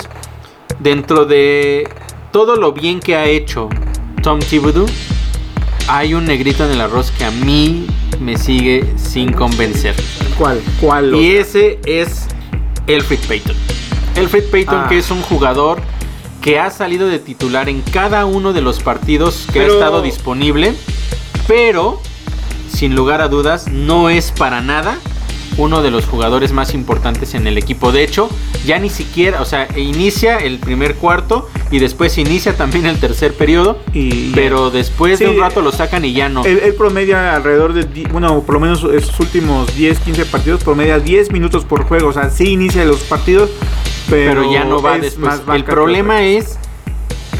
dentro 0.79 1.25
de 1.25 1.87
todo 2.31 2.55
lo 2.55 2.73
bien 2.73 2.99
que 2.99 3.15
ha 3.15 3.25
hecho 3.25 3.69
Tom 4.23 4.39
Thibodeau, 4.39 4.87
hay 5.87 6.15
un 6.15 6.25
negrito 6.25 6.65
en 6.65 6.71
el 6.71 6.81
arroz 6.81 7.11
que 7.11 7.23
a 7.25 7.31
mí 7.31 7.85
me 8.19 8.35
sigue 8.35 8.83
sin 8.97 9.31
convencer. 9.31 9.95
¿Cuál? 10.37 10.59
¿Cuál? 10.81 11.13
Y 11.15 11.35
ese 11.35 11.79
es 11.85 12.27
Elfrid 12.87 13.19
Payton. 13.27 13.55
Elfrid 14.15 14.43
Payton, 14.51 14.75
Ah. 14.75 14.87
que 14.89 14.97
es 14.97 15.11
un 15.11 15.21
jugador 15.21 15.79
que 16.41 16.59
ha 16.59 16.71
salido 16.71 17.07
de 17.07 17.19
titular 17.19 17.69
en 17.69 17.81
cada 17.81 18.25
uno 18.25 18.53
de 18.53 18.61
los 18.61 18.81
partidos 18.81 19.45
que 19.53 19.59
Pero- 19.59 19.73
ha 19.73 19.75
estado 19.75 20.01
disponible, 20.01 20.73
pero 21.47 22.01
sin 22.69 22.95
lugar 22.95 23.21
a 23.21 23.27
dudas 23.27 23.67
no 23.67 24.09
es 24.09 24.31
para 24.31 24.61
nada 24.61 24.97
uno 25.57 25.81
de 25.81 25.89
los 25.89 26.05
jugadores 26.05 26.51
más 26.51 26.73
importantes 26.75 27.33
en 27.33 27.47
el 27.47 27.57
equipo. 27.57 27.91
De 27.91 28.03
hecho, 28.03 28.29
ya 28.65 28.77
ni 28.79 28.89
siquiera, 28.89 29.41
o 29.41 29.45
sea, 29.45 29.67
inicia 29.75 30.37
el 30.37 30.59
primer 30.59 30.95
cuarto 30.95 31.49
y 31.71 31.79
después 31.79 32.17
inicia 32.19 32.55
también 32.55 32.85
el 32.85 32.99
tercer 32.99 33.33
periodo, 33.33 33.79
Y- 33.93 34.31
pero 34.35 34.69
después 34.69 35.17
de 35.19 35.29
un 35.29 35.39
rato 35.39 35.61
lo 35.61 35.71
sacan 35.71 36.05
y 36.05 36.13
ya 36.13 36.29
no. 36.29 36.45
Él, 36.45 36.59
él 36.63 36.75
promedia 36.75 37.35
alrededor 37.35 37.73
de, 37.73 37.85
bueno, 38.11 38.41
por 38.43 38.53
lo 38.55 38.59
menos 38.61 38.83
esos 38.83 39.19
últimos 39.19 39.75
10, 39.75 39.99
15 39.99 40.25
partidos, 40.25 40.63
promedia 40.63 40.99
10 40.99 41.31
minutos 41.31 41.65
por 41.65 41.85
juego. 41.85 42.09
O 42.09 42.13
sea, 42.13 42.29
sí 42.29 42.49
inicia 42.49 42.85
los 42.85 42.99
partidos, 43.01 43.49
pero, 44.09 44.41
pero, 44.41 44.51
ya 44.53 44.63
no 44.63 44.81
va 44.81 44.97
es 44.97 45.01
después. 45.01 45.41
El 45.53 45.63
problema 45.63 46.23
es, 46.23 46.59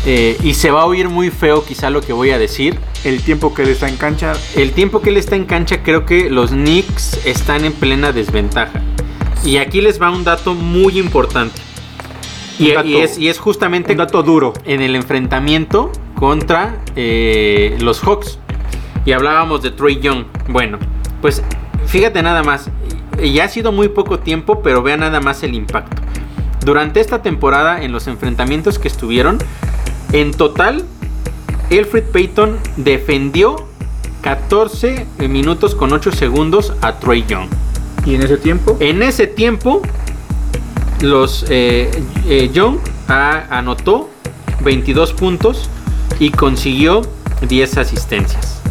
eh, 0.10 0.38
y 0.42 0.54
se 0.54 0.72
va 0.72 0.82
a 0.82 0.86
oír 0.86 1.10
muy 1.10 1.30
feo 1.30 1.64
quizá 1.66 1.90
lo 1.90 2.00
que 2.02 2.14
voy 2.14 2.32
a 2.32 2.38
decir, 2.40 2.80
el 3.04 3.22
tiempo 3.22 3.54
que 3.54 3.64
él 3.64 3.70
está 3.70 3.90
en 3.90 3.98
cancha. 3.98 4.34
el 4.56 4.72
tiempo 4.72 5.02
que 5.02 5.10
él 5.10 5.18
está 5.18 5.36
en 5.36 5.44
cancha 5.46 5.84
creo 5.84 6.06
que 6.06 6.30
los 6.30 6.52
Knicks 6.52 7.26
están 7.26 7.66
en 7.66 7.74
plena 7.74 8.12
desventaja. 8.14 8.82
Y 9.46 9.58
aquí 9.58 9.82
les 9.82 10.02
va 10.02 10.10
un 10.10 10.24
dato 10.24 10.54
muy 10.56 10.98
importante. 10.98 11.62
Y, 12.58 12.70
Un 12.70 12.76
dato- 12.76 12.88
y 12.88 12.98
es, 12.98 13.18
y 13.20 13.28
es 13.30 13.38
justamente 13.38 13.92
Un 13.92 13.98
dato 14.00 14.24
duro. 14.24 14.54
en 14.66 14.82
el 14.82 14.96
enfrentamiento 14.96 15.92
contra 16.16 16.80
eh, 16.96 17.78
los 17.82 18.00
Hawks. 18.02 18.40
Y 19.06 19.12
hablábamos 19.12 19.62
de 19.62 19.72
Trey 19.72 20.00
Young. 20.00 20.26
Bueno, 20.50 20.80
pues 21.22 21.44
fíjate 21.86 22.24
nada 22.24 22.44
más. 22.44 22.70
Ya 23.24 23.44
ha 23.46 23.50
sido 23.50 23.72
muy 23.72 23.90
poco 23.90 24.20
tiempo, 24.20 24.62
pero 24.62 24.82
vea 24.84 24.98
nada 24.98 25.20
más 25.22 25.44
el 25.44 25.54
impacto. 25.54 26.02
Durante 26.66 27.00
esta 27.00 27.22
temporada, 27.22 27.84
en 27.84 27.92
los 27.92 28.08
enfrentamientos 28.08 28.80
que 28.80 28.88
estuvieron, 28.88 29.38
en 30.14 30.32
total, 30.32 30.84
Elfrid 31.70 32.04
Payton 32.14 32.58
defendió 32.78 33.68
14 34.22 35.06
minutos 35.30 35.76
con 35.76 35.94
8 35.94 36.12
segundos 36.12 36.74
a 36.82 37.00
Trey 37.00 37.26
Young. 37.28 37.48
Y 38.06 38.16
en 38.16 38.24
ese 38.24 38.38
tiempo, 38.38 38.78
En 38.80 39.04
ese 39.04 39.28
tiempo, 39.28 39.82
los 41.02 41.46
eh, 41.50 41.92
eh, 42.28 42.50
Young 42.54 42.78
anotó 43.08 44.10
22 44.64 45.14
puntos 45.14 45.70
y 46.20 46.32
consiguió 46.32 47.02
10 47.48 47.78
asistencias. 47.78 48.62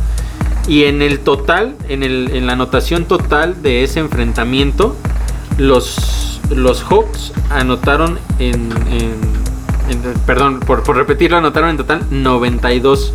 Y 0.66 0.84
en 0.84 1.00
el 1.02 1.20
total, 1.20 1.76
en, 1.88 2.02
el- 2.02 2.30
en 2.34 2.46
la 2.46 2.54
anotación 2.54 3.04
total 3.04 3.62
de 3.62 3.84
ese 3.84 4.00
enfrentamiento, 4.00 4.96
los, 5.58 6.40
los 6.50 6.82
Hawks 6.82 7.32
anotaron 7.50 8.18
en- 8.38 8.72
perdón, 10.26 10.60
por, 10.60 10.82
por 10.82 10.96
repetirlo, 10.96 11.36
anotaron 11.36 11.70
en 11.70 11.76
total 11.76 12.06
92 12.10 13.12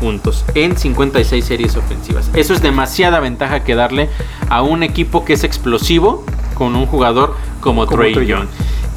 puntos 0.00 0.44
en 0.54 0.76
56 0.76 1.44
series 1.44 1.76
ofensivas. 1.76 2.30
Eso 2.34 2.54
es 2.54 2.62
demasiada 2.62 3.20
ventaja 3.20 3.64
que 3.64 3.74
darle 3.74 4.08
a 4.48 4.62
un 4.62 4.82
equipo 4.82 5.24
que 5.24 5.34
es 5.34 5.44
explosivo 5.44 6.24
con 6.54 6.76
un 6.76 6.86
jugador 6.86 7.34
como, 7.60 7.86
Como 7.86 8.02
Trey 8.02 8.26
Young. 8.26 8.46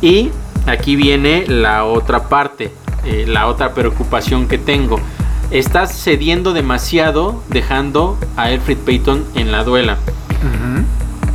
Y 0.01 0.31
aquí 0.65 0.95
viene 0.95 1.45
la 1.47 1.85
otra 1.85 2.29
parte, 2.29 2.71
eh, 3.05 3.25
la 3.27 3.47
otra 3.47 3.73
preocupación 3.73 4.47
que 4.47 4.57
tengo. 4.57 4.99
Estás 5.49 5.97
cediendo 5.97 6.53
demasiado 6.53 7.41
dejando 7.47 8.17
a 8.35 8.51
Elfrid 8.51 8.77
Payton 8.77 9.23
en 9.35 9.51
la 9.51 9.63
duela. 9.63 9.97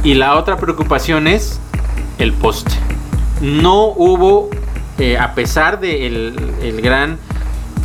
Y 0.04 0.14
la 0.14 0.36
otra 0.36 0.56
preocupación 0.56 1.26
es 1.26 1.60
el 2.18 2.32
poste. 2.32 2.72
No 3.40 3.86
hubo, 3.86 4.50
eh, 5.02 5.18
a 5.18 5.34
pesar 5.34 5.80
del 5.80 6.36
el 6.62 6.80
gran 6.80 7.18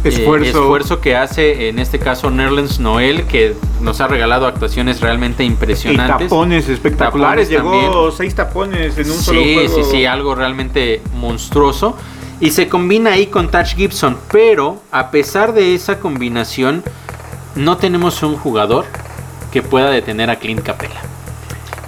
eh, 0.03 0.09
Esfuerzo. 0.09 1.01
que 1.01 1.15
hace 1.15 1.69
en 1.69 1.79
este 1.79 1.97
caso 1.99 2.29
Nerlens 2.29 2.79
Noel, 2.79 3.23
que 3.23 3.55
nos 3.81 3.99
ha 4.01 4.07
regalado 4.07 4.45
actuaciones 4.45 5.01
realmente 5.01 5.43
y 5.43 5.47
impresionantes. 5.47 6.29
tapones 6.29 6.69
espectaculares. 6.69 7.49
Tapones 7.49 7.71
Llegó 7.81 7.91
también. 7.95 8.17
seis 8.17 8.35
tapones 8.35 8.97
en 8.97 9.09
un 9.09 9.17
sí, 9.17 9.23
solo 9.23 9.41
juego. 9.41 9.75
sí, 9.75 9.81
sí, 9.91 10.05
algo 10.05 10.35
realmente 10.35 11.01
monstruoso. 11.15 11.97
Y 12.39 12.51
se 12.51 12.69
combina 12.69 13.13
ahí 13.13 13.27
con 13.27 13.49
Touch 13.49 13.75
Gibson. 13.75 14.15
Pero 14.31 14.79
a 14.91 15.09
pesar 15.09 15.53
de 15.53 15.73
esa 15.73 15.99
combinación, 15.99 16.83
no 17.55 17.77
tenemos 17.77 18.21
un 18.21 18.37
jugador 18.37 18.85
que 19.51 19.63
pueda 19.63 19.89
detener 19.89 20.29
a 20.29 20.35
Clint 20.35 20.61
Capella. 20.61 21.01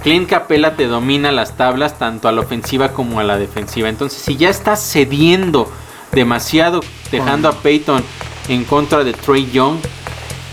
Clint 0.02 0.28
Capella 0.28 0.76
te 0.76 0.86
domina 0.86 1.30
las 1.30 1.56
tablas 1.56 1.98
tanto 1.98 2.28
a 2.28 2.32
la 2.32 2.40
ofensiva 2.40 2.92
como 2.92 3.20
a 3.20 3.24
la 3.24 3.38
defensiva. 3.38 3.88
Entonces, 3.88 4.22
si 4.22 4.36
ya 4.36 4.48
estás 4.48 4.80
cediendo 4.80 5.70
demasiado, 6.12 6.80
dejando 7.12 7.48
a 7.48 7.52
Peyton 7.52 8.02
en 8.48 8.64
contra 8.64 9.04
de 9.04 9.12
Trey 9.12 9.50
Young, 9.50 9.78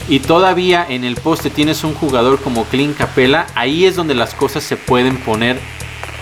y 0.09 0.19
todavía 0.19 0.85
en 0.87 1.03
el 1.03 1.15
poste 1.15 1.49
tienes 1.49 1.83
un 1.83 1.93
jugador 1.93 2.39
como 2.39 2.65
Clint 2.65 2.97
Capella, 2.97 3.47
ahí 3.55 3.85
es 3.85 3.95
donde 3.95 4.15
las 4.15 4.33
cosas 4.33 4.63
se 4.63 4.77
pueden 4.77 5.17
poner 5.17 5.59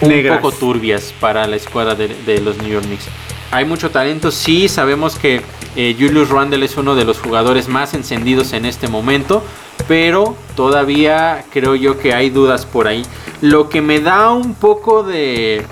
un 0.01 0.09
Negras. 0.09 0.37
poco 0.37 0.51
turbias 0.51 1.13
para 1.19 1.47
la 1.47 1.55
escuadra 1.55 1.95
de, 1.95 2.07
de 2.07 2.41
los 2.41 2.57
New 2.57 2.69
York 2.69 2.85
Knicks. 2.85 3.05
Hay 3.51 3.65
mucho 3.65 3.91
talento, 3.91 4.31
sí, 4.31 4.67
sabemos 4.67 5.17
que 5.17 5.41
eh, 5.75 5.95
Julius 5.97 6.29
Randle 6.29 6.65
es 6.65 6.77
uno 6.77 6.95
de 6.95 7.05
los 7.05 7.19
jugadores 7.19 7.67
más 7.67 7.93
encendidos 7.93 8.53
en 8.53 8.65
este 8.65 8.87
momento, 8.87 9.43
pero 9.87 10.35
todavía 10.55 11.45
creo 11.51 11.75
yo 11.75 11.99
que 11.99 12.13
hay 12.13 12.29
dudas 12.29 12.65
por 12.65 12.87
ahí. 12.87 13.03
Lo 13.41 13.69
que 13.69 13.81
me 13.81 13.99
da 13.99 14.31
un 14.31 14.55
poco 14.55 15.03
de 15.03 15.65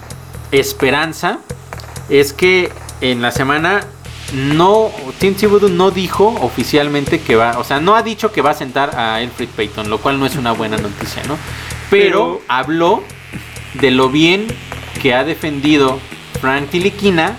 esperanza 0.52 1.40
es 2.10 2.34
que 2.34 2.72
en 3.02 3.22
la 3.22 3.32
semana 3.32 3.82
no 4.34 4.90
Tim 5.20 5.36
Thibodeau 5.36 5.70
no 5.70 5.92
dijo 5.92 6.28
oficialmente 6.42 7.20
que 7.22 7.36
va, 7.36 7.58
o 7.60 7.64
sea, 7.64 7.80
no 7.80 7.96
ha 7.96 8.02
dicho 8.04 8.32
que 8.32 8.42
va 8.42 8.52
a 8.52 8.54
sentar 8.56 8.96
a 8.98 9.22
Elfrid 9.22 9.50
Payton, 9.50 9.90
lo 9.90 10.00
cual 10.00 10.20
no 10.20 10.26
es 10.26 10.36
una 10.36 10.52
buena 10.54 10.78
noticia, 10.78 11.22
¿no? 11.28 11.38
Pero, 11.90 12.40
Pero- 12.40 12.42
habló 12.48 13.04
de 13.76 13.92
lo 13.92 14.10
bien 14.10 14.48
que 15.02 15.14
ha 15.14 15.24
defendido 15.24 16.00
Frank 16.42 16.70
Tiliquina 16.70 17.38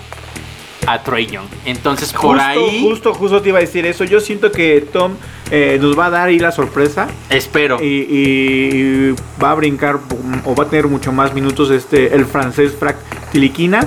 a 0.87 1.01
Trey 1.03 1.25
Young. 1.27 1.47
Entonces, 1.65 2.11
por 2.13 2.37
Justo, 2.37 2.43
ahí 2.43 2.81
justo, 2.81 3.13
justo 3.13 3.41
te 3.41 3.49
iba 3.49 3.57
a 3.57 3.61
decir 3.61 3.85
eso. 3.85 4.03
Yo 4.03 4.19
siento 4.19 4.51
que 4.51 4.81
Tom 4.91 5.13
eh, 5.51 5.77
nos 5.81 5.97
va 5.97 6.07
a 6.07 6.09
dar 6.09 6.27
ahí 6.29 6.39
la 6.39 6.51
sorpresa. 6.51 7.07
espero. 7.29 7.77
Y, 7.81 8.07
y 8.09 9.15
va 9.41 9.51
a 9.51 9.55
brincar 9.55 9.99
o 10.45 10.55
va 10.55 10.63
a 10.65 10.69
tener 10.69 10.87
mucho 10.87 11.11
más 11.11 11.33
minutos 11.33 11.69
este 11.71 12.15
el 12.15 12.25
francés 12.25 12.73
Frank 12.79 12.95
Tiliquina. 13.31 13.81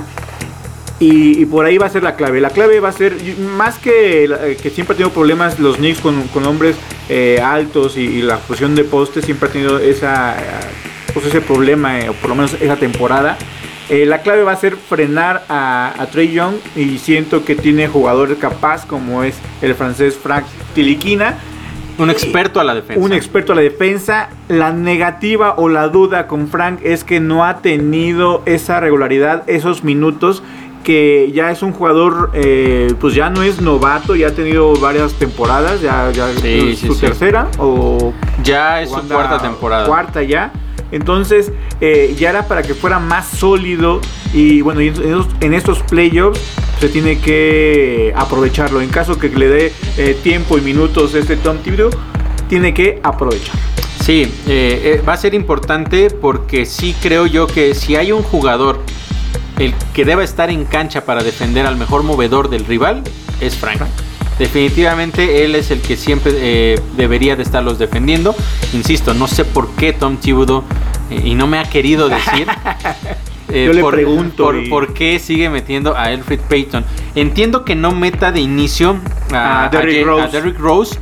Y, 1.00 1.42
y 1.42 1.46
por 1.46 1.64
ahí 1.64 1.78
va 1.78 1.86
a 1.86 1.90
ser 1.90 2.02
la 2.02 2.16
clave. 2.16 2.40
La 2.40 2.50
clave 2.50 2.80
va 2.80 2.88
a 2.88 2.92
ser, 2.92 3.14
más 3.56 3.78
que, 3.78 4.56
que 4.60 4.70
siempre 4.70 4.94
ha 4.94 4.96
tenido 4.96 5.14
problemas 5.14 5.60
los 5.60 5.76
Knicks 5.76 6.00
con, 6.00 6.26
con 6.28 6.44
hombres 6.44 6.74
eh, 7.08 7.40
altos 7.40 7.96
y, 7.96 8.00
y 8.00 8.22
la 8.22 8.38
fusión 8.38 8.74
de 8.74 8.82
postes, 8.82 9.24
siempre 9.24 9.48
ha 9.48 9.52
tenido 9.52 9.78
esa, 9.78 10.36
eh, 10.36 10.44
pues 11.14 11.26
ese 11.26 11.40
problema, 11.40 12.00
eh, 12.00 12.08
o 12.08 12.14
por 12.14 12.30
lo 12.30 12.34
menos 12.34 12.54
esa 12.60 12.74
temporada. 12.74 13.38
Eh, 13.90 14.04
la 14.04 14.22
clave 14.22 14.42
va 14.42 14.52
a 14.52 14.56
ser 14.56 14.76
frenar 14.76 15.44
a, 15.48 15.94
a 15.98 16.06
Trey 16.06 16.32
Young 16.32 16.56
y 16.76 16.98
siento 16.98 17.44
que 17.44 17.54
tiene 17.54 17.88
jugadores 17.88 18.38
capaz 18.38 18.86
como 18.86 19.22
es 19.22 19.38
el 19.62 19.74
francés 19.74 20.16
Frank 20.16 20.44
Tiliquina 20.74 21.38
un 21.98 22.10
experto 22.10 22.60
a 22.60 22.64
la 22.64 22.74
defensa. 22.74 23.04
un 23.04 23.12
experto 23.12 23.52
a 23.52 23.56
la 23.56 23.62
defensa. 23.62 24.28
La 24.48 24.72
negativa 24.72 25.54
o 25.56 25.68
la 25.68 25.88
duda 25.88 26.26
con 26.26 26.48
Frank 26.48 26.80
es 26.82 27.04
que 27.04 27.20
no 27.20 27.44
ha 27.44 27.58
tenido 27.58 28.42
esa 28.46 28.80
regularidad, 28.80 29.42
esos 29.48 29.82
minutos. 29.82 30.42
Que 30.88 31.30
ya 31.34 31.50
es 31.50 31.60
un 31.60 31.72
jugador, 31.74 32.30
eh, 32.32 32.94
pues 32.98 33.12
ya 33.12 33.28
no 33.28 33.42
es 33.42 33.60
novato, 33.60 34.16
ya 34.16 34.28
ha 34.28 34.30
tenido 34.30 34.74
varias 34.80 35.12
temporadas, 35.12 35.82
ya, 35.82 36.10
ya 36.12 36.32
Sí, 36.40 36.70
es 36.72 36.78
sí, 36.78 36.86
su 36.86 36.94
sí. 36.94 37.00
tercera 37.02 37.46
o 37.58 38.14
ya 38.42 38.80
es 38.80 38.88
su 38.88 38.98
cuarta 39.02 39.36
temporada. 39.36 39.86
Cuarta 39.86 40.22
ya. 40.22 40.50
Entonces, 40.90 41.52
eh, 41.82 42.16
ya 42.18 42.30
era 42.30 42.48
para 42.48 42.62
que 42.62 42.72
fuera 42.72 42.98
más 42.98 43.28
sólido. 43.28 44.00
Y 44.32 44.62
bueno, 44.62 44.80
en, 44.80 44.94
estos, 44.94 45.26
en 45.40 45.52
estos 45.52 45.82
playoffs 45.82 46.40
se 46.80 46.88
tiene 46.88 47.18
que 47.18 48.14
aprovecharlo. 48.16 48.80
En 48.80 48.88
caso 48.88 49.18
que 49.18 49.28
le 49.28 49.46
dé 49.46 49.72
eh, 49.98 50.16
tiempo 50.22 50.56
y 50.56 50.62
minutos 50.62 51.14
este 51.14 51.36
Tom 51.36 51.58
Thibodeau, 51.58 51.90
tiene 52.48 52.72
que 52.72 52.98
aprovechar. 53.02 53.56
Sí, 54.00 54.32
va 55.06 55.12
a 55.12 55.16
ser 55.18 55.34
importante 55.34 56.08
porque 56.08 56.64
sí 56.64 56.96
creo 57.02 57.26
yo 57.26 57.46
que 57.46 57.74
si 57.74 57.94
hay 57.94 58.10
un 58.10 58.22
jugador 58.22 58.80
el 59.58 59.74
que 59.92 60.04
deba 60.04 60.22
estar 60.24 60.50
en 60.50 60.64
cancha 60.64 61.04
para 61.04 61.22
defender 61.22 61.66
al 61.66 61.76
mejor 61.76 62.02
movedor 62.02 62.48
del 62.50 62.64
rival 62.64 63.02
es 63.40 63.56
Frank. 63.56 63.80
Definitivamente 64.38 65.44
él 65.44 65.54
es 65.56 65.70
el 65.72 65.80
que 65.80 65.96
siempre 65.96 66.32
eh, 66.36 66.80
debería 66.96 67.34
de 67.34 67.42
estarlos 67.42 67.78
defendiendo. 67.78 68.34
Insisto, 68.72 69.12
no 69.14 69.26
sé 69.26 69.44
por 69.44 69.68
qué 69.70 69.92
Tom 69.92 70.16
Thibodeau 70.16 70.62
eh, 71.10 71.22
y 71.24 71.34
no 71.34 71.46
me 71.48 71.58
ha 71.58 71.64
querido 71.64 72.08
decir. 72.08 72.46
eh, 73.48 73.64
Yo 73.66 73.72
le 73.72 73.80
por, 73.80 73.94
pregunto 73.94 74.44
por, 74.44 74.56
y- 74.56 74.68
por 74.68 74.94
qué 74.94 75.18
sigue 75.18 75.50
metiendo 75.50 75.96
a 75.96 76.12
Elfrid 76.12 76.38
Payton. 76.48 76.84
Entiendo 77.16 77.64
que 77.64 77.74
no 77.74 77.90
meta 77.92 78.30
de 78.30 78.40
inicio 78.40 78.98
a, 79.32 79.64
A 79.64 79.68
Derrick 79.70 80.02
a- 80.04 80.06
Rose. 80.06 80.22
a 80.22 80.28
Derrick 80.28 80.58
Rose 80.58 80.98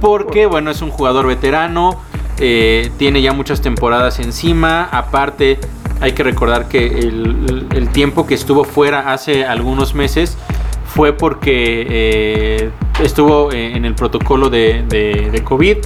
porque, 0.00 0.46
bueno, 0.46 0.72
es 0.72 0.82
un 0.82 0.90
jugador 0.90 1.28
veterano, 1.28 2.00
eh, 2.40 2.90
tiene 2.98 3.22
ya 3.22 3.32
muchas 3.32 3.60
temporadas 3.60 4.18
encima, 4.18 4.88
aparte 4.90 5.60
hay 6.02 6.12
que 6.12 6.22
recordar 6.22 6.68
que 6.68 6.86
el, 6.86 7.66
el 7.74 7.88
tiempo 7.88 8.26
que 8.26 8.34
estuvo 8.34 8.64
fuera 8.64 9.12
hace 9.12 9.44
algunos 9.46 9.94
meses 9.94 10.36
fue 10.84 11.14
porque 11.14 11.86
eh, 11.88 12.70
estuvo 13.02 13.50
eh, 13.52 13.76
en 13.76 13.84
el 13.86 13.94
protocolo 13.94 14.50
de, 14.50 14.84
de- 14.88 15.30
de 15.32 15.42
COVID. 15.44 15.78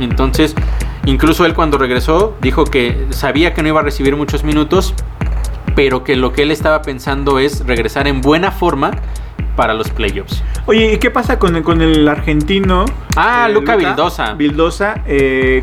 Entonces, 0.00 0.54
incluso 1.04 1.44
él 1.44 1.54
cuando 1.54 1.78
regresó 1.78 2.34
dijo 2.40 2.64
que 2.64 3.06
sabía 3.10 3.54
que 3.54 3.62
no 3.62 3.68
iba 3.68 3.80
a 3.80 3.84
recibir 3.84 4.16
muchos 4.16 4.42
minutos, 4.42 4.94
pero 5.76 6.02
que 6.04 6.16
lo 6.16 6.32
que 6.32 6.42
él 6.42 6.50
estaba 6.50 6.82
pensando 6.82 7.38
es 7.38 7.64
regresar 7.66 8.08
en 8.08 8.22
buena 8.22 8.50
forma 8.50 8.90
para 9.56 9.74
los 9.74 9.90
playoffs. 9.90 10.42
Oye, 10.66 10.94
¿y 10.94 10.98
qué 10.98 11.10
pasa 11.10 11.38
con, 11.38 11.54
el- 11.56 11.62
con 11.62 11.80
el 11.82 12.08
argentino? 12.08 12.86
Ah, 13.16 13.48
Luca 13.52 13.76
Vildosa. 13.76 14.34
Vildosa, 14.34 15.02
eh, 15.06 15.62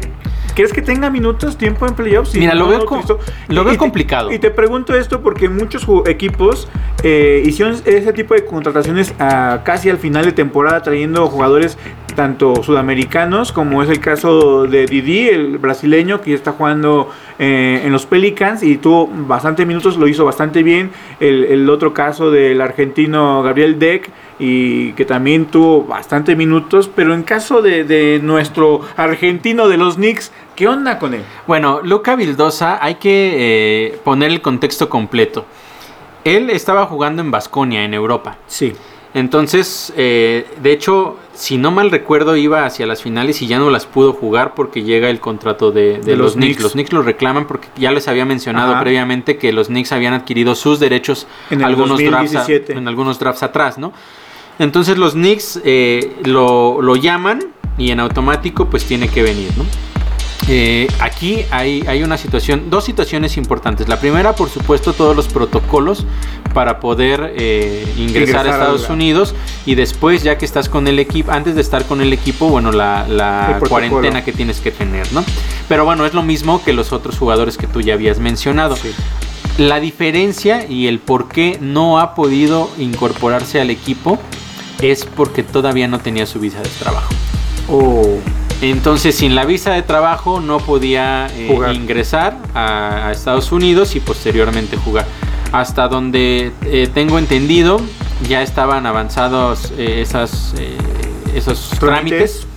¿crees 0.58 0.74
que 0.74 0.82
tenga 0.82 1.10
minutos, 1.10 1.58
tiempo 1.58 1.86
en 1.88 1.94
playoffs? 1.94 2.36
Mira, 2.36 2.54
lo 2.56 2.68
veo 2.68 2.84
co- 2.86 2.96
utilizó- 2.96 3.20
lo 3.48 3.64
veo 3.64 3.74
y 3.74 3.76
te- 3.76 3.80
complicado. 3.80 4.32
Y 4.34 4.40
te 4.40 4.50
pregunto 4.52 4.94
esto 4.94 5.22
porque 5.22 5.48
muchos 5.48 5.88
equipos 6.08 6.68
eh, 7.04 7.42
hicieron 7.46 7.76
ese 7.86 8.12
tipo 8.12 8.34
de 8.34 8.44
contrataciones 8.44 9.14
a 9.20 9.62
casi 9.64 9.90
al 9.90 9.98
final 10.00 10.26
de 10.26 10.32
temporada 10.34 10.82
trayendo 10.82 11.28
jugadores 11.28 11.78
tanto 12.16 12.64
sudamericanos 12.64 13.52
como 13.52 13.84
es 13.84 13.90
el 13.92 14.00
caso 14.00 14.64
de 14.66 14.88
Didi, 14.88 15.30
el 15.30 15.60
brasileño 15.60 16.20
que 16.22 16.32
ya 16.32 16.36
está 16.36 16.52
jugando 16.54 17.12
eh, 17.38 17.84
en 17.86 17.92
los 17.92 18.08
Pelicans 18.08 18.64
y 18.64 18.78
tuvo 18.78 19.08
bastante 19.08 19.68
minutos, 19.68 19.98
lo 19.98 20.08
hizo 20.08 20.26
bastante 20.26 20.64
bien. 20.64 20.90
El, 21.20 21.44
el 21.46 21.70
otro 21.70 21.94
caso 21.94 22.32
del 22.32 22.60
argentino 22.62 23.44
Gabriel 23.44 23.78
Deck 23.78 24.10
y 24.40 24.94
que 24.94 25.06
también 25.06 25.46
tuvo 25.46 25.84
bastante 25.84 26.36
minutos, 26.36 26.90
pero 26.96 27.14
en 27.14 27.22
caso 27.22 27.62
de, 27.62 27.84
de 27.84 28.20
nuestro 28.24 28.82
argentino 28.96 29.68
de 29.68 29.78
los 29.78 29.96
Knicks, 29.96 30.32
¿qué 30.58 30.68
onda 30.68 31.00
con 31.00 31.14
él? 31.14 31.24
Bueno, 31.48 31.80
Luca 31.84 32.18
Vildosa, 32.18 32.84
hay 32.84 32.96
que 32.96 33.86
eh, 33.94 34.00
poner 34.04 34.32
el 34.32 34.42
contexto 34.42 34.90
completo. 34.90 35.46
Él 36.26 36.50
estaba 36.50 36.86
jugando 36.88 37.22
en 37.22 37.32
Basconia, 37.32 37.86
en 37.86 37.94
Europa. 37.94 38.38
Sí. 38.48 38.74
Entonces, 39.14 39.94
eh, 39.96 40.46
de 40.62 40.72
hecho, 40.74 41.16
si 41.34 41.58
no 41.58 41.72
mal 41.72 41.90
recuerdo, 41.92 42.36
iba 42.36 42.66
hacia 42.66 42.86
las 42.86 43.02
finales 43.02 43.42
y 43.42 43.48
ya 43.48 43.58
no 43.58 43.70
las 43.70 43.86
pudo 43.86 44.14
jugar 44.14 44.54
porque 44.54 44.84
llega 44.84 45.10
el 45.10 45.20
contrato 45.20 45.72
de, 45.72 46.00
de 46.00 46.00
De 46.00 46.16
los, 46.18 46.26
los 46.28 46.34
Knicks. 46.34 46.46
Knicks. 46.58 46.64
Los 46.64 46.72
Knicks 46.74 46.94
lo 46.94 47.02
reclaman 47.02 47.48
porque 47.48 47.68
ya 47.78 47.92
les 47.92 48.08
había 48.08 48.26
mencionado 48.26 48.74
Ajá. 48.74 48.82
previamente 48.82 49.38
que 49.38 49.54
los 49.54 49.68
Knicks 49.68 49.92
habían 49.94 50.14
adquirido 50.14 50.54
sus 50.56 50.80
derechos 50.80 51.26
En 51.50 51.64
algunos 51.64 51.98
drafts 52.00 52.36
a- 52.36 52.40
2017. 52.40 52.74
en 52.74 52.88
algunos 52.88 53.18
drafts 53.20 53.44
atrás, 53.44 53.78
¿no? 53.78 53.94
Entonces 54.60 54.98
los 54.98 55.14
Knicks 55.14 55.62
eh, 55.64 56.16
lo, 56.26 56.82
lo 56.82 56.96
llaman 56.96 57.40
y 57.78 57.92
en 57.92 58.00
automático 58.00 58.66
pues 58.66 58.86
tiene 58.86 59.08
que 59.08 59.24
venir, 59.24 59.50
¿no? 59.58 59.64
Eh, 60.50 60.88
aquí 61.02 61.44
hay, 61.52 61.84
hay 61.88 62.04
una 62.04 62.18
situación, 62.18 62.70
dos 62.70 62.86
situaciones 62.86 63.36
importantes. 63.36 63.90
La 63.90 64.00
primera, 64.00 64.34
por 64.34 64.50
supuesto, 64.50 64.94
todos 64.94 65.16
los 65.16 65.28
protocolos 65.28 66.06
para 66.54 66.80
poder 66.80 67.34
eh, 67.36 67.84
ingresar, 67.98 68.08
Ingresar 68.08 68.48
a 68.48 68.52
Estados 68.52 68.90
a 68.90 68.94
Unidos 68.94 69.36
y 69.66 69.76
después, 69.76 70.24
ya 70.24 70.38
que 70.38 70.46
estás 70.46 70.70
con 70.70 70.88
el 70.88 71.00
equipo, 71.00 71.32
antes 71.32 71.56
de 71.56 71.62
estar 71.62 71.86
con 71.86 72.02
el 72.02 72.14
equipo, 72.14 72.48
bueno, 72.48 72.72
la, 72.72 73.60
cuarentena 73.68 74.24
que 74.24 74.32
tienes 74.32 74.62
que 74.62 74.72
tener, 74.72 75.12
¿no? 75.12 75.24
Pero 75.68 75.84
bueno, 75.84 76.06
es 76.06 76.14
lo 76.14 76.24
mismo 76.24 76.64
que 76.64 76.72
los 76.72 76.94
otros 76.94 77.18
jugadores 77.18 77.58
que 77.58 77.68
tú 77.68 77.82
ya 77.82 77.96
habías 77.96 78.20
mencionado. 78.20 78.78
Sí. 78.78 78.92
La 79.58 79.80
diferencia 79.80 80.66
y 80.68 80.88
el 80.88 81.00
por 81.00 81.28
qué 81.28 81.58
no 81.60 82.00
ha 82.00 82.16
podido 82.16 82.70
incorporarse 82.78 83.60
al 83.60 83.70
equipo 83.70 84.18
es 84.82 85.04
porque 85.04 85.44
todavía 85.44 85.88
no 85.88 86.00
tenía 86.00 86.26
su 86.26 86.40
visa 86.40 86.62
de 86.62 86.70
trabajo. 86.70 87.14
Oh. 87.68 88.20
Entonces, 88.62 89.16
sin 89.16 89.36
la 89.36 89.46
visa 89.46 89.72
de 89.74 89.84
trabajo 89.84 90.40
no 90.40 90.58
podía 90.58 91.28
eh, 91.36 91.74
ingresar 91.74 92.38
a, 92.56 93.08
a 93.08 93.12
Estados 93.12 93.52
Unidos 93.52 93.96
y 93.96 94.00
posteriormente 94.00 94.78
jugar. 94.78 95.06
Hasta 95.52 95.88
donde 95.88 96.52
eh, 96.66 96.90
tengo 96.94 97.20
entendido, 97.20 97.80
ya 98.28 98.42
estaban 98.42 98.86
avanzados 98.86 99.72
eh, 99.78 100.02
esas, 100.02 100.54
esos 101.36 101.70
Trámites. 101.80 102.42
trámites. 102.42 102.48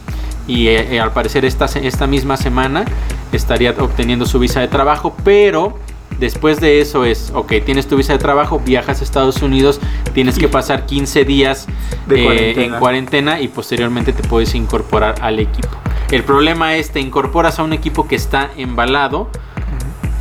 Y 0.47 0.69
al 0.99 1.13
parecer 1.13 1.45
esta, 1.45 1.67
esta 1.67 2.09
misma 2.09 2.37
semana 2.37 2.85
estaría 3.31 3.71
obteniendo 3.79 4.27
su 4.27 4.39
visa 4.41 4.61
de 4.61 4.67
trabajo, 4.69 5.15
pero 5.23 5.79
después 6.19 6.61
de 6.61 6.81
eso 6.81 7.05
es, 7.05 7.31
ok, 7.35 7.53
tienes 7.65 7.87
tu 7.87 7.97
visa 7.97 8.15
de 8.15 8.19
trabajo, 8.19 8.59
viajas 8.59 9.01
a 9.01 9.05
Estados 9.05 9.43
Unidos, 9.43 9.81
tienes 10.13 10.39
que 10.39 10.49
pasar 10.49 10.87
15 10.87 11.25
días 11.25 11.67
eh, 12.11 12.25
cuarentena. 12.25 12.65
en 12.65 12.81
cuarentena 12.81 13.41
y 13.41 13.49
posteriormente 13.49 14.13
te 14.13 14.27
puedes 14.27 14.55
incorporar 14.55 15.17
al 15.21 15.39
equipo. 15.39 15.69
El 16.11 16.25
problema 16.25 16.77
es 16.77 16.91
te 16.91 17.01
incorporas 17.01 17.59
a 17.59 17.63
un 17.63 17.73
equipo 17.73 18.09
que 18.09 18.17
está 18.17 18.51
embalado 18.57 19.29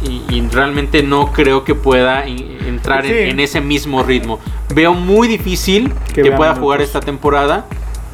y, 0.04 0.22
y 0.30 0.48
realmente 0.52 1.04
no 1.04 1.32
creo 1.32 1.64
que 1.64 1.76
pueda 1.76 2.26
entrar 2.26 3.06
en, 3.06 3.12
Sí. 3.12 3.30
en 3.32 3.40
ese 3.40 3.62
mismo 3.62 4.04
ritmo. 4.04 4.40
Veo 4.74 4.94
muy 4.94 5.28
difícil 5.28 5.92
Que 6.14 6.32
pueda 6.32 6.56
jugar 6.56 6.82
esta 6.82 7.00
temporada 7.00 7.66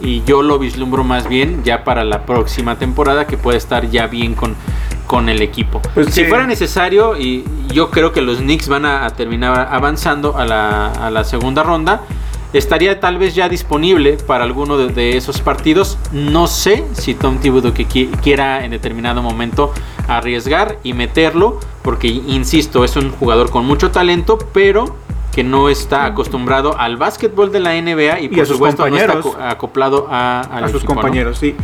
y 0.01 0.23
yo 0.25 0.41
lo 0.41 0.57
vislumbro 0.59 1.03
más 1.03 1.27
bien 1.29 1.63
ya 1.63 1.83
para 1.83 2.03
la 2.03 2.25
próxima 2.25 2.77
temporada 2.77 3.27
que 3.27 3.37
puede 3.37 3.57
estar 3.57 3.89
ya 3.89 4.07
bien 4.07 4.35
con, 4.35 4.55
con 5.07 5.29
el 5.29 5.41
equipo. 5.41 5.81
Pues 5.93 6.07
si 6.07 6.23
sí. 6.23 6.25
fuera 6.25 6.45
necesario, 6.47 7.17
y 7.17 7.45
yo 7.73 7.91
creo 7.91 8.11
que 8.11 8.21
los 8.21 8.39
Knicks 8.39 8.67
van 8.67 8.85
a, 8.85 9.05
a 9.05 9.09
terminar 9.11 9.69
avanzando 9.71 10.37
a 10.37 10.43
la, 10.45 10.87
a 10.91 11.09
la 11.11 11.23
segunda 11.23 11.63
ronda, 11.63 12.01
estaría 12.57 12.99
tal 12.99 13.17
vez 13.17 13.35
ya 13.35 13.49
disponible 13.49 14.17
para 14.27 14.43
alguno 14.43 14.77
de, 14.77 14.87
de 14.89 15.17
esos 15.17 15.41
partidos. 15.41 15.97
No 16.11 16.47
sé 16.47 16.83
si 16.93 17.13
Tom 17.13 17.37
Thibodeau 17.39 17.73
que 17.73 17.87
qui- 17.87 18.09
quiera 18.21 18.63
en 18.65 18.71
determinado 18.71 19.21
momento 19.21 19.73
arriesgar 20.07 20.77
y 20.83 20.93
meterlo, 20.93 21.59
porque 21.83 22.07
insisto, 22.07 22.83
es 22.83 22.95
un 22.95 23.11
jugador 23.11 23.49
con 23.49 23.65
mucho 23.65 23.91
talento, 23.91 24.37
pero 24.53 24.95
que 25.31 25.43
no 25.43 25.67
está 25.67 26.05
acostumbrado 26.05 26.79
al 26.79 26.95
básquetbol 26.95 27.51
de 27.51 27.59
la 27.59 27.71
NBA 27.73 28.21
y, 28.21 28.25
Y 28.25 28.29
por 28.29 28.39
a 28.39 28.45
sus 28.45 28.55
supuesto 28.55 28.89
no 28.89 28.95
está 28.95 29.49
acoplado 29.49 30.07
a, 30.09 30.39
a 30.39 30.61
sus 30.69 30.77
equipo, 30.77 30.93
¿no? 30.93 31.01
compañeros, 31.01 31.37
sí. 31.37 31.55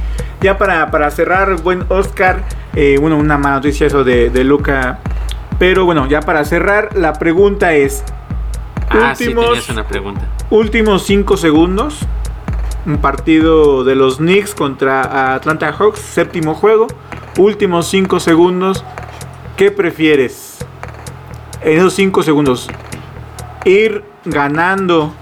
Ya 0.42 0.58
para, 0.58 0.92
para 0.92 1.10
cerrar, 1.12 1.62
buen 1.62 1.86
Oscar, 1.88 2.44
eh, 2.76 2.98
bueno, 3.00 3.16
una 3.18 3.38
mala 3.38 3.56
noticia 3.56 3.88
eso 3.88 4.04
de, 4.04 4.30
de 4.30 4.44
Luca. 4.44 5.00
Pero 5.58 5.86
bueno, 5.86 6.08
ya 6.08 6.20
para 6.22 6.44
cerrar, 6.44 6.98
la 6.98 7.14
pregunta 7.14 7.74
es: 7.74 8.04
Ah, 8.94 9.16
sí, 9.16 9.26
últimos, 9.28 9.46
tenías 9.46 9.70
una 9.70 9.88
pregunta. 9.88 10.28
últimos 10.50 11.04
5 11.04 11.38
segundos. 11.38 12.00
Un 12.86 12.98
partido 12.98 13.84
de 13.84 13.96
los 13.96 14.18
Knicks 14.18 14.56
contra 14.56 15.36
Atlanta 15.36 15.72
Hawks, 15.72 16.00
séptimo 16.00 16.56
juego. 16.56 16.88
Últimos 17.38 17.88
5 17.88 18.20
segundos. 18.20 18.84
¿Qué 19.56 19.72
prefieres? 19.72 20.58
En 21.62 21.78
esos 21.78 21.94
5 21.94 22.24
segundos, 22.24 22.68
ir 23.66 24.04
ganando 24.26 25.14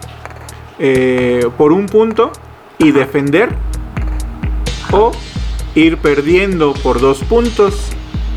eh, 0.79 1.47
por 1.57 1.73
un 1.73 1.87
punto 1.87 2.31
y 2.77 2.91
defender 2.91 3.49
o 4.91 5.11
ir 5.75 5.97
perdiendo 5.97 6.73
por 6.73 7.01
dos 7.01 7.19
puntos 7.25 7.89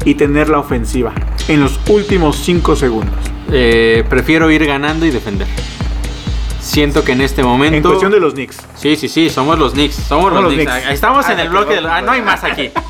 y 0.05 0.15
tener 0.15 0.49
la 0.49 0.59
ofensiva 0.59 1.13
en 1.49 1.61
los 1.61 1.79
últimos 1.89 2.37
5 2.37 2.77
segundos. 2.77 3.32
Eh, 3.53 4.05
prefiero 4.09 4.51
ir 4.51 4.65
ganando 4.67 5.05
y 5.07 5.11
defender. 5.11 5.47
Siento 6.61 7.05
que 7.05 7.13
en 7.13 7.21
este 7.21 7.43
momento. 7.43 7.77
En 7.77 7.83
cuestión 7.83 8.13
de 8.13 8.21
los 8.21 8.35
Knicks. 8.35 8.57
Sí, 8.77 8.97
sí, 8.97 9.09
sí, 9.09 9.29
somos 9.31 9.59
los 9.59 9.73
Knicks. 9.73 9.95
Somos 9.97 10.33
los, 10.33 10.43
los 10.45 10.55
Knicks. 10.55 10.71
Knicks. 10.73 10.89
Estamos 10.91 11.27
Ah, 11.27 11.33
en 11.33 11.41
el 11.41 11.49
bloque 11.49 11.75
de 11.75 11.81
los. 11.83 11.91
Ah, 11.91 12.01
no 12.01 12.13
hay 12.13 12.23
más 12.23 12.43
aquí. 12.45 12.71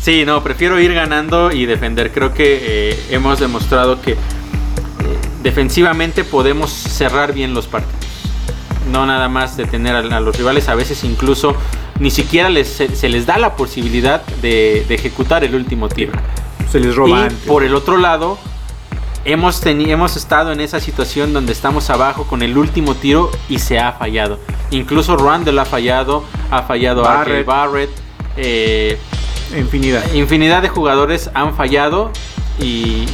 Sí, 0.00 0.24
no, 0.26 0.42
prefiero 0.42 0.80
ir 0.80 0.92
ganando 0.94 1.52
y 1.52 1.64
defender. 1.64 2.10
Creo 2.10 2.34
que 2.34 2.58
eh, 2.90 3.02
hemos 3.10 3.38
demostrado 3.38 4.02
que 4.02 4.10
eh, 4.14 4.16
defensivamente 5.44 6.24
podemos 6.24 6.72
cerrar 6.72 7.32
bien 7.32 7.54
los 7.54 7.68
partidos. 7.68 7.94
No 8.90 9.06
nada 9.06 9.28
más 9.28 9.56
detener 9.56 9.94
a, 9.94 9.98
a 10.00 10.18
los 10.20 10.36
rivales. 10.36 10.68
A 10.68 10.74
veces 10.74 11.04
incluso 11.04 11.54
ni 12.00 12.10
siquiera 12.10 12.48
les, 12.50 12.66
se, 12.66 12.96
se 12.96 13.08
les 13.08 13.26
da 13.26 13.38
la 13.38 13.54
posibilidad 13.54 14.26
de, 14.42 14.84
de 14.88 14.94
ejecutar 14.96 15.44
el 15.44 15.54
último 15.54 15.88
tiro. 15.88 16.10
Se 16.72 16.80
les 16.80 16.96
roba 16.96 17.08
Y 17.20 17.22
antes. 17.22 17.38
por 17.46 17.62
el 17.62 17.72
otro 17.72 17.96
lado, 17.96 18.38
hemos, 19.24 19.64
hemos 19.66 20.16
estado 20.16 20.52
en 20.52 20.60
esa 20.60 20.80
situación 20.80 21.32
donde 21.32 21.52
estamos 21.52 21.90
abajo 21.90 22.24
con 22.24 22.42
el 22.42 22.56
último 22.58 22.94
tiro 22.94 23.30
y 23.48 23.58
se 23.58 23.78
ha 23.78 23.92
fallado. 23.92 24.38
Incluso 24.70 25.16
Randall 25.16 25.58
ha 25.58 25.64
fallado, 25.64 26.24
ha 26.50 26.62
fallado 26.62 27.02
Barrett. 27.02 27.46
Barrett, 27.46 27.90
Barrett 27.90 27.90
eh, 28.36 28.98
Infinidad. 29.56 30.12
infinidad 30.14 30.62
de 30.62 30.68
jugadores 30.68 31.30
han 31.34 31.54
fallado. 31.54 32.10
Y, 32.58 32.64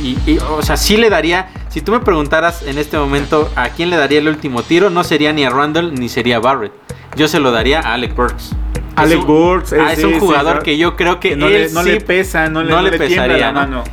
y- 0.02 0.18
y, 0.26 0.38
o 0.38 0.62
sea, 0.62 0.76
sí 0.76 0.96
le 0.96 1.10
daría. 1.10 1.48
Si 1.68 1.80
tú 1.80 1.92
me 1.92 2.00
preguntaras 2.00 2.62
en 2.62 2.78
este 2.78 2.98
momento 2.98 3.50
a 3.56 3.68
quién 3.70 3.88
le 3.90 3.96
daría 3.96 4.18
el 4.18 4.28
último 4.28 4.62
tiro, 4.62 4.90
no 4.90 5.04
sería 5.04 5.32
ni 5.32 5.44
a 5.44 5.50
Randall 5.50 5.94
ni 5.94 6.08
sería 6.08 6.38
Barrett. 6.40 6.72
Yo 7.16 7.28
se 7.28 7.40
lo 7.40 7.50
daría 7.50 7.80
a 7.80 7.94
Alec 7.94 8.14
Burks. 8.14 8.50
Alec 8.96 9.18
es 9.18 9.24
un, 9.24 9.26
Burks, 9.26 9.72
es 9.72 10.04
un 10.04 10.14
sí, 10.14 10.18
jugador 10.18 10.62
que 10.62 10.76
yo 10.76 10.96
creo 10.96 11.20
que, 11.20 11.30
Que 11.30 11.36
no, 11.36 11.46
él 11.46 11.52
le, 11.52 11.70
no 11.70 11.82
sí 11.84 11.90
le 11.90 12.00
pesa, 12.00 12.48
no 12.48 12.62
le, 12.64 12.70
no 12.70 12.76
no 12.76 12.82
le 12.90 12.98
pesaría, 12.98 13.52
la 13.52 13.66
¿no? 13.66 13.84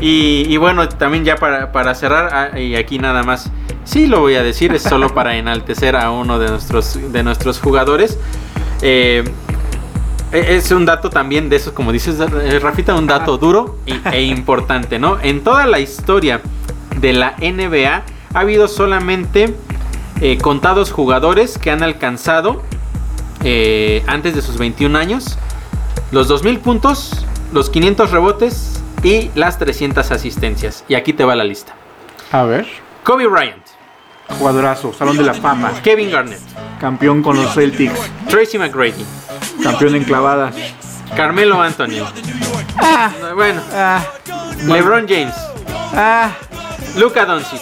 Y, 0.00 0.44
y 0.48 0.56
bueno, 0.56 0.88
también 0.88 1.24
ya 1.24 1.36
para, 1.36 1.72
para 1.72 1.94
cerrar, 1.94 2.30
ah, 2.32 2.58
y 2.58 2.74
aquí 2.76 2.98
nada 2.98 3.22
más, 3.22 3.50
sí 3.84 4.06
lo 4.06 4.20
voy 4.20 4.34
a 4.34 4.42
decir, 4.42 4.72
es 4.74 4.82
solo 4.82 5.14
para 5.14 5.36
enaltecer 5.36 5.96
a 5.96 6.10
uno 6.10 6.38
de 6.38 6.48
nuestros, 6.48 6.98
de 7.12 7.22
nuestros 7.22 7.60
jugadores. 7.60 8.18
Eh, 8.82 9.24
e- 10.32 10.56
es 10.56 10.70
un 10.72 10.84
dato 10.84 11.10
también 11.10 11.48
de 11.48 11.56
esos, 11.56 11.72
como 11.72 11.92
dices, 11.92 12.16
eh, 12.20 12.58
Rafita, 12.58 12.94
un 12.94 13.06
dato 13.06 13.38
duro 13.38 13.78
e 13.86 14.22
importante, 14.22 14.98
¿no? 14.98 15.18
En 15.22 15.42
toda 15.44 15.66
la 15.66 15.78
historia 15.78 16.40
de 17.00 17.12
la 17.12 17.36
NBA 17.40 18.02
ha 18.34 18.38
habido 18.40 18.66
solamente 18.66 19.54
eh, 20.20 20.38
contados 20.38 20.90
jugadores 20.90 21.56
que 21.56 21.70
han 21.70 21.82
alcanzado 21.82 22.62
eh, 23.44 24.02
antes 24.06 24.34
de 24.34 24.42
sus 24.42 24.58
21 24.58 24.96
años 24.98 25.38
los 26.12 26.28
2000 26.28 26.60
puntos, 26.60 27.26
los 27.52 27.70
500 27.70 28.10
rebotes 28.10 28.82
y 29.04 29.30
las 29.36 29.58
300 29.58 30.10
asistencias. 30.10 30.82
Y 30.88 30.94
aquí 30.96 31.12
te 31.12 31.24
va 31.24 31.36
la 31.36 31.44
lista. 31.44 31.74
A 32.32 32.42
ver. 32.42 32.66
Kobe 33.04 33.26
Bryant, 33.28 33.62
Jugadorazo, 34.38 34.92
Salón 34.92 35.16
de 35.16 35.22
la 35.24 35.34
Fama. 35.34 35.70
Kevin 35.82 36.10
Garnett, 36.10 36.40
Campeón 36.80 37.22
con 37.22 37.36
los 37.36 37.52
Celtics. 37.54 38.10
Tracy 38.28 38.58
McGrady, 38.58 39.04
Campeón 39.62 39.94
en 39.94 40.04
clavadas. 40.04 40.54
Carmelo 41.14 41.60
Anthony. 41.62 42.02
Bueno, 43.36 43.62
Ah, 43.72 44.02
LeBron 44.66 45.06
James, 45.06 45.34
ah, 45.94 46.30
Luka 46.96 47.24
Doncic, 47.24 47.60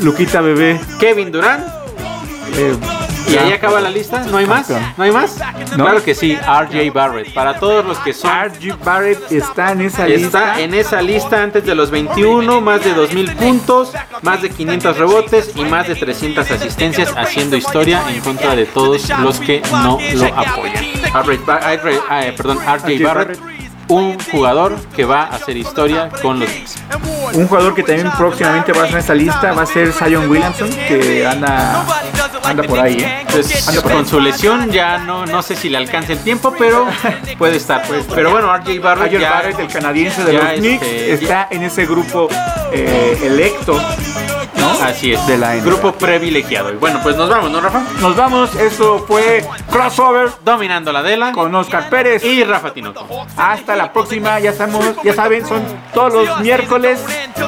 Luquita 0.00 0.40
Bebé. 0.40 0.80
Kevin 0.98 1.30
Durant 1.30 1.64
eh, 2.56 2.74
y 3.28 3.36
ahí 3.36 3.52
acaba 3.52 3.80
la 3.80 3.90
lista. 3.90 4.24
¿No 4.24 4.36
hay 4.38 4.46
más? 4.46 4.68
¿No 4.96 5.04
hay 5.04 5.10
más? 5.12 5.36
No. 5.76 5.84
Claro 5.84 6.02
que 6.02 6.14
sí, 6.14 6.36
RJ 6.36 6.90
Barrett. 6.92 7.32
Para 7.34 7.58
todos 7.58 7.84
los 7.84 7.98
que 7.98 8.12
son 8.12 8.30
R.G. 8.30 8.76
Barrett 8.84 9.30
está 9.32 9.72
en 9.72 9.82
esa 9.82 10.06
lista. 10.06 10.26
Está 10.54 10.60
en 10.60 10.74
esa 10.74 11.02
lista 11.02 11.42
antes 11.42 11.64
de 11.64 11.74
los 11.74 11.90
21, 11.90 12.60
más 12.60 12.84
de 12.84 12.94
2000 12.94 13.32
puntos, 13.36 13.92
más 14.22 14.42
de 14.42 14.50
500 14.50 14.96
rebotes 14.98 15.50
y 15.54 15.64
más 15.64 15.86
de 15.88 15.94
300 15.96 16.50
asistencias, 16.50 17.12
haciendo 17.16 17.56
historia 17.56 18.02
en 18.08 18.20
contra 18.20 18.56
de 18.56 18.66
todos 18.66 19.08
los 19.20 19.38
que 19.40 19.62
no 19.70 19.98
lo 20.14 20.24
apoyan. 20.26 20.84
RJ 21.12 21.44
Ba- 21.46 21.58
RJ, 21.76 22.00
ah, 22.08 22.26
eh, 22.26 22.32
perdón, 22.36 22.58
RJ 22.58 23.02
Barrett, 23.04 23.38
un 23.90 24.18
jugador 24.30 24.76
que 24.94 25.04
va 25.04 25.24
a 25.24 25.34
hacer 25.34 25.56
historia 25.56 26.08
con 26.22 26.40
los 26.40 26.48
Knicks. 26.48 26.76
Un 27.34 27.46
jugador 27.46 27.74
que 27.74 27.82
también 27.82 28.10
próximamente 28.16 28.72
va 28.72 28.82
a 28.82 28.86
estar 28.86 28.96
en 28.96 29.00
esta 29.00 29.14
lista 29.14 29.52
va 29.52 29.62
a 29.62 29.66
ser 29.66 29.92
Zion 29.92 30.30
Williamson, 30.30 30.70
que 30.88 31.26
anda, 31.26 31.84
anda 32.44 32.62
por 32.62 32.78
ahí. 32.78 32.98
¿eh? 33.00 33.26
Anda 33.68 33.82
por 33.82 33.92
con 33.92 34.00
ahí. 34.00 34.06
su 34.06 34.20
lesión 34.20 34.70
ya 34.70 34.98
no, 34.98 35.26
no 35.26 35.42
sé 35.42 35.56
si 35.56 35.68
le 35.68 35.76
alcanza 35.76 36.12
el 36.12 36.20
tiempo, 36.20 36.54
pero 36.56 36.86
puede 37.38 37.56
estar. 37.56 37.82
Pero 38.14 38.30
bueno, 38.30 38.56
RJ 38.56 38.80
Barrett 38.80 39.58
el 39.58 39.68
canadiense 39.68 40.24
de 40.24 40.32
los 40.34 40.44
Knicks, 40.54 40.86
este, 40.86 41.12
está 41.12 41.48
en 41.50 41.62
ese 41.64 41.86
grupo 41.86 42.28
eh, 42.72 43.18
electo. 43.22 43.80
Así 44.82 45.12
es, 45.12 45.26
De 45.26 45.36
la 45.38 45.54
NBA. 45.54 45.64
grupo 45.64 45.92
privilegiado. 45.92 46.72
Y 46.72 46.76
bueno, 46.76 47.00
pues 47.02 47.16
nos 47.16 47.28
vamos, 47.28 47.50
¿no, 47.50 47.60
Rafa? 47.60 47.82
Nos 48.00 48.16
vamos, 48.16 48.54
eso 48.56 49.04
fue 49.06 49.44
Crossover 49.70 50.30
Dominando 50.44 50.92
la 50.92 51.02
Dela 51.02 51.32
con 51.32 51.54
Oscar 51.54 51.88
Pérez. 51.90 52.24
y 52.24 52.44
Rafa 52.44 52.72
Tinoco. 52.72 53.06
Hasta 53.36 53.76
la 53.76 53.92
próxima, 53.92 54.38
ya 54.40 54.50
estamos, 54.50 54.84
ya 55.02 55.14
saben, 55.14 55.46
son 55.46 55.62
todos 55.94 56.12
los 56.26 56.40
miércoles 56.40 57.00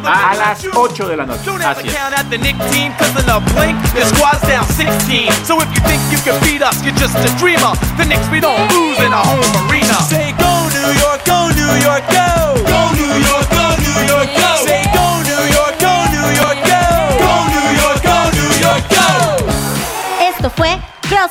a 0.05 0.35
las 0.35 0.67
8 0.75 1.09
de 1.09 1.17
la 1.17 1.27
noche. 1.27 1.51
Así 1.67 1.89
es. 1.89 1.95
count 1.95 2.19
out 2.19 2.31
the 2.31 2.39
Nick 2.39 2.57
team, 2.71 2.93
cause 2.99 3.23
in 3.23 3.29
a 3.31 3.39
blink, 3.55 3.77
your 3.95 4.07
squad's 4.07 4.41
down 4.49 4.65
16. 4.67 5.31
So 5.45 5.61
if 5.61 5.69
you 5.75 5.81
think 5.89 6.01
you 6.11 6.19
can 6.25 6.39
beat 6.43 6.63
us, 6.63 6.83
you're 6.85 6.95
just 6.97 7.15
a 7.17 7.31
dreamer. 7.39 7.73
The 7.97 8.05
Knicks, 8.05 8.29
we 8.31 8.41
don't 8.41 8.61
lose 8.73 8.99
in 8.99 9.13
a 9.13 9.17
home 9.23 9.69
arena. 9.69 9.95
Say 10.09 10.33
go 10.39 10.69
New 10.69 10.93
York, 11.01 11.25
go 11.25 11.49
New 11.55 11.73
York, 11.83 12.03
go! 12.11 12.55
Go 12.65 12.81
New 12.95 13.13
York, 13.27 13.47
go 13.51 13.62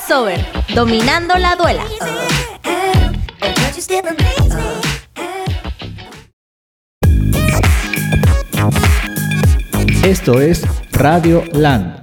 Crossover, 0.06 0.44
dominando 0.74 1.36
la 1.36 1.54
duela. 1.56 1.84
Esto 10.02 10.40
es 10.40 10.62
Radio 10.92 11.44
Land. 11.52 12.01